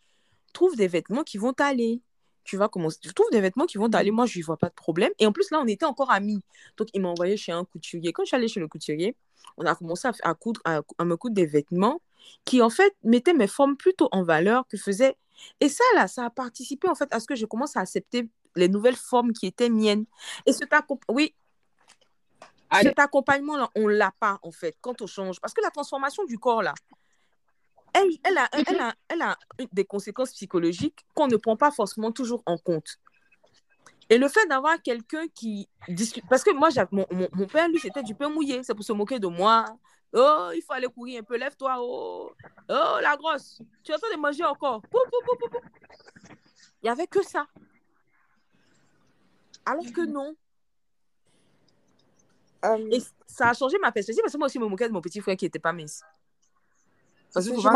trouve 0.53 0.77
des 0.77 0.89
vêtements 0.89 1.23
qui 1.25 1.39
vont 1.39 1.53
t'aller. 1.53 2.01
tu 2.45 2.57
vas 2.57 2.69
commencer. 2.69 2.99
Je 3.05 3.13
trouve 3.13 3.31
des 3.31 3.41
vêtements 3.41 3.67
qui 3.67 3.79
vont 3.79 3.89
t'aller. 3.89 4.11
Moi, 4.11 4.27
je 4.27 4.35
lui 4.35 4.43
vois 4.43 4.57
pas 4.57 4.69
de 4.69 4.75
problème. 4.75 5.11
Et 5.19 5.27
en 5.27 5.33
plus, 5.33 5.51
là, 5.51 5.61
on 5.63 5.67
était 5.67 5.85
encore 5.85 6.11
amis. 6.11 6.41
Donc, 6.77 6.89
il 6.95 7.01
m'a 7.01 7.09
envoyé 7.09 7.37
chez 7.37 7.53
un 7.53 7.65
couturier. 7.65 8.13
Quand 8.13 8.25
je 8.25 8.29
suis 8.29 8.37
allée 8.37 8.49
chez 8.49 8.61
le 8.61 8.69
couturier, 8.69 9.15
on 9.57 9.65
a 9.67 9.75
commencé 9.75 10.09
à, 10.09 10.13
à 10.23 10.35
coudre, 10.35 10.61
à, 10.65 10.81
à 10.99 11.05
me 11.05 11.17
coudre 11.17 11.35
des 11.35 11.47
vêtements 11.47 12.01
qui, 12.45 12.63
en 12.63 12.71
fait, 12.71 12.95
mettaient 13.03 13.35
mes 13.35 13.47
formes 13.47 13.77
plutôt 13.77 14.09
en 14.13 14.23
valeur, 14.23 14.67
que 14.69 14.77
faisaient. 14.77 15.17
Et 15.61 15.69
ça, 15.69 15.85
là, 15.95 16.09
ça 16.09 16.27
a 16.27 16.31
participé, 16.31 16.89
en 16.89 16.95
fait, 16.95 17.13
à 17.13 17.21
ce 17.21 17.27
que 17.27 17.35
je 17.35 17.47
commence 17.47 17.77
à 17.77 17.81
accepter 17.81 18.29
les 18.57 18.69
nouvelles 18.69 18.97
formes 18.97 19.33
qui 19.33 19.47
étaient 19.47 19.71
miennes. 19.71 20.05
Et 20.47 20.53
cet, 20.53 20.71
oui, 21.09 21.35
Allez. 22.71 22.89
cet 22.89 22.99
accompagnement-là, 22.99 23.71
on 23.75 23.89
l'a 23.89 24.13
pas, 24.19 24.39
en 24.43 24.51
fait, 24.51 24.77
quand 24.81 25.01
on 25.03 25.07
change. 25.07 25.41
Parce 25.41 25.55
que 25.55 25.63
la 25.63 25.71
transformation 25.71 26.25
du 26.25 26.39
corps, 26.39 26.63
là, 26.63 26.75
elle, 27.93 28.09
elle, 28.23 28.39
a, 28.39 28.49
elle, 28.53 28.81
a, 28.81 28.95
elle 29.09 29.23
a 29.23 29.39
des 29.73 29.85
conséquences 29.85 30.33
psychologiques 30.33 31.05
qu'on 31.15 31.27
ne 31.27 31.37
prend 31.37 31.57
pas 31.57 31.71
forcément 31.71 32.13
toujours 32.13 32.43
en 32.47 32.57
compte. 32.57 32.99
Et 34.09 34.19
le 34.19 34.29
fait 34.29 34.47
d'avoir 34.47 34.81
quelqu'un 34.83 35.27
qui 35.35 35.69
discute. 35.89 36.25
Parce 36.29 36.43
que 36.43 36.51
moi, 36.51 36.69
mon, 36.91 37.07
mon, 37.13 37.29
mon 37.33 37.47
père, 37.47 37.69
lui, 37.69 37.79
c'était 37.79 38.03
du 38.03 38.15
pain 38.15 38.29
mouillé. 38.29 38.63
C'est 38.65 38.75
pour 38.75 38.85
se 38.85 38.93
moquer 38.93 39.21
de 39.21 39.29
moi. 39.29 39.65
Oh, 40.13 40.51
il 40.55 40.63
faut 40.63 40.73
aller 40.73 40.89
courir 40.89 41.21
un 41.21 41.25
peu. 41.25 41.37
Lève-toi. 41.37 41.77
Oh, 41.79 42.33
oh 42.69 42.99
la 43.01 43.17
grosse. 43.17 43.61
Tu 43.85 43.93
es 43.93 43.95
en 43.95 43.99
train 43.99 44.15
de 44.15 44.21
manger 44.21 44.45
encore. 44.45 44.83
Pou, 44.83 44.99
pou, 45.11 45.23
pou, 45.25 45.37
pou, 45.37 45.49
pou. 45.49 45.69
Il 46.83 46.87
n'y 46.87 46.91
avait 46.91 47.07
que 47.07 47.23
ça. 47.23 47.47
Alors 49.65 49.85
que 49.95 50.05
non. 50.05 50.35
Euh, 52.65 52.89
Et 52.91 53.01
ça 53.27 53.51
a 53.51 53.55
changé 53.55 53.79
ma 53.79 53.93
perspective 53.93 54.23
parce 54.23 54.33
que 54.33 54.39
moi 54.39 54.47
aussi, 54.47 54.59
je 54.59 54.65
me 54.65 54.69
moquais 54.69 54.89
de 54.89 54.93
mon 54.93 55.01
petit 55.01 55.21
frère 55.21 55.37
qui 55.37 55.45
n'était 55.45 55.59
pas 55.59 55.73
mince. 55.73 56.03
Parce 57.33 57.49
que 57.49 57.55
je 57.61 57.69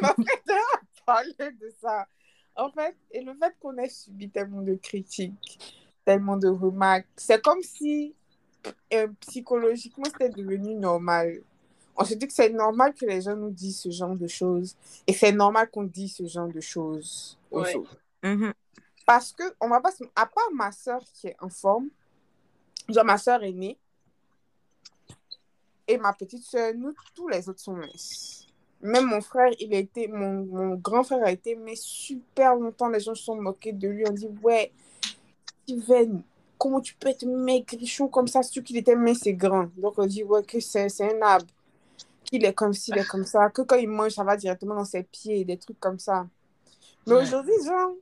m'apprêtais 0.00 0.52
à 0.52 0.80
parler 1.04 1.52
de 1.52 1.70
ça. 1.80 2.06
En 2.56 2.70
fait, 2.72 2.96
et 3.12 3.22
le 3.22 3.34
fait 3.34 3.54
qu'on 3.60 3.76
ait 3.76 3.88
subi 3.88 4.30
tellement 4.30 4.62
de 4.62 4.74
critiques, 4.74 5.86
tellement 6.04 6.36
de 6.36 6.48
remarques, 6.48 7.06
c'est 7.16 7.40
comme 7.42 7.62
si 7.62 8.16
psychologiquement 9.20 10.04
c'était 10.06 10.28
devenu 10.30 10.74
normal. 10.74 11.42
On 11.96 12.04
se 12.04 12.14
dit 12.14 12.26
que 12.28 12.32
c'est 12.32 12.50
normal 12.50 12.94
que 12.94 13.04
les 13.06 13.20
gens 13.22 13.34
nous 13.36 13.50
disent 13.50 13.80
ce 13.80 13.90
genre 13.90 14.14
de 14.16 14.28
choses 14.28 14.76
et 15.06 15.12
c'est 15.12 15.32
normal 15.32 15.68
qu'on 15.70 15.82
dise 15.84 16.14
ce 16.16 16.26
genre 16.26 16.48
de 16.48 16.60
choses 16.60 17.36
aux 17.50 17.62
Ouais. 17.62 17.74
autres. 17.76 17.96
Mhm. 18.22 18.52
Parce 19.06 19.32
que, 19.32 19.42
on 19.60 19.68
va 19.68 19.80
pas 19.80 19.90
se- 19.90 20.04
à 20.14 20.26
part 20.26 20.50
ma 20.52 20.70
soeur 20.70 21.02
qui 21.14 21.28
est 21.28 21.36
en 21.40 21.48
forme, 21.48 21.88
genre 22.88 23.04
ma 23.04 23.18
soeur 23.18 23.42
aînée 23.42 23.78
et 25.86 25.96
ma 25.98 26.12
petite 26.12 26.44
soeur, 26.44 26.74
nous, 26.74 26.94
tous 27.14 27.28
les 27.28 27.48
autres 27.48 27.60
sont 27.60 27.72
minces. 27.74 28.46
Même 28.80 29.06
mon 29.06 29.20
frère, 29.20 29.50
il 29.58 29.74
a 29.74 29.78
été, 29.78 30.06
mon, 30.06 30.44
mon 30.44 30.74
grand 30.76 31.02
frère 31.02 31.24
a 31.24 31.32
été 31.32 31.56
mais 31.56 31.74
super 31.74 32.54
longtemps. 32.54 32.88
Les 32.88 33.00
gens 33.00 33.14
se 33.14 33.24
sont 33.24 33.34
moqués 33.40 33.72
de 33.72 33.88
lui. 33.88 34.04
On 34.08 34.12
dit, 34.12 34.28
ouais, 34.42 34.70
Steven, 35.64 36.22
comment 36.58 36.80
tu 36.80 36.94
peux 36.94 37.08
être 37.08 37.24
maigrichon 37.26 38.08
comme 38.08 38.28
ça, 38.28 38.42
surtout 38.42 38.62
qu'il 38.62 38.76
était 38.76 38.96
mince 38.96 39.26
et 39.26 39.34
grand. 39.34 39.68
Donc 39.76 39.94
on 39.98 40.06
dit, 40.06 40.24
ouais, 40.24 40.42
que 40.42 40.60
c'est 40.60 40.88
c'est 40.88 41.14
un 41.16 41.22
arbre. 41.22 41.46
Qu'il 42.24 42.44
est 42.44 42.52
comme 42.52 42.74
ci, 42.74 42.90
il 42.90 42.98
est 42.98 43.08
comme 43.08 43.24
ça. 43.24 43.48
Que 43.48 43.62
quand 43.62 43.76
il 43.76 43.88
mange, 43.88 44.12
ça 44.12 44.24
va 44.24 44.36
directement 44.36 44.74
dans 44.74 44.84
ses 44.84 45.02
pieds, 45.02 45.44
des 45.44 45.56
trucs 45.56 45.80
comme 45.80 45.98
ça. 45.98 46.26
Mais 47.06 47.14
Ouais. 47.14 47.22
aujourd'hui, 47.22 47.54
genre, 47.64 47.92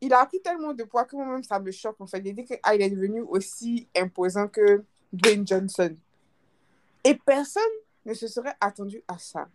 il 0.00 0.12
a 0.12 0.26
pris 0.26 0.40
tellement 0.40 0.74
de 0.74 0.82
poids 0.84 1.04
que 1.04 1.14
moi-même, 1.14 1.44
ça 1.44 1.60
me 1.60 1.70
choque, 1.70 2.00
en 2.00 2.06
fait. 2.06 2.20
Il 2.24 2.34
dit 2.34 2.44
qu'il 2.44 2.58
est 2.64 2.90
devenu 2.90 3.20
aussi 3.20 3.86
imposant 3.96 4.48
que 4.48 4.82
Dwayne 5.12 5.46
Johnson. 5.46 5.94
Et 7.04 7.14
personne 7.14 7.62
ne 8.04 8.14
se 8.14 8.26
serait 8.26 8.54
attendu 8.60 9.02
à 9.06 9.16
ça. 9.18 9.46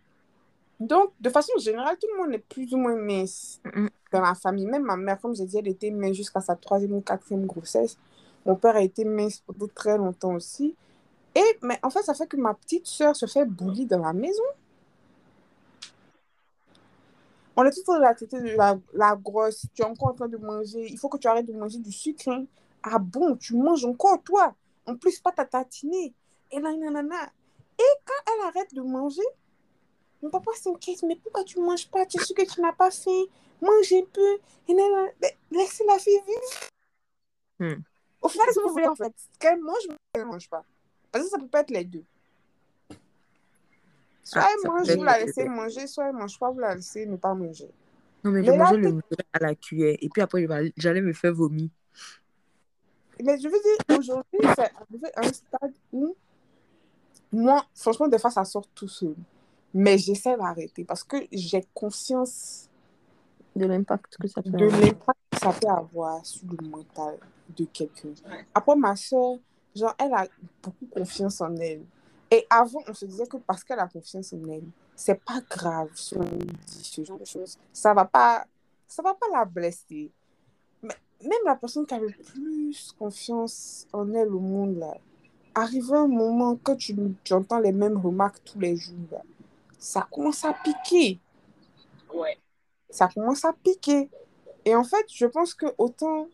Donc, 0.80 1.12
de 1.20 1.28
façon 1.28 1.52
générale, 1.58 1.96
tout 2.00 2.08
le 2.14 2.22
monde 2.22 2.34
est 2.34 2.38
plus 2.38 2.72
ou 2.72 2.78
moins 2.78 2.96
mince 2.96 3.60
dans 4.10 4.20
la 4.22 4.34
famille. 4.34 4.66
Même 4.66 4.84
ma 4.84 4.96
mère, 4.96 5.20
comme 5.20 5.34
j'ai 5.34 5.44
dit, 5.44 5.58
elle 5.58 5.68
était 5.68 5.90
mince 5.90 6.16
jusqu'à 6.16 6.40
sa 6.40 6.56
troisième 6.56 6.94
ou 6.94 7.00
quatrième 7.02 7.44
grossesse. 7.46 7.98
Mon 8.44 8.56
père 8.56 8.76
a 8.76 8.82
été 8.82 9.04
mince 9.04 9.40
pendant 9.40 9.68
très 9.74 9.96
longtemps 9.96 10.34
aussi. 10.34 10.76
Et, 11.34 11.58
mais 11.62 11.78
en 11.82 11.90
fait, 11.90 12.02
ça 12.02 12.14
fait 12.14 12.26
que 12.26 12.36
ma 12.36 12.54
petite 12.54 12.86
soeur 12.86 13.16
se 13.16 13.26
fait 13.26 13.44
bully 13.46 13.86
dans 13.86 13.98
la 13.98 14.12
maison. 14.12 14.42
On 17.56 17.64
est 17.64 17.70
tout 17.70 17.80
le 17.80 17.84
temps 17.84 17.98
la 17.98 18.14
tête 18.14 18.32
de 18.32 18.56
la, 18.92 19.16
grosse. 19.16 19.66
Tu 19.74 19.82
es 19.82 19.84
encore 19.84 20.08
en 20.08 20.14
train 20.14 20.28
de 20.28 20.36
manger. 20.36 20.86
Il 20.90 20.98
faut 20.98 21.08
que 21.08 21.18
tu 21.18 21.28
arrêtes 21.28 21.46
de 21.46 21.52
manger 21.52 21.78
du 21.78 21.92
sucre. 21.92 22.28
hein. 22.28 22.44
Ah 22.82 22.98
bon, 22.98 23.36
tu 23.36 23.56
manges 23.56 23.84
encore, 23.84 24.22
toi? 24.22 24.54
En 24.86 24.96
plus, 24.96 25.18
pas 25.20 25.32
ta 25.32 25.44
tatinée. 25.44 26.12
Et 26.50 26.60
là, 26.60 26.72
nanana. 26.74 27.32
Et 27.78 27.94
quand 28.04 28.32
elle 28.32 28.48
arrête 28.48 28.74
de 28.74 28.82
manger, 28.82 29.22
mon 30.22 30.30
papa 30.30 30.50
s'inquiète. 30.54 31.02
Mais 31.04 31.16
pourquoi 31.16 31.44
tu 31.44 31.60
ne 31.60 31.64
manges 31.64 31.88
pas? 31.88 32.04
Tu 32.06 32.20
es 32.20 32.24
sûr 32.24 32.34
que 32.34 32.42
tu 32.42 32.60
n'as 32.60 32.72
pas 32.72 32.90
faim? 32.90 33.24
Mange 33.62 33.92
un 33.92 34.04
peu. 34.12 34.38
Et 34.68 34.74
nanana. 34.74 35.08
Laissez 35.50 35.84
la 35.86 35.98
fille 35.98 36.20
vivre. 36.26 36.68
Hmm. 37.60 37.82
Au 38.24 38.28
final, 38.28 38.46
que 38.48 38.60
vous 38.62 38.70
voulez, 38.70 38.88
en 38.88 38.94
fait. 38.94 39.12
Qu'elle 39.38 39.60
mange, 39.60 39.86
mais 39.86 39.96
elle 40.14 40.22
ne 40.22 40.26
mange 40.26 40.48
pas. 40.48 40.64
Parce 41.12 41.24
que 41.24 41.30
ça 41.30 41.38
peut 41.38 41.46
pas 41.46 41.60
être 41.60 41.70
les 41.70 41.84
deux. 41.84 42.04
Soit 44.22 44.40
Ah, 44.42 44.48
elle 44.50 44.70
mange, 44.70 44.90
vous 44.90 45.04
la 45.04 45.18
laissez 45.18 45.44
manger, 45.44 45.86
soit 45.86 46.06
elle 46.06 46.14
ne 46.14 46.20
mange 46.20 46.38
pas, 46.38 46.50
vous 46.50 46.58
la 46.58 46.74
laissez 46.74 47.04
ne 47.04 47.16
pas 47.16 47.34
manger. 47.34 47.70
Non, 48.24 48.30
mais 48.30 48.42
je 48.42 48.50
Mais 48.50 48.56
là, 48.56 48.64
mangeais 48.64 48.78
le 48.78 49.00
à 49.34 49.38
la 49.40 49.54
cuillère. 49.54 49.96
Et 50.00 50.08
puis 50.08 50.22
après, 50.22 50.42
je 50.42 50.70
j'allais 50.78 51.02
me 51.02 51.12
faire 51.12 51.34
vomir. 51.34 51.68
Mais 53.22 53.38
je 53.38 53.46
veux 53.46 53.60
dire, 53.60 53.98
aujourd'hui, 53.98 54.40
c'est 54.56 54.72
arrivé 54.74 55.08
à 55.14 55.20
un 55.20 55.32
stade 55.32 55.74
où, 55.92 56.16
moi, 57.30 57.66
franchement, 57.74 58.08
des 58.08 58.18
fois, 58.18 58.30
ça 58.30 58.46
sort 58.46 58.66
tout 58.74 58.88
seul. 58.88 59.14
Mais 59.74 59.98
j'essaie 59.98 60.36
d'arrêter 60.38 60.84
parce 60.84 61.04
que 61.04 61.18
j'ai 61.30 61.66
conscience 61.74 62.70
De 63.54 63.66
l'impact 63.66 64.16
que 64.16 64.28
ça 64.28 64.40
peut 64.40 64.50
de 64.50 64.64
l'impact 64.64 65.18
que 65.30 65.38
ça 65.38 65.52
peut 65.52 65.68
avoir 65.68 66.24
sur 66.24 66.46
le 66.48 66.68
mental 66.68 67.18
de 67.56 67.64
quelqu'un. 67.66 68.10
Après, 68.54 68.76
ma 68.76 68.96
soeur, 68.96 69.38
genre, 69.74 69.94
elle 69.98 70.12
a 70.14 70.26
beaucoup 70.62 70.86
confiance 70.86 71.40
en 71.40 71.54
elle. 71.56 71.84
Et 72.30 72.46
avant, 72.50 72.80
on 72.88 72.94
se 72.94 73.04
disait 73.04 73.26
que 73.26 73.36
parce 73.36 73.62
qu'elle 73.62 73.78
a 73.78 73.86
confiance 73.88 74.32
en 74.32 74.42
elle, 74.48 74.64
c'est 74.96 75.22
pas 75.24 75.40
grave 75.48 75.90
si 75.94 76.16
on 76.16 76.24
dit 76.24 76.56
ce 76.66 77.04
genre 77.04 77.18
de 77.18 77.24
choses. 77.24 77.58
Ça 77.72 77.94
va 77.94 78.04
pas, 78.04 78.44
ça 78.86 79.02
va 79.02 79.14
pas 79.14 79.26
la 79.32 79.44
blesser. 79.44 80.10
Mais 80.82 80.94
même 81.22 81.44
la 81.44 81.56
personne 81.56 81.86
qui 81.86 81.94
a 81.94 81.98
le 81.98 82.10
plus 82.10 82.92
confiance 82.98 83.86
en 83.92 84.12
elle 84.14 84.28
au 84.28 84.40
monde, 84.40 84.78
là, 84.78 84.94
arrive 85.54 85.92
un 85.92 86.08
moment 86.08 86.56
que 86.56 86.72
tu, 86.72 86.96
tu 87.22 87.32
entends 87.32 87.60
les 87.60 87.72
mêmes 87.72 87.96
remarques 87.98 88.42
tous 88.44 88.58
les 88.58 88.74
jours, 88.76 88.96
là, 89.12 89.22
ça 89.78 90.06
commence 90.10 90.44
à 90.44 90.54
piquer 90.54 91.20
Ouais. 92.12 92.38
ça 92.88 93.08
commence 93.08 93.44
à 93.44 93.52
piquer. 93.52 94.08
Et 94.64 94.74
en 94.74 94.84
fait, 94.84 95.04
je 95.12 95.26
pense 95.26 95.52
que 95.52 95.66
autant 95.78 96.28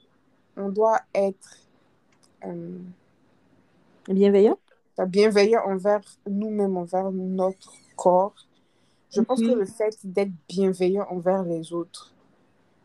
on 0.61 0.69
doit 0.71 1.01
être 1.15 1.59
euh, 2.45 2.79
Bienveillant? 4.09 4.59
bienveillant 5.07 5.63
envers 5.65 6.03
nous-mêmes, 6.29 6.77
envers 6.77 7.11
notre 7.11 7.73
corps, 7.97 8.35
je 9.11 9.23
pense 9.23 9.41
que 9.41 9.47
Mhm. 9.47 9.59
le 9.61 9.65
fait 9.65 9.97
d'être 10.05 10.33
bienveillant 10.47 11.07
envers 11.09 11.43
les 11.43 11.73
autres 11.73 12.13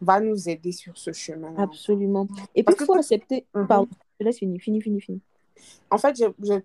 va 0.02 0.22
nous 0.22 0.48
aider 0.48 0.72
sur 0.72 0.98
ce 0.98 1.12
chemin-là. 1.12 1.64
Absolument. 1.64 2.26
Et 2.54 2.64
puis, 2.64 2.64
Parce 2.64 2.76
il 2.76 2.80
que 2.80 2.86
faut 2.86 2.94
accepter. 2.96 3.46
Mhm. 3.54 3.68
Pardon, 3.68 3.88
je 4.20 4.26
laisse 4.26 4.38
finir, 4.38 4.62
fini, 4.62 4.82
fini, 4.82 5.02
fini. 5.02 5.20
En 5.90 5.98
fait, 5.98 6.16
j'ai 6.16 6.64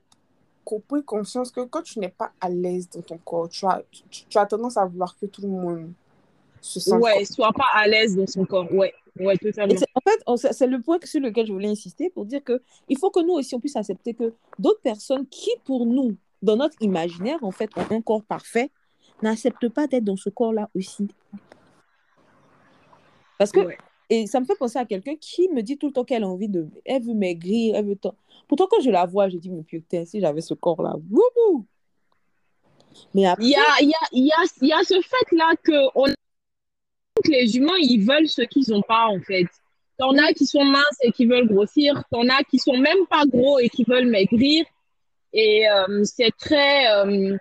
compris 0.64 1.02
conscience 1.04 1.50
que 1.50 1.62
quand 1.64 1.82
tu 1.82 1.98
n'es 1.98 2.10
pas 2.10 2.30
à 2.40 2.48
l'aise 2.48 2.88
dans 2.88 3.02
ton 3.02 3.18
corps, 3.18 3.48
tu 3.48 3.66
as, 3.66 3.82
tu, 3.90 4.24
tu 4.28 4.38
as 4.38 4.46
tendance 4.46 4.76
à 4.76 4.84
vouloir 4.86 5.18
que 5.18 5.26
tout 5.26 5.42
le 5.42 5.48
monde 5.48 5.92
se 6.60 6.78
sente 6.78 7.00
Ouais, 7.02 7.24
soit 7.24 7.52
pas 7.52 7.66
à 7.74 7.88
l'aise 7.88 8.14
dans 8.16 8.26
son 8.26 8.44
corps. 8.44 8.72
Ouais, 8.72 8.94
ouais, 9.18 9.36
totalement. 9.36 9.74
en 10.24 10.36
fait, 10.36 10.52
c'est 10.52 10.66
le 10.66 10.80
point 10.80 10.98
sur 11.04 11.20
lequel 11.20 11.46
je 11.46 11.52
voulais 11.52 11.68
insister 11.68 12.10
pour 12.10 12.24
dire 12.26 12.42
que 12.44 12.62
il 12.88 12.98
faut 12.98 13.10
que 13.10 13.20
nous 13.20 13.32
aussi 13.34 13.54
on 13.54 13.60
puisse 13.60 13.76
accepter 13.76 14.14
que 14.14 14.32
d'autres 14.58 14.80
personnes 14.80 15.26
qui, 15.26 15.50
pour 15.64 15.86
nous, 15.86 16.16
dans 16.42 16.56
notre 16.56 16.76
imaginaire, 16.80 17.38
en 17.42 17.50
fait, 17.50 17.70
ont 17.76 17.86
un 17.90 18.00
corps 18.00 18.22
parfait, 18.22 18.70
n'acceptent 19.22 19.68
pas 19.68 19.86
d'être 19.86 20.04
dans 20.04 20.16
ce 20.16 20.30
corps-là 20.30 20.70
aussi. 20.74 21.08
Parce 23.38 23.52
que, 23.52 23.60
Ouais. 23.60 23.78
et 24.08 24.26
ça 24.26 24.40
me 24.40 24.44
fait 24.44 24.54
penser 24.56 24.78
à 24.78 24.84
quelqu'un 24.84 25.16
qui 25.16 25.48
me 25.48 25.62
dit 25.62 25.76
tout 25.78 25.86
le 25.88 25.92
temps 25.92 26.04
qu'elle 26.04 26.24
a 26.24 26.28
envie 26.28 26.48
de, 26.48 26.68
elle 26.84 27.02
veut 27.02 27.14
maigrir, 27.14 27.76
elle 27.76 27.86
veut 27.86 27.96
tant. 27.96 28.14
Pourtant, 28.48 28.66
quand 28.70 28.80
je 28.82 28.90
la 28.90 29.06
vois, 29.06 29.28
je 29.28 29.36
dis, 29.38 29.50
mais 29.50 29.62
putain, 29.62 30.04
si 30.04 30.20
j'avais 30.20 30.40
ce 30.40 30.54
corps-là, 30.54 30.96
wouhou! 31.10 31.66
Mais 33.14 33.26
après, 33.26 33.44
Il 33.44 33.50
y 33.50 33.54
a, 33.54 33.60
il 33.80 33.88
y 33.88 33.92
a, 33.92 34.08
il 34.12 34.26
y 34.26 34.32
a, 34.32 34.44
il 34.62 34.68
y 34.68 34.72
a 34.72 34.82
ce 34.82 35.00
fait-là 35.00 35.54
que 35.62 35.88
on... 35.94 36.06
que 37.22 37.30
les 37.30 37.56
humains, 37.56 37.78
ils 37.80 38.04
veulent 38.04 38.28
ce 38.28 38.42
qu'ils 38.42 38.70
n'ont 38.70 38.82
pas, 38.82 39.06
en 39.06 39.20
fait. 39.20 39.46
T'en 39.98 40.16
as 40.16 40.32
qui 40.32 40.46
sont 40.46 40.64
minces 40.64 40.98
et 41.02 41.12
qui 41.12 41.26
veulent 41.26 41.46
grossir. 41.46 42.02
T'en 42.10 42.26
as 42.28 42.42
qui 42.44 42.58
sont 42.58 42.76
même 42.76 43.06
pas 43.10 43.24
gros 43.26 43.58
et 43.58 43.68
qui 43.68 43.84
veulent 43.84 44.08
maigrir. 44.08 44.64
Et 45.32 45.68
euh, 45.68 46.02
c'est 46.04 46.32
très, 46.38 46.90
euh, 46.90 47.36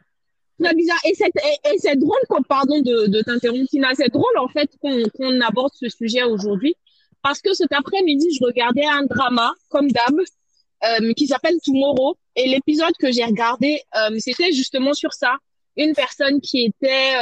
très 0.61 0.75
bizarre. 0.75 0.99
Et 1.05 1.13
c'est, 1.15 1.31
et, 1.71 1.77
c'est 1.77 1.95
drôle, 1.95 2.19
pardon 2.47 2.81
de, 2.81 3.07
de 3.07 3.21
t'interrompre, 3.21 3.69
Tina, 3.69 3.89
c'est 3.95 4.09
drôle, 4.09 4.37
en 4.37 4.49
fait, 4.49 4.69
qu'on, 4.81 5.41
aborde 5.41 5.71
ce 5.73 5.87
sujet 5.87 6.23
aujourd'hui. 6.23 6.75
Parce 7.21 7.41
que 7.41 7.54
cet 7.54 7.71
après-midi, 7.71 8.27
je 8.37 8.43
regardais 8.43 8.85
un 8.85 9.04
drama, 9.04 9.54
comme 9.69 9.89
d'hab, 9.89 10.19
euh, 10.19 11.13
qui 11.13 11.27
s'appelle 11.27 11.58
Tomorrow. 11.63 12.17
Et 12.35 12.47
l'épisode 12.47 12.93
que 12.99 13.12
j'ai 13.12 13.23
regardé, 13.23 13.81
c'était 14.19 14.51
justement 14.51 14.93
sur 14.93 15.13
ça. 15.13 15.35
Une 15.77 15.93
personne 15.93 16.41
qui 16.41 16.65
était, 16.65 17.13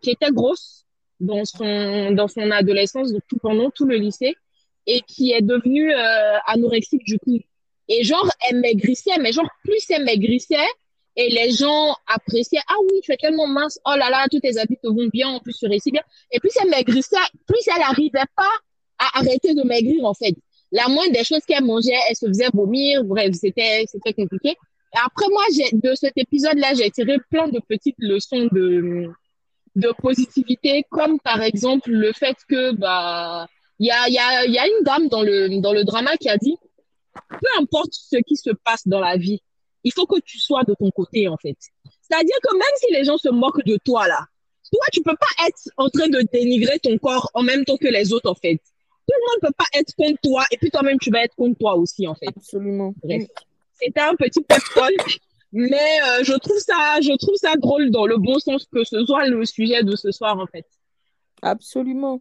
qui 0.00 0.10
était 0.10 0.30
grosse 0.30 0.84
dans 1.20 1.44
son, 1.44 2.12
dans 2.12 2.28
son 2.28 2.50
adolescence, 2.50 3.12
donc 3.12 3.22
tout, 3.28 3.38
pendant 3.38 3.70
tout 3.70 3.86
le 3.86 3.96
lycée, 3.96 4.34
et 4.86 5.00
qui 5.02 5.32
est 5.32 5.42
devenue 5.42 5.92
euh, 5.92 6.38
anorexique 6.46 7.04
du 7.04 7.18
coup. 7.18 7.38
Et 7.88 8.04
genre, 8.04 8.28
elle 8.48 8.60
maigrissait, 8.60 9.18
mais 9.20 9.32
genre, 9.32 9.48
plus 9.64 9.84
elle 9.90 10.04
maigrissait, 10.04 10.56
et 11.16 11.30
les 11.30 11.50
gens 11.50 11.96
appréciaient, 12.06 12.60
ah 12.68 12.76
oui, 12.84 13.00
tu 13.02 13.12
es 13.12 13.16
tellement 13.16 13.48
mince, 13.48 13.80
oh 13.84 13.94
là 13.96 14.08
là, 14.08 14.26
tous 14.30 14.38
tes 14.38 14.56
habits 14.56 14.78
te 14.82 14.86
vont 14.86 15.08
bien, 15.12 15.28
en 15.28 15.40
plus 15.40 15.56
tu 15.58 15.66
réussis 15.66 15.90
bien. 15.90 16.02
Et 16.30 16.38
plus 16.38 16.52
elle 16.62 16.70
maigrissait, 16.70 17.16
plus 17.46 17.58
elle 17.66 17.80
n'arrivait 17.80 18.28
pas 18.36 18.50
à 18.98 19.18
arrêter 19.18 19.52
de 19.54 19.62
maigrir, 19.64 20.04
en 20.04 20.14
fait. 20.14 20.34
La 20.70 20.86
moindre 20.86 21.12
des 21.12 21.24
choses 21.24 21.40
qu'elle 21.46 21.64
mangeait, 21.64 21.98
elle 22.08 22.14
se 22.14 22.26
faisait 22.26 22.48
vomir, 22.52 23.02
bref, 23.02 23.34
c'était, 23.34 23.84
compliqué. 24.16 24.54
Après, 25.04 25.26
moi, 25.28 25.42
de 25.72 25.94
cet 25.94 26.12
épisode-là, 26.16 26.74
j'ai 26.74 26.90
tiré 26.90 27.16
plein 27.30 27.48
de 27.48 27.60
petites 27.68 27.98
leçons 27.98 28.48
de, 28.52 29.10
de 29.78 29.92
positivité, 30.02 30.84
comme 30.90 31.18
par 31.20 31.40
exemple 31.42 31.90
le 31.90 32.12
fait 32.12 32.36
que, 32.48 32.72
bah, 32.72 33.46
il 33.78 33.86
y 33.86 33.90
a, 33.90 34.08
y, 34.08 34.18
a, 34.18 34.44
y 34.46 34.58
a 34.58 34.66
une 34.66 34.84
dame 34.84 35.08
dans 35.08 35.22
le, 35.22 35.60
dans 35.60 35.72
le 35.72 35.84
drama 35.84 36.16
qui 36.16 36.28
a 36.28 36.36
dit, 36.36 36.56
peu 37.28 37.48
importe 37.58 37.92
ce 37.92 38.16
qui 38.18 38.36
se 38.36 38.50
passe 38.50 38.86
dans 38.86 39.00
la 39.00 39.16
vie, 39.16 39.40
il 39.84 39.92
faut 39.92 40.06
que 40.06 40.20
tu 40.20 40.38
sois 40.38 40.64
de 40.64 40.74
ton 40.74 40.90
côté, 40.90 41.28
en 41.28 41.36
fait. 41.36 41.56
C'est-à-dire 42.02 42.36
que 42.42 42.54
même 42.54 42.76
si 42.78 42.92
les 42.92 43.04
gens 43.04 43.18
se 43.18 43.28
moquent 43.28 43.64
de 43.64 43.78
toi, 43.84 44.08
là, 44.08 44.26
toi, 44.70 44.84
tu 44.92 45.02
peux 45.02 45.16
pas 45.16 45.46
être 45.46 45.70
en 45.76 45.88
train 45.88 46.08
de 46.08 46.20
dénigrer 46.32 46.78
ton 46.78 46.98
corps 46.98 47.30
en 47.34 47.42
même 47.42 47.64
temps 47.64 47.76
que 47.76 47.86
les 47.86 48.12
autres, 48.12 48.30
en 48.30 48.34
fait. 48.34 48.56
Tout 48.56 49.14
le 49.16 49.30
monde 49.30 49.40
peut 49.40 49.56
pas 49.56 49.78
être 49.78 49.94
contre 49.94 50.20
toi, 50.22 50.44
et 50.50 50.58
puis 50.58 50.70
toi-même, 50.70 50.98
tu 50.98 51.10
vas 51.10 51.22
être 51.22 51.34
contre 51.36 51.58
toi 51.58 51.76
aussi, 51.76 52.06
en 52.06 52.14
fait. 52.14 52.28
Absolument. 52.36 52.92
Bref. 53.02 53.24
C'était 53.80 54.00
un 54.00 54.14
petit 54.16 54.42
pep 54.42 54.58
mais 55.52 56.00
euh, 56.02 56.24
je 56.24 56.34
trouve 56.38 56.58
ça, 56.58 57.00
je 57.00 57.16
trouve 57.16 57.34
ça 57.36 57.54
drôle 57.56 57.90
dans 57.90 58.06
le 58.06 58.16
bon 58.18 58.38
sens 58.38 58.66
que 58.72 58.84
ce 58.84 59.04
soit 59.06 59.26
le 59.26 59.44
sujet 59.44 59.82
de 59.82 59.96
ce 59.96 60.10
soir, 60.12 60.38
en 60.38 60.46
fait. 60.46 60.66
Absolument. 61.42 62.20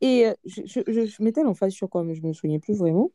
Et 0.00 0.26
euh, 0.26 0.34
je, 0.44 0.62
je, 0.64 0.80
je, 0.86 1.06
je 1.06 1.22
mettais 1.22 1.42
l'emphase 1.42 1.72
sur 1.72 1.88
quoi, 1.90 2.04
mais 2.04 2.14
je 2.14 2.22
me 2.22 2.32
souviens 2.32 2.58
plus 2.58 2.76
vraiment. 2.78 3.10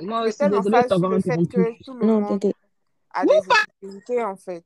Moi 0.00 0.22
aussi, 0.28 0.42
en 0.44 0.62
face 0.62 0.86
t'avoir 0.88 1.10
le 1.10 1.20
fait 1.20 1.36
que 1.46 1.82
tout 1.84 1.94
le 1.94 2.06
Non, 2.06 2.20
monde 2.20 2.40
t'inquiète. 2.40 2.56
a 3.12 3.24
des 3.24 3.32
activités, 3.92 4.22
en 4.22 4.36
fait. 4.36 4.64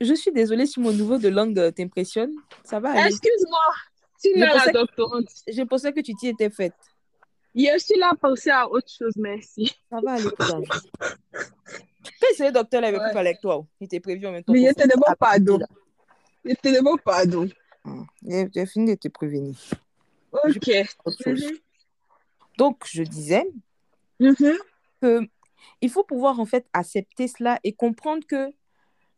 Je 0.00 0.14
suis 0.14 0.30
désolée 0.32 0.66
si 0.66 0.78
mon 0.80 0.92
niveau 0.92 1.16
de 1.18 1.28
langue 1.28 1.58
euh, 1.58 1.70
t'impressionne. 1.70 2.32
Ça 2.64 2.80
va. 2.80 3.06
Excuse-moi, 3.06 3.60
tu 4.22 4.30
Je 4.34 4.38
n'es 4.40 4.46
la 4.46 4.52
pensais- 4.52 4.72
doctorante. 4.72 5.24
Je 5.48 5.62
pensais 5.62 5.92
que 5.92 6.00
tu 6.00 6.14
t'y 6.14 6.28
étais 6.28 6.50
faite. 6.50 6.74
Je 7.56 7.78
suis 7.78 7.98
là 7.98 8.10
pour 8.10 8.30
penser 8.30 8.50
à 8.50 8.68
autre 8.68 8.88
chose, 8.90 9.14
merci. 9.16 9.74
Ça 9.90 9.98
va 10.02 10.12
aller, 10.12 10.28
courage. 10.30 10.68
Quel 12.20 12.34
c'est 12.36 12.46
le 12.46 12.52
docteur 12.52 12.82
il 12.84 12.90
plus 12.92 12.98
Ouais. 12.98 13.16
avec 13.16 13.40
toi? 13.40 13.64
Il 13.80 13.88
t'est 13.88 14.00
prévu 14.00 14.26
en 14.26 14.32
même 14.32 14.44
temps. 14.44 14.52
Mais 14.52 14.66
je 14.68 14.72
te 14.74 14.82
demande 14.82 15.04
ta 15.06 15.16
pardon. 15.16 15.58
Je 16.44 16.54
te 16.54 16.68
demande 16.76 17.00
pardon. 17.02 17.48
Hum. 17.84 18.06
J'ai 18.22 18.66
fini 18.66 18.92
de 18.94 18.98
te 19.00 19.08
prévenir. 19.08 19.56
Ok. 20.32 20.70
Autre 21.04 21.22
chose. 21.24 21.44
Mhm. 21.44 21.58
Donc, 22.58 22.84
je 22.86 23.02
disais 23.02 23.46
Mhm. 24.20 24.56
que 25.00 25.20
il 25.80 25.90
faut 25.90 26.04
pouvoir 26.04 26.38
en 26.40 26.46
fait 26.46 26.66
accepter 26.72 27.26
cela 27.28 27.58
et 27.64 27.72
comprendre 27.72 28.26
que 28.26 28.50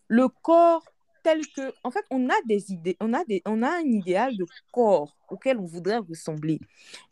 le 0.08 0.28
corps 0.28 0.84
tel 1.28 1.46
que 1.56 1.74
en 1.84 1.90
fait 1.90 2.04
on 2.10 2.28
a 2.30 2.40
des 2.46 2.72
idées 2.72 2.96
on 3.00 3.12
a 3.12 3.22
des 3.24 3.42
on 3.44 3.62
a 3.62 3.70
un 3.80 3.88
idéal 4.00 4.36
de 4.36 4.46
corps 4.72 5.16
auquel 5.28 5.58
on 5.58 5.66
voudrait 5.66 5.98
ressembler 5.98 6.58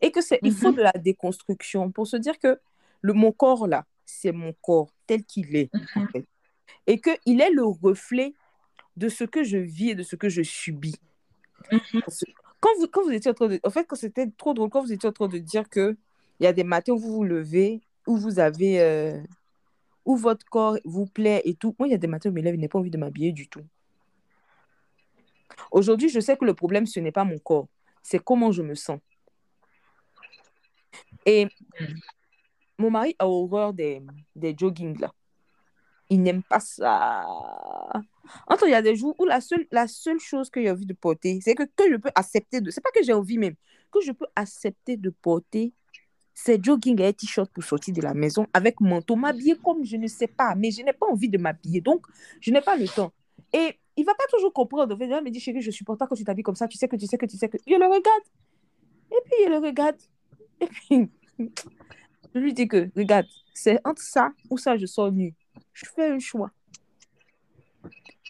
et 0.01 0.11
que 0.11 0.23
c'est 0.23 0.39
il 0.43 0.53
faut 0.53 0.73
de 0.73 0.83
la 0.83 0.93
déconstruction 0.93 1.91
pour 1.91 2.07
se 2.07 2.17
dire 2.17 2.39
que 2.39 2.59
le 3.03 3.13
mon 3.13 3.33
corps 3.33 3.67
là 3.67 3.85
c'est 4.05 4.33
mon 4.33 4.53
corps 4.63 4.91
tel 5.07 5.25
qu'il 5.25 5.55
est 5.57 5.71
en 5.97 6.07
fait. 6.13 6.25
et 6.87 6.99
que 6.99 7.11
il 7.27 7.41
est 7.41 7.51
le 7.51 7.65
reflet 7.65 8.33
de 8.97 9.09
ce 9.09 9.25
que 9.25 9.43
je 9.45 9.59
vis 9.59 9.91
et 9.91 9.95
de 9.95 10.03
ce 10.03 10.17
que 10.17 10.29
je 10.29 10.43
subis 10.43 10.97
que 11.71 11.77
quand 12.61 12.71
vous, 12.79 12.87
quand 12.89 13.03
vous 13.05 13.13
étiez 13.13 13.31
en 13.31 13.35
train 13.35 13.49
de... 13.49 13.61
En 13.65 13.71
fait, 13.71 13.85
quand 13.87 13.97
c'était 13.97 14.29
trop 14.39 14.55
drôle, 14.55 14.71
quand 14.71 14.83
vous 14.83 14.93
étiez 14.93 15.09
en 15.09 15.13
train 15.13 15.29
de 15.29 15.39
dire 15.39 15.69
que 15.69 15.97
il 16.41 16.45
y 16.45 16.47
a 16.47 16.53
des 16.53 16.65
matins 16.65 16.93
où 16.93 16.99
vous 16.99 17.13
vous 17.13 17.25
levez, 17.25 17.83
où 18.07 18.17
vous 18.17 18.39
avez... 18.39 18.81
euh, 18.81 19.21
où 20.05 20.17
votre 20.17 20.47
corps 20.47 20.79
vous 20.85 21.07
plaît 21.07 21.43
et 21.45 21.55
tout. 21.55 21.75
Moi, 21.79 21.89
il 21.89 21.93
y 21.93 21.95
a 21.95 21.99
des 21.99 22.07
matins 22.07 22.31
où 22.31 22.33
je 22.33 22.37
me 22.37 22.43
lève, 22.43 22.55
je 22.55 22.61
n'ai 22.61 22.69
pas 22.69 22.79
envie 22.79 22.91
de 22.91 22.99
m'habiller 22.99 23.33
du 23.33 23.49
tout. 23.49 23.63
Aujourd'hui, 25.71 26.09
je 26.09 26.21
sais 26.21 26.37
que 26.37 26.45
le 26.45 26.55
problème, 26.55 26.87
ce 26.87 27.01
n'est 27.01 27.13
pas 27.13 27.25
mon 27.25 27.39
corps, 27.39 27.69
c'est 28.03 28.23
comment 28.23 28.53
je 28.53 28.63
me 28.63 28.75
sens. 28.75 28.99
Et 31.25 31.49
mon 32.79 32.91
mari 32.91 33.17
a 33.19 33.27
horreur 33.27 33.73
des, 33.73 34.03
des 34.35 34.55
jogging, 34.57 34.99
là. 35.01 35.13
Il 36.09 36.23
n'aime 36.23 36.43
pas 36.43 36.61
ça. 36.61 37.27
Entre 38.47 38.69
il 38.69 38.71
y 38.71 38.75
a 38.75 38.83
des 38.83 38.95
jours 38.95 39.17
où 39.19 39.25
la 39.25 39.41
seule, 39.41 39.67
la 39.73 39.89
seule 39.89 40.21
chose 40.21 40.51
que 40.51 40.63
j'ai 40.63 40.71
envie 40.71 40.87
de 40.87 40.95
porter, 40.95 41.41
c'est 41.43 41.57
que, 41.57 41.65
que 41.65 41.91
je 41.91 41.97
peux 41.97 42.11
accepter 42.15 42.61
de. 42.61 42.71
C'est 42.71 42.81
pas 42.81 42.93
que 42.95 43.03
j'ai 43.03 43.13
envie 43.13 43.39
même, 43.39 43.55
que 43.91 44.01
je 44.01 44.13
peux 44.13 44.27
accepter 44.37 44.97
de 44.97 45.11
porter 45.11 45.73
ces 46.33 46.63
jogging 46.63 47.01
et 47.01 47.13
t-shirt 47.13 47.51
pour 47.51 47.65
sortir 47.65 47.95
de 47.95 48.03
la 48.03 48.15
maison 48.15 48.47
avec 48.53 48.81
manteau, 48.81 49.17
m'habiller 49.17 49.57
comme 49.57 49.85
je 49.85 49.97
ne 49.97 50.07
sais 50.07 50.29
pas, 50.29 50.55
mais 50.55 50.71
je 50.71 50.83
n'ai 50.83 50.93
pas 50.93 51.07
envie 51.07 51.31
de 51.31 51.39
m'habiller. 51.39 51.81
Donc, 51.81 52.07
je 52.41 52.51
n'ai 52.53 52.61
pas 52.61 52.77
le 52.77 52.87
temps. 52.87 53.13
Et 53.53 53.79
il 53.97 54.05
va 54.05 54.15
pas 54.15 54.25
toujours 54.31 54.53
comprendre. 54.53 54.95
En 54.95 54.99
il 54.99 55.25
me 55.25 55.31
dit, 55.31 55.41
chérie, 55.41 55.63
je 55.63 55.71
supporte 55.71 55.99
pas 55.99 56.07
quand 56.07 56.15
tu 56.15 56.25
t'habilles 56.25 56.43
comme 56.43 56.55
ça. 56.55 56.69
Tu 56.69 56.77
sais 56.77 56.89
que 56.89 56.97
tu 56.97 57.07
sais 57.07 57.19
que 57.19 57.27
tu 57.27 57.37
sais 57.37 57.49
que. 57.49 57.59
Je 57.67 57.75
le 57.75 57.87
regarde. 57.87 58.25
Et 59.11 59.21
puis, 59.25 59.35
il 59.45 59.51
le 59.51 59.59
regarde. 59.59 59.97
Et 60.61 60.67
puis, 60.67 61.09
je 62.35 62.39
lui 62.39 62.53
dis 62.53 62.69
que, 62.69 62.91
regarde, 62.97 63.27
c'est 63.55 63.81
entre 63.85 64.03
ça 64.03 64.33
ou 64.51 64.59
ça, 64.59 64.77
je 64.77 64.87
sors 64.87 65.11
nu. 65.11 65.35
Je 65.73 65.87
fais 65.95 66.11
un 66.11 66.19
choix. 66.19 66.51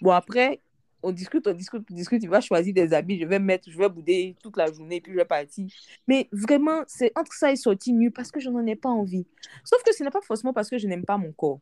Bon, 0.00 0.10
après, 0.10 0.60
on 1.02 1.10
discute, 1.10 1.46
on 1.46 1.52
discute, 1.52 1.84
on 1.90 1.94
discute. 1.94 2.22
Il 2.22 2.28
va 2.28 2.40
choisir 2.40 2.74
des 2.74 2.92
habits. 2.92 3.18
Je 3.20 3.26
vais 3.26 3.38
mettre, 3.38 3.70
je 3.70 3.78
vais 3.78 3.88
bouder 3.88 4.36
toute 4.42 4.56
la 4.56 4.70
journée, 4.72 5.00
puis 5.00 5.12
je 5.12 5.16
vais 5.16 5.24
partir. 5.24 5.66
Mais 6.06 6.28
vraiment, 6.32 6.82
c'est 6.86 7.12
entre 7.16 7.32
ça 7.32 7.50
et 7.50 7.56
sortir 7.56 7.94
nu 7.94 8.10
parce 8.10 8.30
que 8.30 8.40
je 8.40 8.50
n'en 8.50 8.64
ai 8.66 8.76
pas 8.76 8.88
envie. 8.88 9.26
Sauf 9.64 9.82
que 9.82 9.94
ce 9.94 10.04
n'est 10.04 10.10
pas 10.10 10.20
forcément 10.20 10.52
parce 10.52 10.70
que 10.70 10.78
je 10.78 10.86
n'aime 10.86 11.04
pas 11.04 11.16
mon 11.16 11.32
corps. 11.32 11.60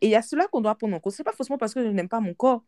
Et 0.00 0.06
il 0.06 0.10
y 0.10 0.16
a 0.16 0.22
cela 0.22 0.46
qu'on 0.48 0.60
doit 0.60 0.74
prendre 0.74 0.96
en 0.96 1.00
compte. 1.00 1.12
Ce 1.12 1.22
n'est 1.22 1.24
pas 1.24 1.32
forcément 1.32 1.58
parce 1.58 1.74
que 1.74 1.82
je 1.82 1.88
n'aime 1.88 2.08
pas 2.08 2.20
mon 2.20 2.34
corps. 2.34 2.62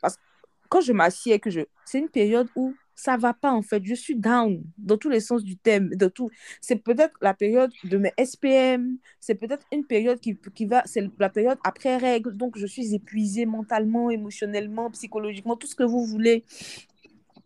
Parce 0.00 0.16
que 0.16 0.22
quand 0.68 0.80
je 0.80 0.92
m'assieds, 0.92 1.38
que 1.38 1.50
je... 1.50 1.60
c'est 1.84 1.98
une 1.98 2.08
période 2.08 2.48
où 2.56 2.74
ça 2.98 3.16
va 3.16 3.32
pas 3.32 3.52
en 3.52 3.62
fait. 3.62 3.80
Je 3.84 3.94
suis 3.94 4.16
down 4.16 4.60
dans 4.76 4.96
tous 4.98 5.08
les 5.08 5.20
sens 5.20 5.44
du 5.44 5.56
thème, 5.56 5.90
de 5.94 6.08
tout. 6.08 6.30
C'est 6.60 6.76
peut-être 6.76 7.14
la 7.20 7.32
période 7.32 7.70
de 7.84 7.96
mes 7.96 8.12
SPM, 8.18 8.98
c'est 9.20 9.36
peut-être 9.36 9.64
une 9.72 9.86
période 9.86 10.18
qui, 10.18 10.36
qui 10.54 10.66
va, 10.66 10.82
c'est 10.84 11.08
la 11.18 11.30
période 11.30 11.58
après 11.62 11.96
règles. 11.96 12.36
Donc 12.36 12.58
je 12.58 12.66
suis 12.66 12.94
épuisée 12.94 13.46
mentalement, 13.46 14.10
émotionnellement, 14.10 14.90
psychologiquement, 14.90 15.54
tout 15.56 15.68
ce 15.68 15.76
que 15.76 15.84
vous 15.84 16.04
voulez. 16.04 16.44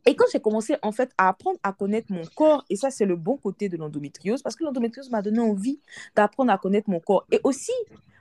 Et 0.06 0.16
quand 0.16 0.24
j'ai 0.32 0.40
commencé 0.40 0.76
en 0.80 0.90
fait 0.90 1.12
à 1.18 1.28
apprendre 1.28 1.58
à 1.62 1.74
connaître 1.74 2.10
mon 2.10 2.24
corps, 2.34 2.64
et 2.70 2.76
ça 2.76 2.90
c'est 2.90 3.04
le 3.04 3.16
bon 3.16 3.36
côté 3.36 3.68
de 3.68 3.76
l'endométriose, 3.76 4.42
parce 4.42 4.56
que 4.56 4.64
l'endométriose 4.64 5.10
m'a 5.10 5.20
donné 5.20 5.40
envie 5.40 5.80
d'apprendre 6.16 6.50
à 6.50 6.56
connaître 6.56 6.88
mon 6.88 6.98
corps 6.98 7.26
et 7.30 7.40
aussi 7.44 7.72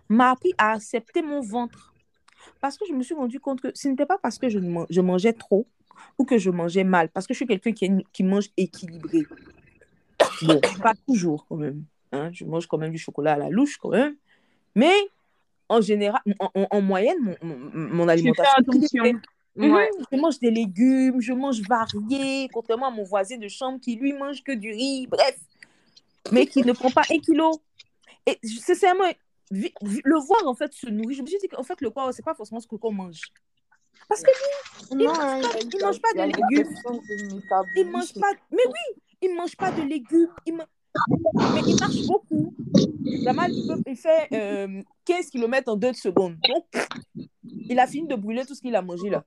m'a 0.09 0.31
appris 0.31 0.53
à 0.57 0.73
accepter 0.73 1.21
mon 1.21 1.39
ventre. 1.39 1.90
Parce 2.59 2.77
que 2.77 2.85
je 2.87 2.93
me 2.93 3.03
suis 3.03 3.15
rendu 3.15 3.39
compte 3.39 3.61
que 3.61 3.69
ce 3.73 3.87
n'était 3.87 4.05
pas 4.05 4.17
parce 4.17 4.37
que 4.37 4.49
je, 4.49 4.59
man- 4.59 4.85
je 4.89 5.01
mangeais 5.01 5.33
trop 5.33 5.65
ou 6.17 6.25
que 6.25 6.37
je 6.37 6.49
mangeais 6.49 6.83
mal, 6.83 7.09
parce 7.09 7.27
que 7.27 7.33
je 7.33 7.37
suis 7.37 7.47
quelqu'un 7.47 7.71
qui, 7.73 7.89
qui 8.13 8.23
mange 8.23 8.49
équilibré. 8.57 9.23
Bon, 10.43 10.59
pas 10.81 10.93
toujours 11.07 11.45
quand 11.47 11.57
même. 11.57 11.83
hein. 12.11 12.29
Je 12.33 12.45
mange 12.45 12.65
quand 12.67 12.77
même 12.77 12.91
du 12.91 12.97
chocolat 12.97 13.33
à 13.33 13.37
la 13.37 13.49
louche 13.49 13.77
quand 13.77 13.89
même. 13.89 14.15
Mais 14.75 14.93
en 15.69 15.81
général, 15.81 16.21
en, 16.39 16.49
en- 16.55 16.67
en 16.71 16.81
moyenne, 16.81 17.17
mon, 17.21 17.35
mon, 17.41 17.57
mon 17.73 18.05
fais 18.05 18.11
alimentation 18.11 18.63
équilibrée. 18.73 19.13
Mhm. 19.55 19.77
Je 20.11 20.17
mange 20.17 20.39
des 20.39 20.49
légumes, 20.51 21.19
je 21.21 21.33
mange 21.33 21.61
varié, 21.67 22.47
contrairement 22.53 22.87
à 22.87 22.91
mon 22.91 23.03
voisin 23.03 23.37
de 23.37 23.47
chambre 23.49 23.79
qui 23.81 23.95
lui 23.97 24.13
mange 24.13 24.43
que 24.43 24.53
du 24.53 24.71
riz, 24.71 25.07
bref, 25.07 25.37
mais 26.31 26.45
qui 26.45 26.63
ne 26.63 26.71
prend 26.71 26.89
pas 26.89 27.03
un 27.11 27.19
kilo. 27.19 27.61
Et 28.25 28.37
sincèrement, 28.43 29.03
le 29.51 30.25
voir 30.25 30.47
en 30.47 30.55
fait 30.55 30.71
se 30.73 30.87
nourrir, 30.87 31.17
je 31.17 31.21
me 31.21 31.27
suis 31.27 31.37
dit 31.39 31.47
qu'en 31.47 31.63
fait 31.63 31.79
le 31.81 31.89
corps, 31.89 32.13
c'est 32.13 32.23
pas 32.25 32.33
forcément 32.35 32.59
ce 32.61 32.67
que 32.67 32.75
qu'on 32.75 32.91
mange. 32.91 33.21
Parce 34.07 34.21
que 34.23 34.31
il 34.91 34.97
Non, 34.97 35.05
mange 35.05 35.17
pas- 35.17 35.59
il 35.61 35.69
il 35.73 35.81
mange 35.81 36.01
pas 36.01 36.13
de 36.13 36.21
légumes. 36.23 36.73
il 37.77 37.91
mange 37.91 38.13
pas, 38.13 38.31
mais 38.51 38.63
oui, 38.65 39.01
il 39.21 39.35
mange 39.35 39.55
pas 39.57 39.71
de 39.71 39.81
légumes, 39.81 40.27
il 40.45 40.53
mais 40.55 41.61
il 41.67 41.75
marche 41.79 42.05
beaucoup. 42.07 42.53
Il, 42.83 43.23
peut- 43.67 43.83
il 43.87 43.95
fait 43.95 44.27
euh, 44.33 44.81
15 45.05 45.29
km 45.29 45.71
en 45.71 45.75
2 45.77 45.93
secondes. 45.93 46.35
Donc, 46.49 46.65
il 47.45 47.79
a 47.79 47.87
fini 47.87 48.07
de 48.07 48.15
brûler 48.15 48.45
tout 48.45 48.55
ce 48.55 48.61
qu'il 48.61 48.75
a 48.75 48.81
mangé 48.81 49.09
là. 49.09 49.23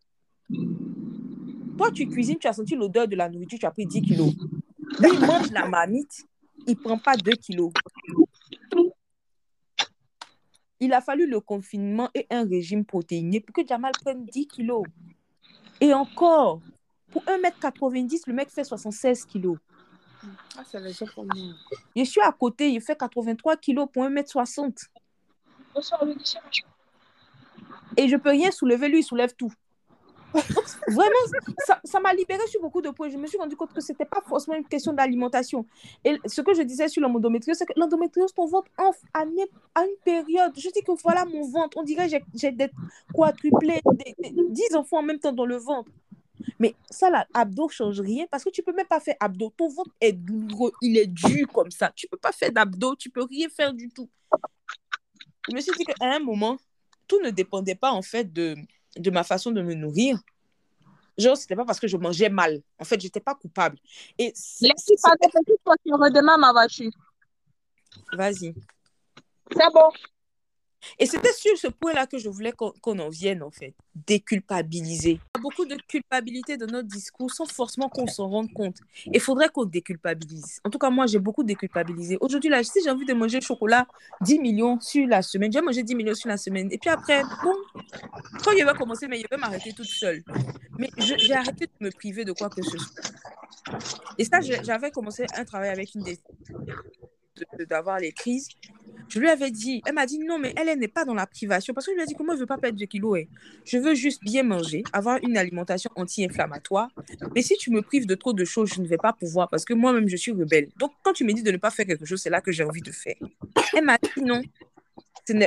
Toi, 1.78 1.90
tu 1.92 2.06
cuisines, 2.08 2.36
tu 2.38 2.46
as 2.46 2.52
senti 2.52 2.74
l'odeur 2.76 3.08
de 3.08 3.16
la 3.16 3.28
nourriture, 3.28 3.58
tu 3.58 3.66
as 3.66 3.70
pris 3.70 3.86
10 3.86 4.02
kilos. 4.02 4.32
Lui, 5.00 5.10
il 5.14 5.20
mange 5.20 5.50
la 5.52 5.66
marmite, 5.66 6.24
il 6.66 6.76
prend 6.76 6.98
pas 6.98 7.16
2 7.16 7.32
kilos. 7.32 7.72
Il 10.80 10.92
a 10.92 11.00
fallu 11.00 11.26
le 11.26 11.40
confinement 11.40 12.10
et 12.14 12.26
un 12.30 12.46
régime 12.46 12.84
protéiné 12.84 13.40
pour 13.40 13.54
que 13.54 13.66
Jamal 13.66 13.92
prenne 13.92 14.24
10 14.26 14.46
kilos. 14.48 14.84
Et 15.80 15.92
encore, 15.94 16.60
pour 17.10 17.22
1m90, 17.24 18.22
le 18.26 18.32
mec 18.32 18.50
fait 18.50 18.64
76 18.64 19.24
kilos. 19.24 19.58
Ah, 20.56 20.62
c'est 20.64 20.80
léger 20.80 21.06
pour 21.14 21.24
moi. 21.24 21.34
Je 21.94 22.04
suis 22.04 22.20
à 22.20 22.32
côté, 22.32 22.70
il 22.70 22.80
fait 22.80 22.96
83 22.96 23.56
kilos 23.56 23.88
pour 23.92 24.04
1m60. 24.04 24.88
Et 27.96 28.08
je 28.08 28.16
peux 28.16 28.30
rien 28.30 28.50
soulever, 28.50 28.88
lui, 28.88 29.00
il 29.00 29.04
soulève 29.04 29.34
tout. 29.34 29.52
Vraiment, 30.88 31.78
ça, 31.84 32.00
m'a 32.00 32.12
libérée 32.12 32.46
sur 32.48 32.60
beaucoup 32.60 32.82
de 32.82 32.90
points. 32.90 33.08
Je 33.08 33.16
me 33.16 33.26
suis 33.26 33.38
rendu 33.38 33.56
compte 33.56 33.72
que 33.72 33.80
c'était 33.80 34.04
pas 34.04 34.20
forcément 34.26 34.56
une 34.56 34.64
question 34.66 34.92
d'alimentation. 34.92 35.66
Et 36.04 36.16
ce 36.26 36.40
que 36.40 36.54
je 36.54 36.62
disais 36.62 36.88
sur 36.88 37.02
l'endométriose, 37.02 37.56
c'est 37.56 37.66
que 37.66 37.72
l'endométriose, 37.76 38.32
ton 38.34 38.46
ventre 38.46 38.70
enfle 38.78 39.00
à, 39.12 39.24
ne- 39.24 39.42
à 39.74 39.84
une 39.84 39.96
période. 40.04 40.52
Je 40.58 40.68
dis 40.70 40.82
que 40.82 40.92
voilà 41.02 41.24
mon 41.24 41.48
ventre. 41.48 41.76
On 41.78 41.82
dirait 41.82 42.08
que 42.08 42.16
j'ai- 42.34 42.52
des 42.52 42.70
quadruplés, 43.12 43.80
des, 43.94 44.14
des- 44.30 44.34
10 44.50 44.74
enfants 44.74 44.98
en 44.98 45.02
même 45.02 45.18
temps 45.18 45.32
dans 45.32 45.46
le 45.46 45.56
ventre. 45.56 45.90
Mais 46.58 46.74
ça, 46.90 47.10
là, 47.10 47.26
abdos 47.32 47.68
change 47.68 48.00
rien 48.00 48.26
parce 48.30 48.44
que 48.44 48.50
tu 48.50 48.62
peux 48.62 48.72
même 48.72 48.86
pas 48.86 49.00
faire 49.00 49.14
abdos. 49.20 49.52
Ton 49.56 49.68
ventre 49.68 49.90
est 50.00 50.12
douloureux, 50.12 50.72
il 50.82 50.98
est 50.98 51.06
dur 51.06 51.46
comme 51.52 51.70
ça. 51.70 51.92
Tu 51.94 52.06
peux 52.08 52.16
pas 52.16 52.32
faire 52.32 52.52
d'abdos, 52.52 52.96
tu 52.96 53.08
peux 53.08 53.22
rien 53.22 53.48
faire 53.48 53.72
du 53.72 53.88
tout. 53.88 54.08
Je 55.48 55.54
me 55.54 55.60
suis 55.60 55.72
dit 55.76 55.84
qu'à 55.84 55.94
un 56.00 56.18
moment, 56.18 56.56
tout 57.06 57.20
ne 57.20 57.30
dépendait 57.30 57.74
pas 57.74 57.92
en 57.92 58.02
fait 58.02 58.32
de, 58.32 58.56
de 58.96 59.10
ma 59.10 59.24
façon 59.24 59.50
de 59.50 59.62
me 59.62 59.74
nourrir. 59.74 60.18
Genre, 61.16 61.36
c'était 61.36 61.54
pas 61.54 61.64
parce 61.64 61.78
que 61.78 61.86
je 61.86 61.96
mangeais 61.96 62.28
mal. 62.28 62.60
En 62.78 62.84
fait, 62.84 63.00
j'étais 63.00 63.20
pas 63.20 63.34
coupable. 63.34 63.78
Et 64.18 64.32
c'est- 64.34 64.68
pas 65.02 65.12
de 65.12 65.30
petite 65.30 65.62
fois 65.62 65.76
tu 65.84 65.92
redémarres 65.92 66.38
ma 66.38 66.52
voiture. 66.52 66.90
Vas-y. 68.12 68.54
C'est 69.52 69.72
bon. 69.72 69.90
Et 70.98 71.06
c'était 71.06 71.32
sur 71.32 71.56
ce 71.56 71.68
point-là 71.68 72.06
que 72.06 72.18
je 72.18 72.28
voulais 72.28 72.52
qu'on 72.52 72.98
en 72.98 73.08
vienne, 73.08 73.42
en 73.42 73.50
fait. 73.50 73.74
Déculpabiliser. 74.06 75.10
Il 75.10 75.14
y 75.36 75.38
a 75.38 75.40
beaucoup 75.40 75.64
de 75.64 75.76
culpabilité 75.88 76.56
dans 76.56 76.66
notre 76.66 76.88
discours 76.88 77.30
sans 77.30 77.46
forcément 77.46 77.88
qu'on 77.88 78.06
s'en 78.06 78.28
rende 78.28 78.52
compte. 78.52 78.76
Il 79.06 79.20
faudrait 79.20 79.48
qu'on 79.48 79.64
déculpabilise. 79.64 80.60
En 80.64 80.70
tout 80.70 80.78
cas, 80.78 80.90
moi, 80.90 81.06
j'ai 81.06 81.18
beaucoup 81.18 81.44
déculpabilisé. 81.44 82.18
Aujourd'hui, 82.20 82.50
là, 82.50 82.62
si 82.64 82.80
j'ai 82.82 82.90
envie 82.90 83.06
de 83.06 83.14
manger 83.14 83.40
chocolat 83.40 83.86
10 84.22 84.38
millions 84.38 84.80
sur 84.80 85.06
la 85.06 85.22
semaine, 85.22 85.52
j'ai 85.52 85.60
mangé 85.62 85.82
10 85.82 85.94
millions 85.94 86.14
sur 86.14 86.28
la 86.28 86.36
semaine. 86.36 86.68
Et 86.70 86.78
puis 86.78 86.90
après, 86.90 87.22
bon, 87.42 87.54
quand 88.44 88.52
il 88.52 88.64
va 88.64 88.74
commencer, 88.74 89.06
mais 89.08 89.20
il 89.20 89.26
va 89.30 89.36
m'arrêter 89.36 89.72
toute 89.72 89.86
seule. 89.86 90.22
Mais 90.78 90.90
je- 90.98 91.14
j'ai 91.18 91.34
arrêté 91.34 91.66
de 91.66 91.84
me 91.86 91.90
priver 91.90 92.24
de 92.24 92.32
quoi 92.32 92.48
que 92.50 92.62
ce 92.62 92.70
soit. 92.70 93.02
Et 94.18 94.24
ça, 94.24 94.40
je- 94.40 94.62
j'avais 94.62 94.90
commencé 94.90 95.26
un 95.36 95.44
travail 95.44 95.70
avec 95.70 95.94
une 95.94 96.02
des 96.02 96.14
de- 96.16 96.20
d'avoir 97.68 97.98
les 97.98 98.12
crises. 98.12 98.48
Je 99.08 99.20
lui 99.20 99.28
avais 99.28 99.50
dit, 99.50 99.82
elle 99.86 99.94
m'a 99.94 100.06
dit 100.06 100.18
non, 100.18 100.38
mais 100.38 100.54
elle, 100.56 100.78
n'est 100.78 100.88
pas 100.88 101.04
dans 101.04 101.14
la 101.14 101.26
privation. 101.26 101.74
Parce 101.74 101.86
que 101.86 101.92
je 101.92 101.96
lui 101.96 102.02
ai 102.02 102.06
dit 102.06 102.14
que 102.14 102.22
moi, 102.22 102.34
je 102.34 102.38
ne 102.38 102.42
veux 102.42 102.46
pas 102.46 102.58
perdre 102.58 102.78
de 102.78 102.84
kilos. 102.84 103.18
Je 103.64 103.78
veux 103.78 103.94
juste 103.94 104.22
bien 104.22 104.42
manger, 104.42 104.82
avoir 104.92 105.18
une 105.22 105.36
alimentation 105.36 105.90
anti-inflammatoire. 105.96 106.88
Mais 107.34 107.42
si 107.42 107.56
tu 107.56 107.70
me 107.70 107.82
prives 107.82 108.06
de 108.06 108.14
trop 108.14 108.32
de 108.32 108.44
choses, 108.44 108.72
je 108.74 108.80
ne 108.80 108.86
vais 108.86 108.96
pas 108.96 109.12
pouvoir 109.12 109.48
parce 109.48 109.64
que 109.64 109.74
moi-même, 109.74 110.08
je 110.08 110.16
suis 110.16 110.32
rebelle. 110.32 110.68
Donc, 110.78 110.92
quand 111.02 111.12
tu 111.12 111.24
me 111.24 111.32
dis 111.32 111.42
de 111.42 111.50
ne 111.50 111.56
pas 111.56 111.70
faire 111.70 111.86
quelque 111.86 112.04
chose, 112.04 112.20
c'est 112.20 112.30
là 112.30 112.40
que 112.40 112.52
j'ai 112.52 112.64
envie 112.64 112.82
de 112.82 112.92
faire. 112.92 113.16
Elle 113.76 113.84
m'a 113.84 113.98
dit 113.98 114.22
non. 114.22 114.42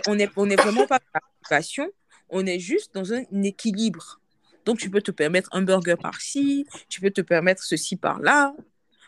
On 0.07 0.15
n'est 0.15 0.29
on 0.35 0.49
est 0.49 0.55
vraiment 0.55 0.87
pas 0.87 0.99
dans 0.99 1.11
la 1.15 1.21
privation. 1.41 1.89
On 2.29 2.45
est 2.45 2.59
juste 2.59 2.93
dans 2.93 3.13
un 3.13 3.23
équilibre. 3.43 4.19
Donc, 4.65 4.79
tu 4.79 4.89
peux 4.89 5.01
te 5.01 5.11
permettre 5.11 5.49
un 5.53 5.61
burger 5.61 5.95
par-ci, 5.95 6.67
tu 6.89 6.99
peux 6.99 7.11
te 7.11 7.21
permettre 7.21 7.63
ceci 7.63 7.95
par-là. 7.95 8.53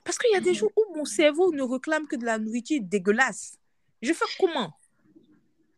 Parce 0.04 0.18
qu'il 0.18 0.32
y 0.32 0.36
a 0.36 0.42
des 0.42 0.54
jours 0.54 0.72
où 0.76 0.96
mon 0.98 1.06
cerveau 1.06 1.52
ne 1.54 1.62
réclame 1.64 2.08
que 2.08 2.16
de 2.16 2.26
la 2.26 2.38
nourriture 2.40 2.80
dégueulasse. 2.82 3.58
Je 4.02 4.14
fais 4.14 4.26
comment? 4.40 4.74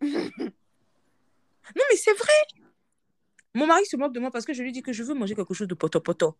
Non, 1.75 1.83
mais 1.89 1.95
c'est 1.95 2.13
vrai. 2.13 2.33
Mon 3.53 3.65
mari 3.67 3.85
se 3.85 3.95
moque 3.95 4.13
de 4.13 4.19
moi 4.19 4.31
parce 4.31 4.45
que 4.45 4.53
je 4.53 4.61
lui 4.61 4.71
dis 4.73 4.81
que 4.81 4.91
je 4.91 5.03
veux 5.03 5.13
manger 5.13 5.35
quelque 5.35 5.53
chose 5.53 5.67
de 5.67 5.73
poto-poto. 5.75 6.35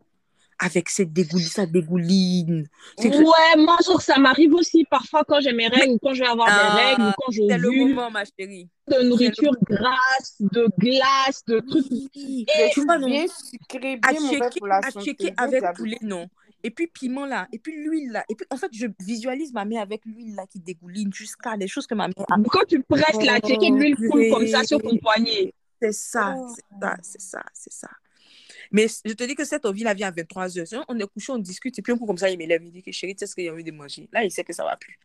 Avec 0.60 0.90
cette 0.90 1.12
dégouline, 1.14 1.48
ça 1.48 1.66
dégouline. 1.66 2.68
Ouais, 3.00 3.56
moi, 3.58 3.78
ça 4.00 4.18
m'arrive 4.20 4.54
aussi 4.54 4.84
parfois 4.90 5.24
quand 5.26 5.40
j'ai 5.40 5.54
mes 5.54 5.68
règles, 5.68 5.94
ou 5.94 6.00
quand 6.00 6.14
je 6.14 6.22
vais 6.22 6.28
avoir 6.30 6.48
Ah, 6.52 6.76
des 6.76 6.82
règles, 6.84 7.02
ou 7.04 7.12
quand 7.18 7.32
C'est 7.32 7.58
le 7.58 7.72
moment, 7.72 8.12
ma 8.12 8.24
chérie. 8.26 8.70
de 8.88 9.02
nourriture 9.04 9.54
grasse, 9.64 10.36
de 10.40 10.68
glace, 10.78 11.44
de 11.48 11.60
trucs. 11.62 11.86
Oui. 12.16 12.46
Et 12.60 12.70
tu 12.74 12.84
vois, 12.84 12.98
non 13.00 13.08
bien 13.08 13.26
sucré, 13.28 13.98
bien 13.98 14.20
mauvais 14.20 14.50
pour 14.58 14.68
la 14.68 14.80
à 14.84 14.92
santé. 14.92 15.34
avec 15.38 15.64
poulet, 15.76 15.98
non. 16.02 16.28
Et 16.64 16.72
puis 16.72 16.88
piment 16.88 17.26
là, 17.26 17.48
et 17.52 17.60
puis 17.60 17.74
l'huile 17.76 18.12
là. 18.12 18.26
Et 18.30 18.36
puis 18.36 18.46
en 18.50 18.58
fait, 18.58 18.70
je 18.72 18.88
visualise 19.00 19.54
ma 19.54 19.66
mère 19.66 19.82
avec 19.82 20.06
l'huile 20.06 20.36
là 20.36 20.46
qui 20.48 20.60
dégouline 20.60 21.14
jusqu'à 21.14 21.58
des 21.58 21.68
choses 21.68 21.88
que 21.88 21.96
ma 21.96 22.08
mère 22.08 22.26
a. 22.30 22.38
Quand 22.50 22.66
tu 22.68 22.82
presses 22.84 23.24
la 23.24 23.40
checker, 23.40 23.70
l'huile 23.72 23.96
coule 23.96 24.30
comme 24.30 24.48
ça 24.48 24.64
sur 24.64 24.82
ton 24.82 24.98
poignet. 24.98 25.54
C'est 25.82 25.94
ça, 25.94 26.36
Oh. 26.38 26.48
c'est 26.54 26.80
ça, 26.80 26.98
c'est 27.02 27.22
ça, 27.22 27.44
c'est 27.54 27.74
ça. 27.74 27.90
Mais 28.72 28.88
je 28.88 29.14
te 29.14 29.24
dis 29.24 29.36
que 29.36 29.44
cette 29.44 29.66
envie 29.66 29.84
là 29.84 29.94
vient 29.94 30.10
à 30.10 30.12
23h. 30.12 30.66
Sinon, 30.66 30.86
on 30.88 30.98
est 31.00 31.08
couché, 31.08 31.32
on 31.32 31.40
discute, 31.40 31.78
et 31.78 31.82
puis 31.82 31.92
un 31.92 31.98
coup 31.98 32.06
comme 32.06 32.18
ça, 32.18 32.30
il 32.30 32.38
m'élève, 32.38 32.64
il 32.64 32.72
dit 32.72 32.84
que 32.84 32.92
chérie, 32.92 33.16
tu 33.16 33.20
sais 33.20 33.28
ce 33.28 33.36
qu'il 33.36 33.50
a 33.50 33.52
envie 33.52 33.64
de 33.64 33.72
manger? 33.72 34.08
Là, 34.14 34.24
il 34.24 34.32
sait 34.32 34.44
que 34.44 34.54
ça 34.54 34.64
va 34.64 34.78
plus. 34.78 34.98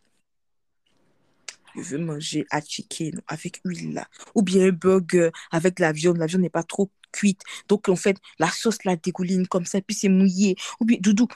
Je 1.74 1.82
veux 1.82 1.98
manger 1.98 2.46
à 2.50 2.60
chicken 2.60 3.20
avec 3.26 3.60
huile 3.64 3.94
là. 3.94 4.06
Ou 4.34 4.42
bien 4.42 4.66
un 4.66 4.70
burger 4.70 5.30
avec 5.50 5.76
de 5.76 5.82
la 5.82 5.92
viande. 5.92 6.16
La 6.16 6.26
viande 6.26 6.42
n'est 6.42 6.50
pas 6.50 6.62
trop 6.62 6.90
cuite. 7.12 7.42
Donc, 7.68 7.88
en 7.88 7.96
fait, 7.96 8.16
la 8.38 8.50
sauce 8.50 8.84
la 8.84 8.96
dégouline 8.96 9.46
comme 9.46 9.64
ça, 9.66 9.80
puis 9.80 9.94
c'est 9.94 10.08
mouillé. 10.08 10.56
Ou 10.80 10.84
bien, 10.84 10.98
doudou. 11.00 11.26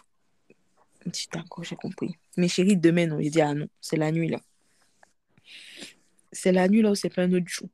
Je 1.05 1.11
dis, 1.11 1.28
d'accord, 1.32 1.64
j'ai 1.64 1.76
compris. 1.76 2.14
Mais 2.36 2.48
chérie, 2.48 2.76
demain, 2.76 3.07
non. 3.07 3.18
Il 3.18 3.30
dit, 3.30 3.40
ah 3.40 3.55
non, 3.55 3.66
c'est 3.80 3.96
la 3.96 4.12
nuit 4.12 4.28
là. 4.28 4.40
C'est 6.32 6.53
la 6.53 6.68
nuit 6.68 6.82
là 6.82 6.90
où 6.90 6.94
c'est 6.94 7.11
pas 7.11 7.22
un 7.22 7.32
autre 7.32 7.48
jour. 7.48 7.68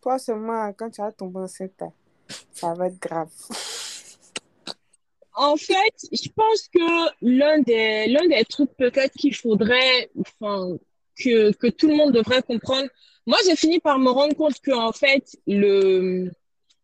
Toi 0.00 0.18
seulement, 0.18 0.72
quand 0.72 0.90
tu 0.90 1.00
vas 1.00 1.12
tomber 1.12 1.40
enceinte, 1.40 1.82
ça 2.52 2.74
va 2.74 2.86
être 2.88 2.98
grave. 2.98 3.30
En 5.34 5.56
fait, 5.56 5.94
je 6.12 6.28
pense 6.30 6.68
que 6.68 7.10
l'un 7.22 7.60
des, 7.60 8.06
l'un 8.08 8.26
des 8.26 8.44
trucs 8.44 8.74
peut-être 8.76 9.12
qu'il 9.14 9.34
faudrait, 9.34 10.10
enfin, 10.18 10.76
que, 11.16 11.52
que 11.52 11.68
tout 11.68 11.88
le 11.88 11.94
monde 11.94 12.12
devrait 12.12 12.42
comprendre, 12.42 12.88
moi, 13.26 13.38
j'ai 13.46 13.56
fini 13.56 13.78
par 13.78 13.98
me 13.98 14.10
rendre 14.10 14.34
compte 14.34 14.60
que, 14.60 14.72
en 14.72 14.92
fait, 14.92 15.36
le, 15.46 16.30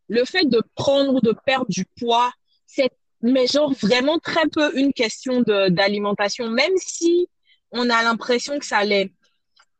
le 0.09 0.25
fait 0.25 0.45
de 0.45 0.63
prendre 0.75 1.15
ou 1.15 1.21
de 1.21 1.35
perdre 1.45 1.67
du 1.69 1.85
poids, 1.99 2.33
c'est, 2.67 2.91
mais 3.23 3.47
genre 3.47 3.73
vraiment 3.75 4.19
très 4.19 4.47
peu 4.49 4.77
une 4.79 4.93
question 4.93 5.43
d'alimentation, 5.43 6.51
même 6.51 6.77
si 6.77 7.29
on 7.73 7.91
a 7.91 8.03
l'impression 8.03 8.59
que 8.59 8.65
ça 8.65 8.85
l'est. 8.85 9.13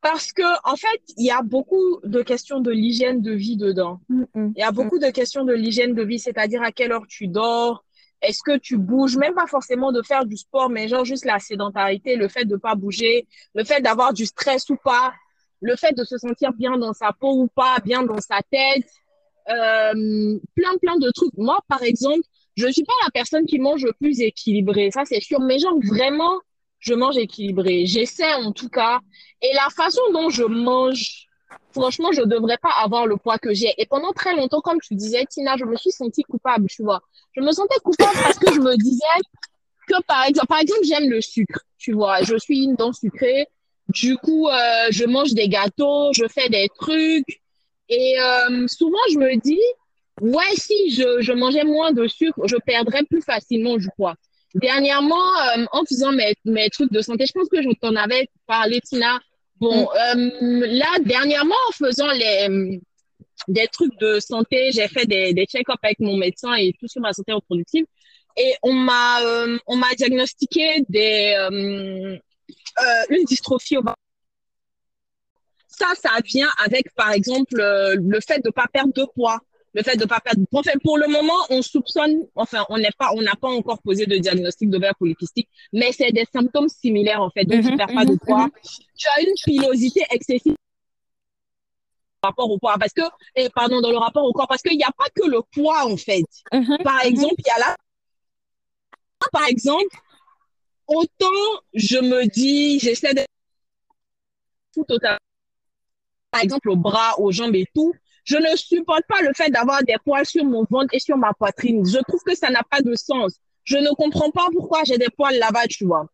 Parce 0.01 0.33
que, 0.33 0.43
en 0.69 0.77
fait, 0.77 1.01
il 1.17 1.27
y 1.27 1.31
a 1.31 1.43
beaucoup 1.43 2.01
de 2.05 2.23
questions 2.23 2.61
de 2.61 2.71
l'hygiène 2.71 3.23
de 3.23 3.33
vie 3.33 3.57
dedans. 3.57 4.01
Il 4.35 4.53
y 4.61 4.63
a 4.63 4.71
beaucoup 4.71 4.99
de 4.99 5.11
questions 5.11 5.45
de 5.45 5.53
l'hygiène 5.53 5.95
de 5.95 6.03
vie, 6.03 6.19
c'est-à-dire 6.19 6.63
à 6.63 6.71
quelle 6.71 6.93
heure 6.93 7.07
tu 7.09 7.27
dors, 7.27 7.85
est-ce 8.23 8.41
que 8.45 8.57
tu 8.57 8.77
bouges, 8.79 9.17
même 9.17 9.35
pas 9.35 9.47
forcément 9.47 9.93
de 9.93 10.03
faire 10.03 10.25
du 10.25 10.37
sport, 10.37 10.71
mais 10.71 10.89
genre 10.89 11.05
juste 11.05 11.25
la 11.25 11.39
sédentarité, 11.39 12.17
le 12.17 12.29
fait 12.29 12.45
de 12.45 12.57
pas 12.57 12.75
bouger, 12.75 13.27
le 13.55 13.65
fait 13.65 13.81
d'avoir 13.81 14.13
du 14.13 14.27
stress 14.27 14.69
ou 14.71 14.77
pas, 14.77 15.13
le 15.61 15.77
fait 15.77 15.93
de 15.93 16.05
se 16.05 16.19
sentir 16.19 16.53
bien 16.53 16.79
dans 16.79 16.93
sa 16.93 17.13
peau 17.13 17.43
ou 17.43 17.49
pas, 17.49 17.79
bien 17.85 18.03
dans 18.03 18.21
sa 18.21 18.41
tête, 18.51 18.89
euh, 19.49 20.39
plein 20.55 20.77
plein 20.81 20.99
de 20.99 21.11
trucs. 21.15 21.37
Moi, 21.37 21.59
par 21.69 21.83
exemple, 21.83 22.23
je 22.57 22.67
suis 22.69 22.85
pas 22.85 22.93
la 23.05 23.11
personne 23.11 23.47
qui 23.47 23.59
mange 23.59 23.85
le 23.85 23.93
plus 23.93 24.21
équilibré, 24.21 24.91
ça 24.91 25.05
c'est 25.05 25.21
sûr, 25.21 25.41
mais 25.41 25.59
genre 25.59 25.79
vraiment, 25.83 26.41
je 26.79 26.95
mange 26.95 27.17
équilibré. 27.17 27.87
J'essaie 27.87 28.33
en 28.35 28.53
tout 28.53 28.69
cas. 28.69 29.01
Et 29.43 29.53
la 29.55 29.69
façon 29.71 30.01
dont 30.13 30.31
je 30.31 30.45
mange, 30.45 31.27
franchement, 31.73 32.13
je 32.13 32.23
devrais 32.23 32.59
pas 32.59 32.73
avoir 32.83 33.07
le 33.07 33.17
poids 33.17 33.39
que 33.39 33.53
j'ai. 33.53 33.75
Et 33.79 33.87
pendant 33.87 34.13
très 34.13 34.35
longtemps, 34.35 34.61
comme 34.61 34.81
tu 34.81 34.95
disais, 34.95 35.25
Tina, 35.29 35.57
je 35.57 35.65
me 35.65 35.77
suis 35.77 35.91
sentie 35.91 36.23
coupable, 36.23 36.67
tu 36.69 36.83
vois. 36.83 37.01
Je 37.35 37.41
me 37.41 37.53
sentais 37.53 37.79
coupable 37.83 38.19
parce 38.23 38.39
que 38.39 38.53
je 38.53 38.61
me 38.61 38.77
disais 38.77 39.05
que, 39.89 40.03
par 40.05 40.25
exemple, 40.25 40.47
par 40.47 40.61
exemple, 40.61 40.85
j'aime 40.85 41.11
le 41.11 41.21
sucre, 41.21 41.61
tu 41.79 41.93
vois. 41.93 42.23
Je 42.23 42.37
suis 42.37 42.65
une 42.65 42.75
dent 42.75 42.93
sucrée. 42.93 43.47
Du 43.89 44.17
coup, 44.17 44.49
euh, 44.49 44.87
je 44.91 45.05
mange 45.05 45.33
des 45.33 45.49
gâteaux, 45.49 46.13
je 46.13 46.27
fais 46.29 46.49
des 46.49 46.69
trucs. 46.77 47.41
Et 47.89 48.19
euh, 48.19 48.67
souvent, 48.67 48.99
je 49.13 49.19
me 49.19 49.37
dis, 49.41 49.61
ouais, 50.21 50.55
si 50.55 50.91
je, 50.91 51.21
je 51.21 51.33
mangeais 51.33 51.65
moins 51.65 51.93
de 51.93 52.07
sucre, 52.07 52.47
je 52.47 52.57
perdrais 52.57 53.05
plus 53.05 53.23
facilement 53.23 53.77
du 53.77 53.89
poids. 53.97 54.15
Dernièrement, 54.55 55.17
euh, 55.57 55.65
en 55.73 55.85
faisant 55.85 56.13
mes, 56.13 56.35
mes 56.45 56.71
trucs 56.71 56.93
de 56.93 57.01
santé, 57.03 57.27
je 57.27 57.33
pense 57.33 57.49
que 57.49 57.63
je 57.63 57.69
t'en 57.81 57.95
avais 57.97 58.29
parlé, 58.47 58.81
Tina. 58.81 59.21
Bon, 59.59 59.89
euh, 59.91 60.31
là, 60.67 60.99
dernièrement, 61.05 61.55
en 61.69 61.73
faisant 61.73 62.11
les, 62.13 62.81
des 63.49 63.67
trucs 63.69 63.99
de 63.99 64.21
santé, 64.21 64.71
j'ai 64.73 64.89
fait 64.89 65.07
des, 65.07 65.35
des 65.35 65.45
check-ups 65.47 65.79
avec 65.83 65.99
mon 66.01 66.17
médecin 66.17 66.55
et 66.55 66.73
tout 66.79 66.89
sur 66.89 67.01
ma 67.01 67.13
santé 67.13 67.33
reproductive. 67.33 67.85
Et 68.39 68.55
on 68.63 68.73
m'a 68.73 69.23
euh, 69.23 69.59
on 69.67 69.77
m'a 69.77 69.95
diagnostiqué 69.95 70.83
des, 70.89 71.35
une 73.11 73.25
dystrophie 73.25 73.79
ovarienne. 73.79 73.97
Ça, 75.69 75.89
ça 75.95 76.11
vient 76.25 76.49
avec, 76.65 76.95
par 76.95 77.13
exemple, 77.13 77.61
euh, 77.61 77.97
le 78.01 78.21
fait 78.21 78.43
de 78.43 78.51
pas 78.51 78.67
perdre 78.73 78.95
de 78.95 79.05
poids 79.15 79.41
le 79.77 79.83
fait 79.83 79.97
de 79.97 80.07
pas 80.07 80.21
perdre. 80.21 80.41
En 80.53 80.63
fait, 80.63 80.79
pour 80.83 80.97
le 80.97 81.07
moment, 81.07 81.37
on 81.51 81.61
soupçonne, 81.61 82.27
enfin, 82.35 82.65
on 82.71 82.79
n'est 82.79 82.91
pas, 82.99 83.11
on 83.15 83.21
n'a 83.21 83.35
pas 83.37 83.49
encore 83.49 83.81
posé 83.83 84.07
de 84.07 84.17
diagnostic 84.17 84.71
d'ovaire 84.71 84.95
polycystique, 84.99 85.51
mais 85.71 85.93
c'est 85.93 86.13
des 86.13 86.25
symptômes 86.33 86.71
similaires, 86.71 87.21
en 87.21 87.29
fait. 87.31 87.45
Donc, 87.45 87.61
tu 87.63 87.69
Mhm, 87.69 87.77
perds 87.77 87.93
pas 87.95 88.05
de 88.07 88.13
mhm, 88.13 88.19
poids. 88.19 88.49
Tu 88.97 89.07
as 89.15 89.21
une 89.21 89.35
pilosité 89.45 90.03
excessive 90.11 90.55
par 92.23 92.31
rapport 92.31 92.51
au 92.51 92.59
poids, 92.59 92.77
parce 92.81 92.95
que, 92.95 93.03
et 93.37 93.51
pardon, 93.51 93.83
dans 93.83 93.91
le 93.91 93.99
rapport 93.99 94.25
au 94.25 94.33
corps, 94.33 94.49
parce 94.49 94.63
qu'il 94.63 94.79
n'y 94.79 94.83
a 94.83 94.93
pas 94.97 95.11
que 95.15 95.29
le 95.29 95.43
poids, 95.53 95.85
en 95.85 95.99
fait. 95.99 96.25
Mhm. 96.55 96.79
Par 96.83 97.05
exemple, 97.05 97.35
il 97.39 97.47
y 97.47 97.51
a 97.51 97.59
là, 97.59 97.77
par 99.31 99.47
exemple, 99.47 99.95
autant 100.87 101.27
je 101.75 101.99
me 101.99 102.27
dis, 102.27 102.79
j'essaie 102.79 103.13
de 103.13 103.23
tout. 104.75 104.87
Par 106.31 106.41
exemple, 106.43 106.71
aux 106.71 106.77
bras, 106.77 107.19
aux 107.21 107.31
jambes 107.31 107.55
et 107.55 107.67
tout, 107.75 107.93
Je 108.27 108.37
ne 108.37 108.57
supporte 108.57 109.05
pas 109.09 109.23
le 109.23 109.31
fait 109.35 109.51
d'avoir 109.51 109.83
des 109.85 109.95
poils 110.05 110.27
sur 110.27 110.45
mon 110.45 110.65
ventre 110.69 110.93
et 110.93 110.99
sur 110.99 111.17
ma 111.17 111.33
poitrine. 111.33 111.87
Je 111.87 111.99
trouve 111.99 112.21
que 112.25 112.35
ça 112.35 112.51
n'a 112.51 112.63
pas 112.69 112.81
de 112.83 112.95
sens. 112.97 113.39
Je 113.63 113.77
ne 113.77 113.91
comprends 113.95 114.33
pas 114.33 114.47
pourquoi 114.53 114.83
j'ai 114.85 114.99
des 114.99 115.09
poils 115.17 115.39
là-bas, 115.39 115.67
tu 115.69 115.87
vois. 115.87 116.07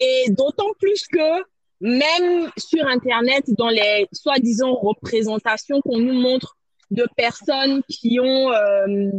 Et 0.00 0.26
d'autant 0.30 0.72
plus 0.80 1.06
que 1.06 1.44
même 1.80 2.50
sur 2.56 2.84
Internet, 2.86 3.44
dans 3.56 3.68
les 3.68 4.08
soi-disant 4.12 4.74
représentations 4.74 5.80
qu'on 5.80 5.98
nous 5.98 6.20
montre 6.20 6.56
de 6.90 7.06
personnes 7.16 7.82
qui 7.88 8.18
ont, 8.18 8.52
euh, 8.52 9.10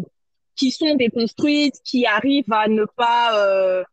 qui 0.57 0.71
sont 0.71 0.95
déconstruites, 0.95 1.75
qui 1.85 2.05
arrivent 2.05 2.51
à 2.51 2.67
ne 2.67 2.83
pas, 2.97 3.39
euh, 3.39 3.83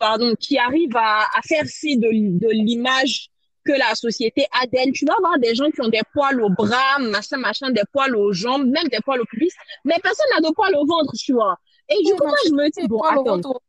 pardon, 0.00 0.34
qui 0.34 0.58
arrivent 0.58 0.96
à, 0.96 1.26
faire 1.46 1.66
fi 1.66 1.96
de 1.96 2.50
l'image 2.50 3.31
que 3.64 3.72
la 3.72 3.94
société 3.94 4.46
a 4.60 4.66
d'elle. 4.66 4.92
Tu 4.92 5.04
vas 5.06 5.14
avoir 5.14 5.38
des 5.38 5.54
gens 5.54 5.70
qui 5.70 5.80
ont 5.80 5.88
des 5.88 6.00
poils 6.12 6.40
au 6.42 6.50
bras, 6.50 6.98
machin, 6.98 7.38
machin, 7.38 7.70
des 7.70 7.82
poils 7.92 8.16
aux 8.16 8.32
jambes, 8.32 8.66
même 8.66 8.88
des 8.88 9.00
poils 9.04 9.20
au 9.20 9.24
pubis, 9.24 9.52
mais 9.84 9.96
personne 10.02 10.26
n'a 10.34 10.48
de 10.48 10.52
poils 10.54 10.74
au 10.76 10.86
ventre, 10.86 11.12
tu 11.18 11.32
vois. 11.32 11.56
Et 11.88 12.02
du 12.04 12.12
coup, 12.14 12.26
moi, 12.26 12.36
je 12.46 12.52
me 12.52 12.70
dis, 12.70 12.86
bon, 12.88 13.00
attends. 13.00 13.60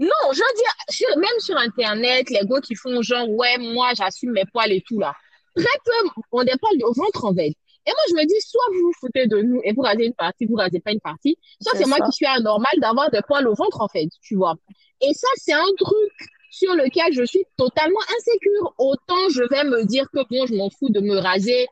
Non, 0.00 0.32
je 0.32 0.38
veux 0.38 0.54
dire, 0.56 1.16
même 1.16 1.38
sur 1.40 1.56
Internet, 1.56 2.30
les 2.30 2.46
gars 2.46 2.60
qui 2.60 2.76
font 2.76 3.02
genre, 3.02 3.28
ouais, 3.30 3.58
moi, 3.58 3.90
j'assume 3.96 4.30
mes 4.30 4.44
poils 4.52 4.70
et 4.70 4.82
tout 4.86 5.00
là. 5.00 5.12
Très 5.56 5.64
peu 5.84 6.08
ont 6.30 6.44
des 6.44 6.56
poils 6.60 6.80
au 6.84 6.92
ventre 6.92 7.24
en 7.24 7.34
fait. 7.34 7.52
Et 7.84 7.90
moi, 7.90 8.02
je 8.10 8.14
me 8.14 8.24
dis, 8.24 8.40
soit 8.40 8.62
vous 8.74 8.80
vous 8.80 8.92
foutez 9.00 9.26
de 9.26 9.40
nous 9.40 9.60
et 9.64 9.72
vous 9.72 9.80
rasez 9.80 10.04
une 10.04 10.14
partie, 10.14 10.46
vous 10.46 10.54
rasez 10.54 10.78
pas 10.78 10.92
une 10.92 11.00
partie, 11.00 11.36
soit 11.60 11.76
c'est 11.76 11.86
moi 11.86 11.98
qui 12.06 12.12
suis 12.12 12.26
anormal 12.26 12.70
d'avoir 12.80 13.10
des 13.10 13.22
poils 13.26 13.48
au 13.48 13.54
ventre 13.54 13.80
en 13.80 13.88
fait, 13.88 14.08
tu 14.22 14.36
vois. 14.36 14.54
Et 15.00 15.12
ça, 15.14 15.26
c'est 15.36 15.54
un 15.54 15.66
truc 15.78 16.12
sur 16.58 16.74
lequel 16.74 17.12
je 17.12 17.24
suis 17.24 17.44
totalement 17.56 18.00
insécure. 18.18 18.74
Autant 18.78 19.28
je 19.30 19.42
vais 19.48 19.64
me 19.64 19.84
dire 19.84 20.06
que 20.12 20.20
bon, 20.30 20.46
je 20.46 20.54
m'en 20.54 20.70
fous 20.70 20.90
de 20.90 21.00
me 21.00 21.16
raser 21.18 21.66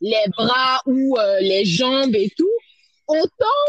les 0.00 0.24
bras 0.36 0.80
ou 0.86 1.16
euh, 1.18 1.40
les 1.40 1.64
jambes 1.64 2.14
et 2.14 2.30
tout, 2.36 2.56
autant 3.08 3.62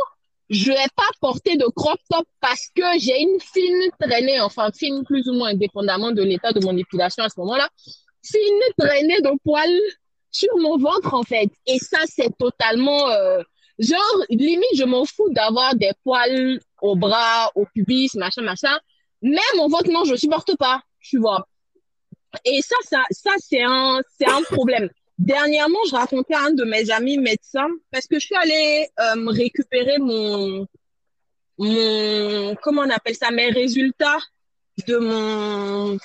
je 0.49 0.71
vais 0.71 0.89
pas 0.95 1.09
porter 1.21 1.57
de 1.57 1.65
crop 1.75 1.99
top 2.09 2.25
parce 2.41 2.67
que 2.75 2.83
j'ai 2.99 3.19
une 3.21 3.39
fine 3.39 3.89
traînée, 3.99 4.39
enfin 4.41 4.69
fine 4.71 5.03
plus 5.05 5.27
ou 5.27 5.33
moins 5.33 5.49
indépendamment 5.49 6.11
de 6.11 6.23
l'état 6.23 6.51
de 6.51 6.63
mon 6.63 6.75
épilation 6.75 7.23
à 7.23 7.29
ce 7.29 7.39
moment-là, 7.39 7.69
fine 8.23 8.61
traînée 8.77 9.21
de 9.21 9.31
poils 9.43 9.79
sur 10.31 10.49
mon 10.57 10.77
ventre 10.77 11.13
en 11.13 11.23
fait. 11.23 11.49
Et 11.67 11.79
ça, 11.79 11.99
c'est 12.07 12.35
totalement... 12.37 13.09
Euh, 13.09 13.41
genre, 13.77 14.23
limite, 14.29 14.75
je 14.75 14.83
m'en 14.83 15.05
fous 15.05 15.29
d'avoir 15.29 15.75
des 15.75 15.91
poils 16.03 16.59
au 16.81 16.95
bras, 16.95 17.51
au 17.55 17.65
pubis, 17.73 18.09
machin, 18.15 18.41
machin. 18.41 18.77
Mais 19.21 19.41
mon 19.57 19.67
ventre, 19.67 19.89
non, 19.91 20.03
je 20.05 20.15
supporte 20.15 20.55
pas, 20.57 20.81
tu 21.01 21.17
vois. 21.17 21.47
Et 22.45 22.61
ça, 22.61 22.75
ça, 22.83 23.03
ça 23.11 23.31
c'est 23.39 23.63
un, 23.63 24.01
un 24.27 24.41
problème. 24.43 24.89
Dernièrement, 25.17 25.79
je 25.89 25.95
racontais 25.95 26.33
à 26.35 26.43
un 26.43 26.51
de 26.51 26.63
mes 26.63 26.91
amis 26.91 27.17
médecins 27.17 27.67
parce 27.91 28.07
que 28.07 28.19
je 28.19 28.25
suis 28.25 28.35
allée 28.35 28.87
euh, 28.99 29.29
récupérer 29.29 29.97
mon, 29.97 30.65
mon, 31.57 32.55
comment 32.63 32.83
on 32.83 32.89
appelle 32.89 33.15
ça, 33.15 33.31
mes 33.31 33.49
résultats 33.49 34.19
de 34.87 34.97
mon, 34.97 35.97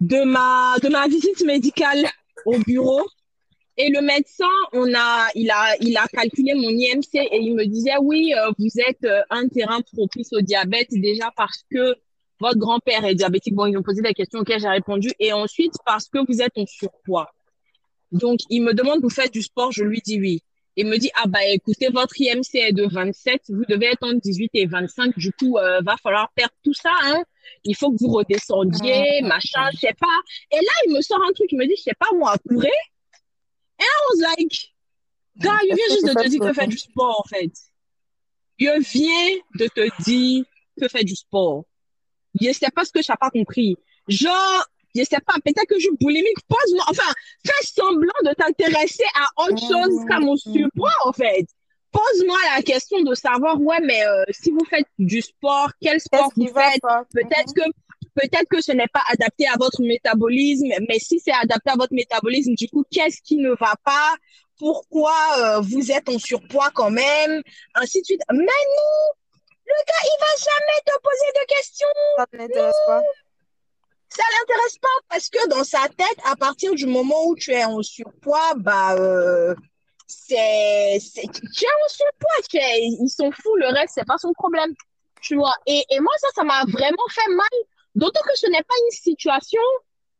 de 0.00 0.24
ma, 0.24 0.76
de 0.82 0.88
ma 0.88 1.06
visite 1.06 1.44
médicale 1.44 2.08
au 2.46 2.58
bureau. 2.60 3.06
Et 3.76 3.88
le 3.90 4.02
médecin, 4.02 4.44
on 4.72 4.94
a, 4.94 5.28
il 5.34 5.50
a, 5.50 5.74
il 5.80 5.96
a 5.96 6.06
calculé 6.06 6.54
mon 6.54 6.70
IMC 6.70 7.14
et 7.14 7.40
il 7.40 7.54
me 7.54 7.66
disait, 7.66 7.96
oui, 8.00 8.32
euh, 8.32 8.52
vous 8.58 8.80
êtes 8.88 9.04
euh, 9.04 9.22
un 9.30 9.48
terrain 9.48 9.80
propice 9.80 10.32
au 10.32 10.40
diabète 10.40 10.88
déjà 10.92 11.32
parce 11.36 11.64
que 11.70 11.96
votre 12.38 12.58
grand-père 12.58 13.04
est 13.04 13.16
diabétique. 13.16 13.54
Bon, 13.54 13.66
ils 13.66 13.76
ont 13.76 13.82
posé 13.82 14.00
des 14.00 14.14
questions 14.14 14.40
auxquelles 14.40 14.60
j'ai 14.60 14.68
répondu. 14.68 15.10
Et 15.18 15.32
ensuite, 15.32 15.74
parce 15.84 16.08
que 16.08 16.18
vous 16.26 16.40
êtes 16.40 16.56
en 16.56 16.66
surpoids. 16.66 17.30
Donc, 18.12 18.40
il 18.48 18.62
me 18.62 18.74
demande, 18.74 19.00
vous 19.02 19.10
faites 19.10 19.32
du 19.32 19.42
sport? 19.42 19.72
Je 19.72 19.82
lui 19.82 20.00
dis 20.04 20.20
oui. 20.20 20.40
Il 20.76 20.86
me 20.86 20.98
dit, 20.98 21.10
ah 21.14 21.26
bah 21.28 21.44
écoutez, 21.46 21.88
votre 21.88 22.20
IMC 22.20 22.54
est 22.54 22.72
de 22.72 22.84
27, 22.84 23.42
vous 23.48 23.64
devez 23.68 23.86
être 23.86 24.02
entre 24.02 24.20
18 24.20 24.50
et 24.54 24.66
25, 24.66 25.16
du 25.16 25.30
coup, 25.32 25.56
euh, 25.56 25.80
va 25.82 25.94
falloir 26.02 26.32
perdre 26.34 26.54
tout 26.64 26.74
ça, 26.74 26.90
hein. 27.04 27.22
Il 27.62 27.76
faut 27.76 27.92
que 27.92 27.96
vous 28.00 28.10
redescendiez, 28.10 29.22
machin, 29.22 29.68
je 29.72 29.78
sais 29.78 29.94
pas. 30.00 30.18
Et 30.50 30.56
là, 30.56 30.72
il 30.86 30.94
me 30.94 31.00
sort 31.00 31.20
un 31.28 31.32
truc, 31.32 31.46
il 31.52 31.58
me 31.58 31.66
dit, 31.66 31.74
je 31.76 31.82
sais 31.82 31.94
pas, 31.98 32.08
moi, 32.16 32.34
courir. 32.48 32.72
I 33.84 34.06
was 34.10 34.20
like, 34.20 34.74
gars, 35.38 35.58
il 35.62 35.74
vient 35.74 35.88
juste 35.90 36.06
de 36.06 36.22
te 36.22 36.28
dire 36.28 36.40
que 36.40 36.52
fais 36.52 36.66
du 36.66 36.78
sport, 36.78 37.20
en 37.24 37.28
fait. 37.28 37.52
Il 38.58 38.80
vient 38.80 39.36
de 39.58 39.66
te 39.68 40.02
dire 40.02 40.44
que 40.80 40.88
fais 40.88 41.04
du 41.04 41.16
sport. 41.16 41.64
Je 42.40 42.52
sais 42.52 42.70
pas 42.74 42.84
ce 42.84 42.92
que 42.92 43.02
je 43.02 43.12
n'ai 43.12 43.16
pas 43.20 43.30
compris. 43.30 43.76
Genre, 44.08 44.64
je 44.94 45.02
sais 45.02 45.20
pas, 45.26 45.34
peut-être 45.44 45.66
que 45.66 45.76
je 45.76 45.86
suis 45.86 45.96
boulimique, 46.00 46.38
pose-moi, 46.48 46.84
enfin, 46.88 47.12
fais 47.44 47.66
semblant 47.66 48.12
de 48.24 48.32
t'intéresser 48.34 49.04
à 49.14 49.42
autre 49.44 49.58
chose 49.58 50.04
qu'à 50.08 50.20
mon 50.20 50.36
surpoids, 50.36 50.90
en 51.04 51.12
fait. 51.12 51.46
Pose-moi 51.90 52.38
la 52.56 52.62
question 52.62 53.02
de 53.02 53.14
savoir, 53.14 53.60
ouais, 53.60 53.80
mais 53.80 54.04
euh, 54.04 54.24
si 54.30 54.50
vous 54.50 54.64
faites 54.68 54.86
du 54.98 55.20
sport, 55.20 55.70
quel 55.80 56.00
sport 56.00 56.30
vous 56.36 56.48
faites? 56.48 56.82
Peut-être 57.12 57.54
que 57.54 57.62
peut-être 58.14 58.48
que 58.48 58.60
ce 58.60 58.72
n'est 58.72 58.88
pas 58.88 59.02
adapté 59.08 59.46
à 59.46 59.56
votre 59.58 59.82
métabolisme, 59.82 60.68
mais 60.88 60.98
si 60.98 61.20
c'est 61.20 61.32
adapté 61.32 61.70
à 61.70 61.76
votre 61.76 61.92
métabolisme, 61.92 62.54
du 62.54 62.68
coup, 62.68 62.84
qu'est-ce 62.90 63.20
qui 63.22 63.36
ne 63.36 63.50
va 63.50 63.74
pas? 63.84 64.14
Pourquoi 64.58 65.16
euh, 65.38 65.60
vous 65.60 65.90
êtes 65.90 66.08
en 66.08 66.18
surpoids 66.18 66.70
quand 66.74 66.90
même? 66.90 67.42
Ainsi 67.74 68.00
de 68.00 68.06
suite. 68.06 68.22
Mais 68.30 68.38
non! 68.38 69.12
Le 69.66 69.74
gars, 69.86 70.04
il 70.04 70.18
va 70.20 70.26
jamais 70.38 70.80
te 70.84 70.92
poser 71.00 71.30
de 71.34 71.54
questions. 71.54 71.86
Ça 72.16 72.26
ne 72.32 72.38
l'intéresse 72.38 72.82
pas. 72.86 73.02
Ça 74.10 74.22
l'intéresse 74.38 74.78
pas 74.78 74.88
parce 75.08 75.28
que 75.28 75.48
dans 75.48 75.64
sa 75.64 75.88
tête, 75.88 76.18
à 76.24 76.36
partir 76.36 76.74
du 76.74 76.86
moment 76.86 77.26
où 77.26 77.34
tu 77.34 77.50
es 77.50 77.64
en 77.64 77.82
surpoids, 77.82 78.54
bah, 78.56 78.94
euh, 78.94 79.54
c'est, 80.06 80.98
c'est, 81.00 81.22
tu 81.22 81.64
es 81.64 81.84
en 81.84 81.88
surpoids, 81.88 82.42
tu 82.48 82.58
es, 82.58 82.80
ils 82.82 83.08
sont 83.08 83.32
fous, 83.32 83.56
le 83.56 83.66
reste, 83.66 83.94
c'est 83.94 84.06
pas 84.06 84.18
son 84.18 84.32
problème. 84.32 84.72
Tu 85.20 85.34
vois? 85.34 85.54
Et, 85.66 85.82
et 85.90 85.98
moi, 86.00 86.12
ça, 86.18 86.28
ça 86.34 86.44
m'a 86.44 86.62
vraiment 86.68 87.08
fait 87.10 87.28
mal. 87.30 87.48
D'autant 87.94 88.20
que 88.22 88.36
ce 88.36 88.46
n'est 88.48 88.62
pas 88.62 88.74
une 88.86 88.90
situation 88.96 89.60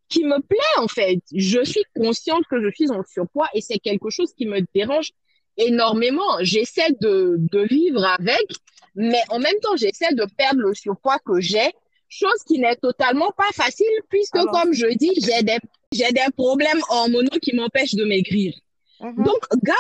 qui 0.09 0.25
me 0.25 0.39
plaît, 0.41 0.59
en 0.79 0.89
fait. 0.89 1.19
Je 1.35 1.65
suis 1.65 1.85
consciente 1.97 2.45
que 2.51 2.61
je 2.63 2.71
suis 2.75 2.91
en 2.91 3.03
surpoids 3.05 3.49
et 3.55 3.61
c'est 3.61 3.79
quelque 3.79 4.11
chose 4.11 4.33
qui 4.37 4.47
me 4.47 4.61
dérange 4.75 5.11
énormément. 5.57 6.39
J'essaie 6.41 6.93
de, 7.01 7.37
de 7.39 7.61
vivre 7.63 8.05
avec, 8.05 8.47
mais 8.95 9.21
en 9.31 9.39
même 9.39 9.59
temps, 9.61 9.77
j'essaie 9.77 10.13
de 10.15 10.27
perdre 10.37 10.61
le 10.61 10.75
surpoids 10.75 11.19
que 11.21 11.41
j'ai, 11.41 11.73
chose 12.09 12.43
qui 12.47 12.59
n'est 12.59 12.77
totalement 12.77 13.31
pas 13.37 13.51
facile 13.55 13.87
puisque, 14.09 14.37
Alors. 14.37 14.53
comme 14.53 14.73
je 14.73 14.87
dis, 14.97 15.13
j'ai 15.17 15.43
des, 15.43 15.59
j'ai 15.91 16.13
des 16.13 16.27
problèmes 16.37 16.81
hormonaux 16.91 17.39
qui 17.43 17.55
m'empêchent 17.57 17.95
de 17.95 18.05
maigrir. 18.05 18.55
Mhm. 19.01 19.25
Donc, 19.25 19.43
gars, 19.63 19.75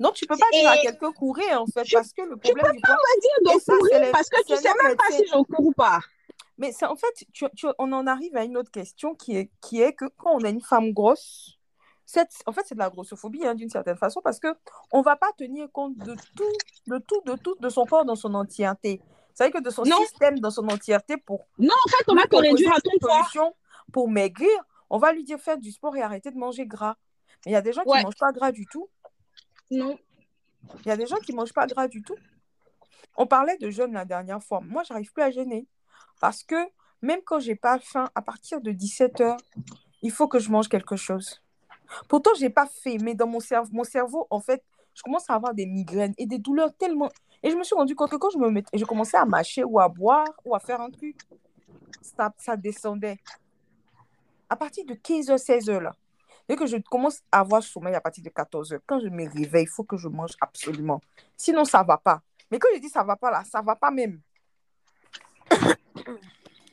Non, 0.00 0.10
tu 0.10 0.26
peux 0.26 0.36
pas 0.36 0.44
dire 0.52 0.68
à 0.68 0.76
Et- 0.76 0.82
quelqu'un 0.82 1.12
courir, 1.12 1.62
en 1.62 1.66
fait, 1.66 1.84
Tu- 1.84 1.94
parce 1.94 2.12
que 2.12 2.22
le 2.22 2.34
tu 2.34 2.50
problème 2.52 2.66
peux 2.66 2.72
du 2.76 2.80
pas 2.82 2.88
poids... 2.88 2.96
me 3.14 3.20
dire 3.20 3.54
Et 3.54 3.58
de 3.58 3.78
courir 3.78 4.12
parce 4.12 4.28
que 4.28 4.42
tu 4.44 4.56
sais 4.56 4.72
même 4.82 4.96
pas 4.96 5.10
si 5.12 5.22
je 5.24 5.32
cours 5.32 5.66
ou 5.66 5.72
pas. 5.72 6.00
Mais 6.58 6.72
c'est 6.72 6.86
en 6.86 6.96
fait, 6.96 7.12
tu, 7.32 7.46
tu- 7.56 7.66
on 7.78 7.92
en 7.92 8.06
arrive 8.06 8.36
à 8.36 8.44
une 8.44 8.56
autre 8.56 8.70
question 8.70 9.14
qui 9.14 9.36
est, 9.36 9.50
qui 9.60 9.80
est 9.82 9.92
que 9.92 10.04
quand 10.16 10.32
on 10.36 10.44
a 10.44 10.48
une 10.50 10.60
femme 10.60 10.92
grosse, 10.92 11.58
cette, 12.06 12.30
en 12.46 12.52
fait, 12.52 12.62
c'est 12.66 12.74
de 12.74 12.80
la 12.80 12.90
grossophobie 12.90 13.44
hein, 13.46 13.54
d'une 13.54 13.70
certaine 13.70 13.96
façon 13.96 14.20
parce 14.22 14.38
que 14.38 14.48
on 14.92 15.02
va 15.02 15.16
pas 15.16 15.32
tenir 15.36 15.70
compte 15.72 15.96
de 15.96 16.14
tout, 16.36 16.52
de 16.86 16.98
tout, 16.98 17.20
de 17.24 17.34
tout, 17.36 17.56
de 17.58 17.68
son 17.68 17.84
corps 17.86 18.04
dans 18.04 18.14
son 18.14 18.34
entièreté. 18.34 19.00
C'est 19.34 19.44
vrai 19.44 19.50
que 19.52 19.64
de 19.64 19.70
son 19.70 19.82
Non. 19.84 19.96
système 20.02 20.38
dans 20.38 20.50
son 20.50 20.68
entièreté 20.68 21.16
pour 21.16 21.44
Non, 21.58 21.74
en 21.86 21.88
fait, 21.88 22.04
on 22.08 22.14
va 22.14 22.26
te 22.26 22.36
réduire 22.36 22.72
à 22.72 22.80
ton 22.80 22.90
poids. 23.00 23.52
pour 23.92 24.08
maigrir, 24.08 24.50
on 24.90 24.98
va 24.98 25.12
lui 25.12 25.24
dire 25.24 25.40
faire 25.40 25.58
du 25.58 25.72
sport 25.72 25.96
et 25.96 26.02
arrêter 26.02 26.30
de 26.30 26.36
manger 26.38 26.66
gras. 26.66 26.96
Mais 27.44 27.50
il 27.52 27.54
y 27.54 27.56
a 27.56 27.62
des 27.62 27.72
gens 27.72 27.82
qui 27.82 27.88
Ouais. 27.90 28.02
mangent 28.04 28.18
pas 28.20 28.32
gras 28.32 28.52
du 28.52 28.66
tout. 28.66 28.88
Non. 29.72 29.98
Il 30.84 30.88
y 30.88 30.90
a 30.92 30.96
des 30.96 31.06
gens 31.06 31.16
qui 31.16 31.32
mangent 31.32 31.52
pas 31.52 31.66
gras 31.66 31.88
du 31.88 32.02
tout. 32.02 32.16
On 33.16 33.26
parlait 33.26 33.56
de 33.58 33.70
jeûne 33.70 33.92
la 33.92 34.04
dernière 34.04 34.42
fois. 34.42 34.60
Moi, 34.60 34.82
j'arrive 34.84 35.12
plus 35.12 35.22
à 35.22 35.30
jeûner 35.30 35.66
parce 36.20 36.42
que 36.42 36.56
même 37.02 37.20
quand 37.24 37.38
j'ai 37.38 37.54
pas 37.56 37.78
faim, 37.78 38.08
à 38.14 38.22
partir 38.22 38.60
de 38.60 38.72
17 38.72 39.20
heures, 39.20 39.36
il 40.02 40.10
faut 40.10 40.28
que 40.28 40.38
je 40.38 40.50
mange 40.50 40.68
quelque 40.68 40.96
chose. 40.96 41.42
Pourtant, 42.08 42.30
j'ai 42.38 42.50
pas 42.50 42.66
fait, 42.66 42.98
mais 42.98 43.14
dans 43.14 43.26
mon 43.26 43.40
cerveau, 43.40 43.70
mon 43.72 43.84
cerveau, 43.84 44.26
en 44.30 44.40
fait, 44.40 44.62
je 44.94 45.02
commence 45.02 45.28
à 45.28 45.34
avoir 45.34 45.54
des 45.54 45.66
migraines 45.66 46.14
et 46.18 46.26
des 46.26 46.38
douleurs 46.38 46.74
tellement. 46.76 47.10
Et 47.42 47.50
je 47.50 47.56
me 47.56 47.62
suis 47.62 47.74
rendu 47.74 47.94
compte 47.94 48.10
que 48.10 48.16
quand 48.16 48.30
je 48.30 48.38
me 48.38 48.50
mettais, 48.50 48.78
je 48.78 48.84
commençais 48.84 49.16
à 49.16 49.26
mâcher 49.26 49.64
ou 49.64 49.78
à 49.78 49.88
boire 49.88 50.32
ou 50.44 50.54
à 50.54 50.60
faire 50.60 50.80
un 50.80 50.90
truc, 50.90 51.16
ça, 52.38 52.56
descendait. 52.56 53.18
À 54.48 54.56
partir 54.56 54.84
de 54.84 54.94
15h, 54.94 55.36
16h, 55.36 55.80
là, 55.80 55.94
dès 56.48 56.56
que 56.56 56.66
je 56.66 56.76
commence 56.90 57.20
à 57.32 57.40
avoir 57.40 57.62
sommeil 57.62 57.94
à 57.94 58.00
partir 58.00 58.22
de 58.22 58.30
14h, 58.30 58.80
quand 58.86 59.00
je 59.00 59.08
me 59.08 59.28
réveille, 59.28 59.64
il 59.64 59.68
faut 59.68 59.84
que 59.84 59.96
je 59.96 60.08
mange 60.08 60.32
absolument. 60.40 61.00
Sinon, 61.36 61.64
ça 61.64 61.82
va 61.82 61.98
pas. 61.98 62.22
Mais 62.50 62.58
quand 62.58 62.68
je 62.74 62.80
dis 62.80 62.88
ça 62.88 63.02
va 63.02 63.16
pas, 63.16 63.30
là, 63.30 63.42
ça 63.44 63.60
va 63.60 63.74
pas 63.74 63.90
même. 63.90 64.20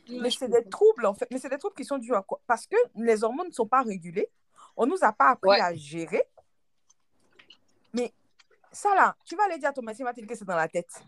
Mais 0.09 0.29
c'est 0.31 0.49
des 0.49 0.63
troubles, 0.65 1.05
en 1.05 1.13
fait. 1.13 1.27
Mais 1.31 1.37
c'est 1.39 1.49
des 1.49 1.57
troubles 1.57 1.75
qui 1.75 1.85
sont 1.85 1.97
dus 1.97 2.13
à 2.13 2.21
quoi? 2.21 2.41
Parce 2.47 2.65
que 2.67 2.75
les 2.95 3.23
hormones 3.23 3.47
ne 3.47 3.53
sont 3.53 3.67
pas 3.67 3.81
régulées. 3.81 4.29
On 4.75 4.85
ne 4.85 4.91
nous 4.91 4.97
a 5.03 5.11
pas 5.13 5.31
appris 5.31 5.49
Ouais. 5.49 5.61
à 5.61 5.73
gérer. 5.73 6.23
Mais 7.93 8.11
ça, 8.71 8.93
là, 8.95 9.15
tu 9.25 9.35
vas 9.35 9.43
aller 9.45 9.57
dire 9.57 9.69
à 9.69 9.73
ton 9.73 9.81
médecin, 9.81 10.05
que 10.13 10.35
c'est 10.35 10.45
dans 10.45 10.55
la 10.55 10.67
tête. 10.67 11.01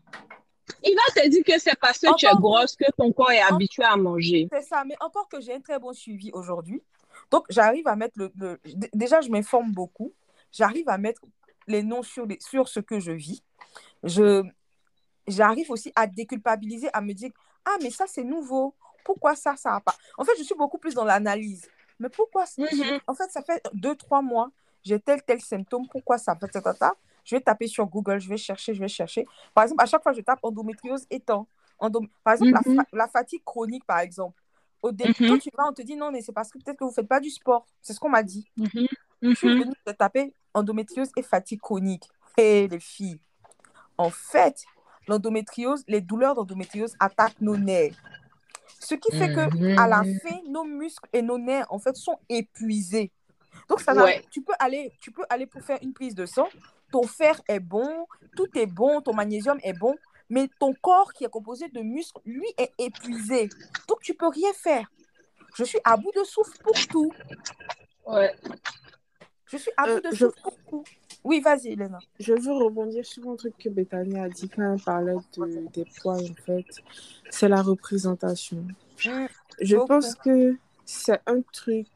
Il 0.84 0.96
va 0.96 1.22
te 1.22 1.28
dire 1.28 1.44
que 1.44 1.60
c'est 1.60 1.78
parce 1.80 2.00
que 2.00 2.16
tu 2.16 2.26
es 2.26 2.36
grosse 2.36 2.76
que 2.76 2.90
ton 2.98 3.12
corps 3.12 3.32
est 3.32 3.42
habitué 3.42 3.84
à 3.84 3.96
manger. 3.98 4.48
C'est 4.52 4.62
ça. 4.62 4.84
Mais 4.86 4.96
encore 5.00 5.28
que 5.28 5.40
j'ai 5.42 5.54
un 5.54 5.62
très 5.62 5.80
bon 5.80 5.94
suivi 5.94 6.30
aujourd'hui. 6.34 6.82
Donc, 7.32 7.46
j'arrive 7.50 7.88
à 7.88 7.96
mettre 7.96 8.18
le, 8.18 8.32
le- 8.38 8.60
Déjà, 8.94 9.22
je 9.22 9.30
m'informe 9.30 9.72
beaucoup. 9.72 10.14
j'arrive 10.52 10.88
à 10.90 10.98
mettre 10.98 11.22
les 11.68 11.84
noms 11.84 12.04
sur, 12.04 12.26
les, 12.26 12.40
sur 12.40 12.68
ce 12.68 12.80
que 12.80 13.00
je 13.00 13.12
vis. 13.12 13.42
Je, 14.04 14.44
j'arrive 15.28 15.72
aussi 15.72 15.92
à 15.96 16.06
déculpabiliser, 16.08 16.90
à 16.94 17.02
me 17.02 17.14
dire, 17.14 17.32
ah, 17.66 17.78
mais 17.82 17.90
ça, 17.92 18.06
c'est 18.08 18.24
nouveau. 18.24 18.74
Pourquoi 19.04 19.36
ça, 19.36 19.56
ça 19.56 19.72
va 19.72 19.80
pas? 19.82 19.96
En 20.18 20.24
fait, 20.24 20.32
je 20.38 20.44
suis 20.44 20.56
beaucoup 20.56 20.78
plus 20.78 20.94
dans 20.94 21.04
l'analyse. 21.06 21.70
Mais 22.00 22.10
pourquoi 22.10 22.46
Mhm. 22.58 23.00
En 23.08 23.14
fait, 23.14 23.30
ça 23.32 23.42
fait 23.42 23.62
deux, 23.74 23.96
trois 23.96 24.22
mois, 24.22 24.50
j'ai 24.84 25.00
tel, 25.00 25.22
tel 25.24 25.42
symptôme. 25.42 25.88
Pourquoi 25.88 26.18
ça 26.18 26.38
Je 27.26 27.36
vais 27.36 27.42
taper 27.42 27.68
sur 27.68 27.86
Google, 27.86 28.20
je 28.20 28.28
vais 28.30 28.38
chercher, 28.38 28.74
je 28.74 28.80
vais 28.80 28.88
chercher. 28.88 29.26
Par 29.54 29.64
exemple, 29.64 29.84
à 29.84 29.86
chaque 29.86 30.04
fois, 30.04 30.14
je 30.14 30.22
tape 30.22 30.40
endométriose 30.44 31.06
étant. 31.10 31.48
Endom... 31.80 32.06
Par 32.24 32.34
exemple, 32.34 32.52
la, 32.54 32.62
Mhm. 32.66 32.76
fa- 32.78 32.88
la 32.94 33.08
fatigue 33.08 33.44
chronique, 33.44 33.86
par 33.86 34.00
exemple. 34.00 34.42
Au 34.82 34.92
début, 34.92 35.14
Mhm. 35.22 35.30
quand 35.30 35.38
tu 35.40 35.50
vas, 35.58 35.68
on 35.70 35.74
te 35.74 35.82
dit 35.82 35.96
non, 35.96 36.12
mais 36.12 36.22
c'est 36.22 36.34
parce 36.34 36.50
que 36.52 36.58
peut-être 36.58 36.78
que 36.78 36.84
vous 36.84 36.90
ne 36.92 36.96
faites 36.96 37.08
pas 37.08 37.20
du 37.20 37.30
sport. 37.30 37.66
C'est 37.82 37.94
ce 37.94 38.00
qu'on 38.00 38.10
m'a 38.10 38.24
dit. 38.24 38.50
Je 39.22 39.34
suis 39.34 39.48
venue 39.60 39.74
de 39.86 39.92
taper 39.94 40.34
endométriose 40.54 41.12
et 41.16 41.24
fatigue 41.24 41.62
chronique. 41.62 42.04
Et 42.38 42.68
les 42.68 42.80
filles, 42.80 43.20
en 43.98 44.10
fait, 44.10 44.64
l'endométriose, 45.08 45.84
les 45.88 46.02
douleurs 46.02 46.36
d'endométriose 46.36 46.96
attaquent 47.00 47.42
nos 47.42 47.58
nerfs. 47.58 47.96
Ce 48.80 48.96
qui 48.96 49.16
fait 49.18 49.34
que 49.34 49.80
à 49.80 49.88
la 49.88 50.04
fin, 50.04 50.42
nos 50.50 50.64
muscles 50.66 51.08
et 51.14 51.22
nos 51.22 51.38
nerfs, 51.38 51.68
en 51.70 51.80
fait, 51.80 51.96
sont 51.96 52.18
épuisés. 52.30 53.12
Donc, 53.70 53.80
ça 53.82 53.94
Ouais. 53.94 54.24
tu, 54.30 54.42
peux 54.42 54.54
aller, 54.60 54.92
tu 55.00 55.12
peux 55.12 55.24
aller 55.30 55.46
pour 55.46 55.62
faire 55.62 55.78
une 55.82 55.94
prise 55.94 56.16
de 56.16 56.26
sang. 56.26 56.50
Ton 56.92 57.04
fer 57.04 57.40
est 57.48 57.60
bon, 57.60 58.06
tout 58.36 58.48
est 58.58 58.66
bon, 58.66 59.02
ton 59.02 59.14
magnésium 59.14 59.58
est 59.64 59.74
bon, 59.74 59.96
mais 60.30 60.50
ton 60.60 60.74
corps 60.74 61.14
qui 61.14 61.24
est 61.24 61.30
composé 61.30 61.70
de 61.70 61.82
muscles, 61.82 62.20
lui, 62.26 62.48
est 62.58 62.72
épuisé. 62.78 63.50
Donc, 63.88 64.02
tu 64.02 64.14
peux 64.16 64.28
rien 64.28 64.52
faire. 64.54 64.92
Je 65.56 65.64
suis 65.64 65.80
à 65.84 65.96
bout 65.98 66.12
de 66.16 66.24
souffle 66.24 66.58
pour 66.64 66.74
tout. 66.88 67.12
Ouais. 68.08 68.36
Je 69.46 69.58
suis 69.58 69.72
à 69.78 69.88
Euh, 69.88 69.96
bout 70.02 70.10
de 70.10 70.16
je- 70.16 70.26
souffle 70.26 70.42
pour 70.42 70.58
tout. 70.70 70.84
Oui, 71.24 71.40
vas-y, 71.40 71.70
Elena. 71.70 72.00
Je 72.20 72.34
veux 72.34 72.54
rebondir 72.54 73.06
sur 73.06 73.28
un 73.30 73.36
truc 73.36 73.54
que 73.58 73.70
Bethany 73.70 74.20
a 74.20 74.28
dit 74.28 74.50
quand 74.50 74.74
elle 74.74 74.82
parlait 74.82 75.16
de, 75.38 75.68
des 75.74 75.86
poids, 76.02 76.18
en 76.18 76.34
fait. 76.46 76.66
C'est 77.30 77.48
la 77.48 77.62
représentation. 77.62 78.66
Mm, 79.06 79.26
Je 79.62 79.78
pense 79.78 80.16
que 80.16 80.58
c'est 80.86 81.22
un 81.26 81.42
truc 81.52 81.88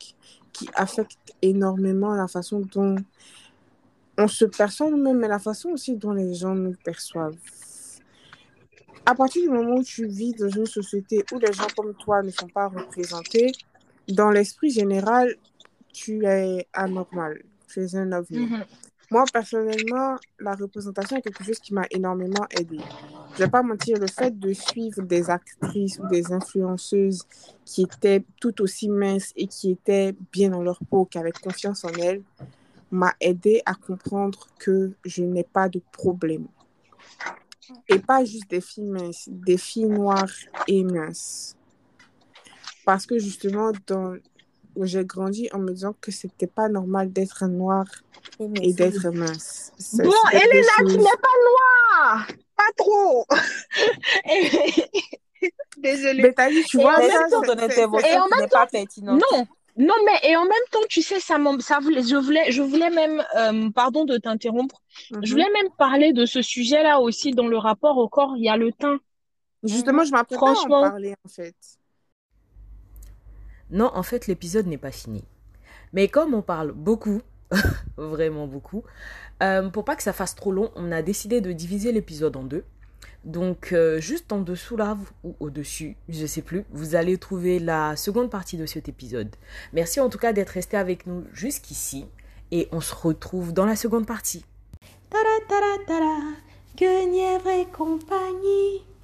qui 0.54 0.70
affecte 0.74 1.36
énormément 1.42 2.16
la 2.16 2.28
façon 2.28 2.62
dont 2.62 2.96
on 4.18 4.28
se 4.28 4.46
perçoit 4.46 4.90
nous-mêmes, 4.90 5.18
mais 5.20 5.28
la 5.28 5.40
façon 5.40 5.70
aussi 5.70 5.96
dont 5.96 6.14
les 6.14 6.34
gens 6.34 6.56
nous 6.56 6.74
perçoivent. 6.84 7.38
À 9.06 9.14
partir 9.16 9.44
du 9.44 9.50
moment 9.50 9.76
où 9.76 9.84
tu 9.84 10.06
vis 10.08 10.34
dans 10.34 10.50
une 10.50 10.66
société 10.66 11.24
où 11.32 11.40
les 11.40 11.54
gens 11.54 11.68
comme 11.76 11.94
toi 11.94 12.24
ne 12.24 12.32
sont 12.32 12.48
pas 12.48 12.68
représentés, 12.68 13.52
dans 14.08 14.32
l'esprit 14.32 14.70
général, 14.70 15.36
tu 15.94 16.26
es 16.26 16.68
anormal. 16.74 17.42
Tu 17.68 17.84
es 17.84 17.96
un 17.96 18.12
ovni. 18.12 18.40
Mhm. 18.40 18.66
Moi, 19.10 19.24
personnellement, 19.32 20.18
la 20.38 20.54
représentation 20.54 21.16
est 21.16 21.22
quelque 21.22 21.44
chose 21.44 21.60
qui 21.60 21.74
m'a 21.74 21.86
énormément 21.92 22.46
aidée. 22.52 22.82
Je 23.34 23.44
vais 23.44 23.50
pas 23.50 23.64
mentir, 23.64 23.98
le 24.00 24.08
fait 24.08 24.38
de 24.38 24.52
suivre 24.52 25.02
des 25.02 25.30
actrices 25.30 25.98
ou 26.00 26.08
des 26.08 26.34
influenceuses 26.34 27.24
qui 27.64 27.84
étaient 27.84 28.26
tout 28.42 28.62
aussi 28.62 28.90
minces 28.90 29.32
et 29.38 29.48
qui 29.48 29.72
étaient 29.72 30.14
bien 30.34 30.50
dans 30.50 30.62
leur 30.62 30.80
peau, 30.90 31.06
qui 31.06 31.18
avaient 31.18 31.32
confiance 31.32 31.86
en 31.86 31.94
elles, 31.94 32.22
m'a 32.92 33.14
aidé 33.22 33.62
à 33.66 33.76
comprendre 33.76 34.48
que 34.60 34.92
je 35.06 35.24
n'ai 35.24 35.44
pas 35.44 35.70
de 35.70 35.82
problème. 35.94 36.48
Et 37.88 38.00
pas 38.00 38.26
juste 38.26 38.50
des 38.50 38.62
filles 38.62 38.90
minces, 38.90 39.30
des 39.30 39.58
filles 39.58 39.86
noires 39.86 40.32
et 40.68 40.84
minces. 40.84 41.56
Parce 42.86 43.06
que 43.06 43.20
justement, 43.20 43.72
dans... 43.86 44.16
j'ai 44.86 45.04
grandi 45.06 45.50
en 45.54 45.60
me 45.60 45.72
disant 45.72 45.96
que 46.00 46.12
c'était 46.12 46.48
pas 46.48 46.70
normal 46.70 47.12
d'être 47.12 47.46
noir 47.48 47.86
et 48.40 48.74
d'être 48.74 49.10
mince. 49.10 49.72
Bon, 49.94 50.12
c'est 50.32 50.40
des 50.40 50.58
Elena, 50.58 50.72
tu 50.80 50.98
n'es 50.98 51.04
pas 51.04 51.38
noire. 51.50 52.28
Pas 52.56 52.72
trop. 52.76 53.26
Désolée. 55.78 56.24
Bethany, 56.24 56.64
tu 56.64 56.80
Et 56.80 56.82
vois, 56.82 56.96
en 56.96 57.00
Mais 57.00 57.10
ça, 57.10 57.26
c'est 57.30 57.36
ton 57.48 57.60
intervention 57.60 58.28
et 58.28 58.42
n'est 58.42 58.48
pas 58.48 58.66
pertinente. 58.66 59.22
Non, 59.32 59.48
non, 59.78 59.94
mais 60.06 60.30
et 60.30 60.36
en 60.36 60.44
même 60.44 60.54
temps, 60.72 60.80
tu 60.90 61.04
sais, 61.04 61.20
ça, 61.20 61.38
ça 61.60 61.80
voulait, 61.80 62.02
je 62.02 62.16
voulais, 62.16 62.52
je 62.52 62.64
voulais 62.64 62.90
même, 62.90 63.24
euh, 63.38 63.70
pardon 63.70 64.06
de 64.06 64.18
t'interrompre, 64.18 64.82
Mhm. 65.12 65.20
je 65.24 65.32
voulais 65.32 65.50
même 65.54 65.70
parler 65.78 66.14
de 66.14 66.26
ce 66.26 66.42
sujet-là 66.42 67.00
aussi 67.00 67.32
dans 67.32 67.48
le 67.48 67.58
rapport 67.58 67.98
au 68.00 68.10
corps. 68.10 68.34
Il 68.38 68.44
y 68.44 68.50
a 68.50 68.58
le 68.58 68.72
teint. 68.72 69.00
Justement, 69.64 70.04
je 70.04 70.12
m'apprête 70.12 70.40
à 70.42 70.46
en 70.46 70.68
parler, 70.68 71.16
en 71.24 71.30
fait. 71.30 71.56
Non, 73.72 73.92
en 73.94 74.04
fait, 74.04 74.28
l'épisode 74.28 74.68
n'est 74.68 74.78
pas 74.78 74.92
fini. 74.92 75.24
Mais 75.94 76.08
comme 76.08 76.34
on 76.34 76.42
parle 76.42 76.72
beaucoup, 76.72 77.22
vraiment 77.98 78.48
beaucoup, 78.48 78.84
euh, 79.44 79.70
pour 79.70 79.86
pas 79.86 79.96
que 79.96 80.04
ça 80.04 80.14
fasse 80.14 80.36
trop 80.36 80.52
long, 80.52 80.72
on 80.76 80.92
a 80.92 81.02
décidé 81.02 81.42
de 81.42 81.52
diviser 81.52 81.92
l'épisode 81.92 82.36
en 82.36 82.44
deux. 82.44 82.64
Donc, 83.24 83.74
euh, 83.74 84.00
juste 84.00 84.32
en 84.32 84.40
dessous 84.40 84.78
là, 84.78 84.98
ou 85.24 85.36
au-dessus, 85.40 85.98
je 86.08 86.26
sais 86.26 86.42
plus, 86.42 86.64
vous 86.72 86.96
allez 86.96 87.18
trouver 87.18 87.60
la 87.60 87.96
seconde 87.96 88.30
partie 88.30 88.58
de 88.58 88.66
cet 88.66 88.88
épisode. 88.88 89.36
Merci 89.74 90.00
en 90.00 90.10
tout 90.10 90.18
cas 90.18 90.34
d'être 90.34 90.52
resté 90.52 90.78
avec 90.78 91.08
nous 91.08 91.26
jusqu'ici. 91.34 92.06
Et 92.52 92.70
on 92.72 92.80
se 92.80 92.96
retrouve 92.96 93.52
dans 93.52 93.66
la 93.66 93.76
seconde 93.76 94.06
partie. 94.06 94.46
Guenièvre 96.78 97.50
et 97.50 97.66
compagnie. 97.66 98.88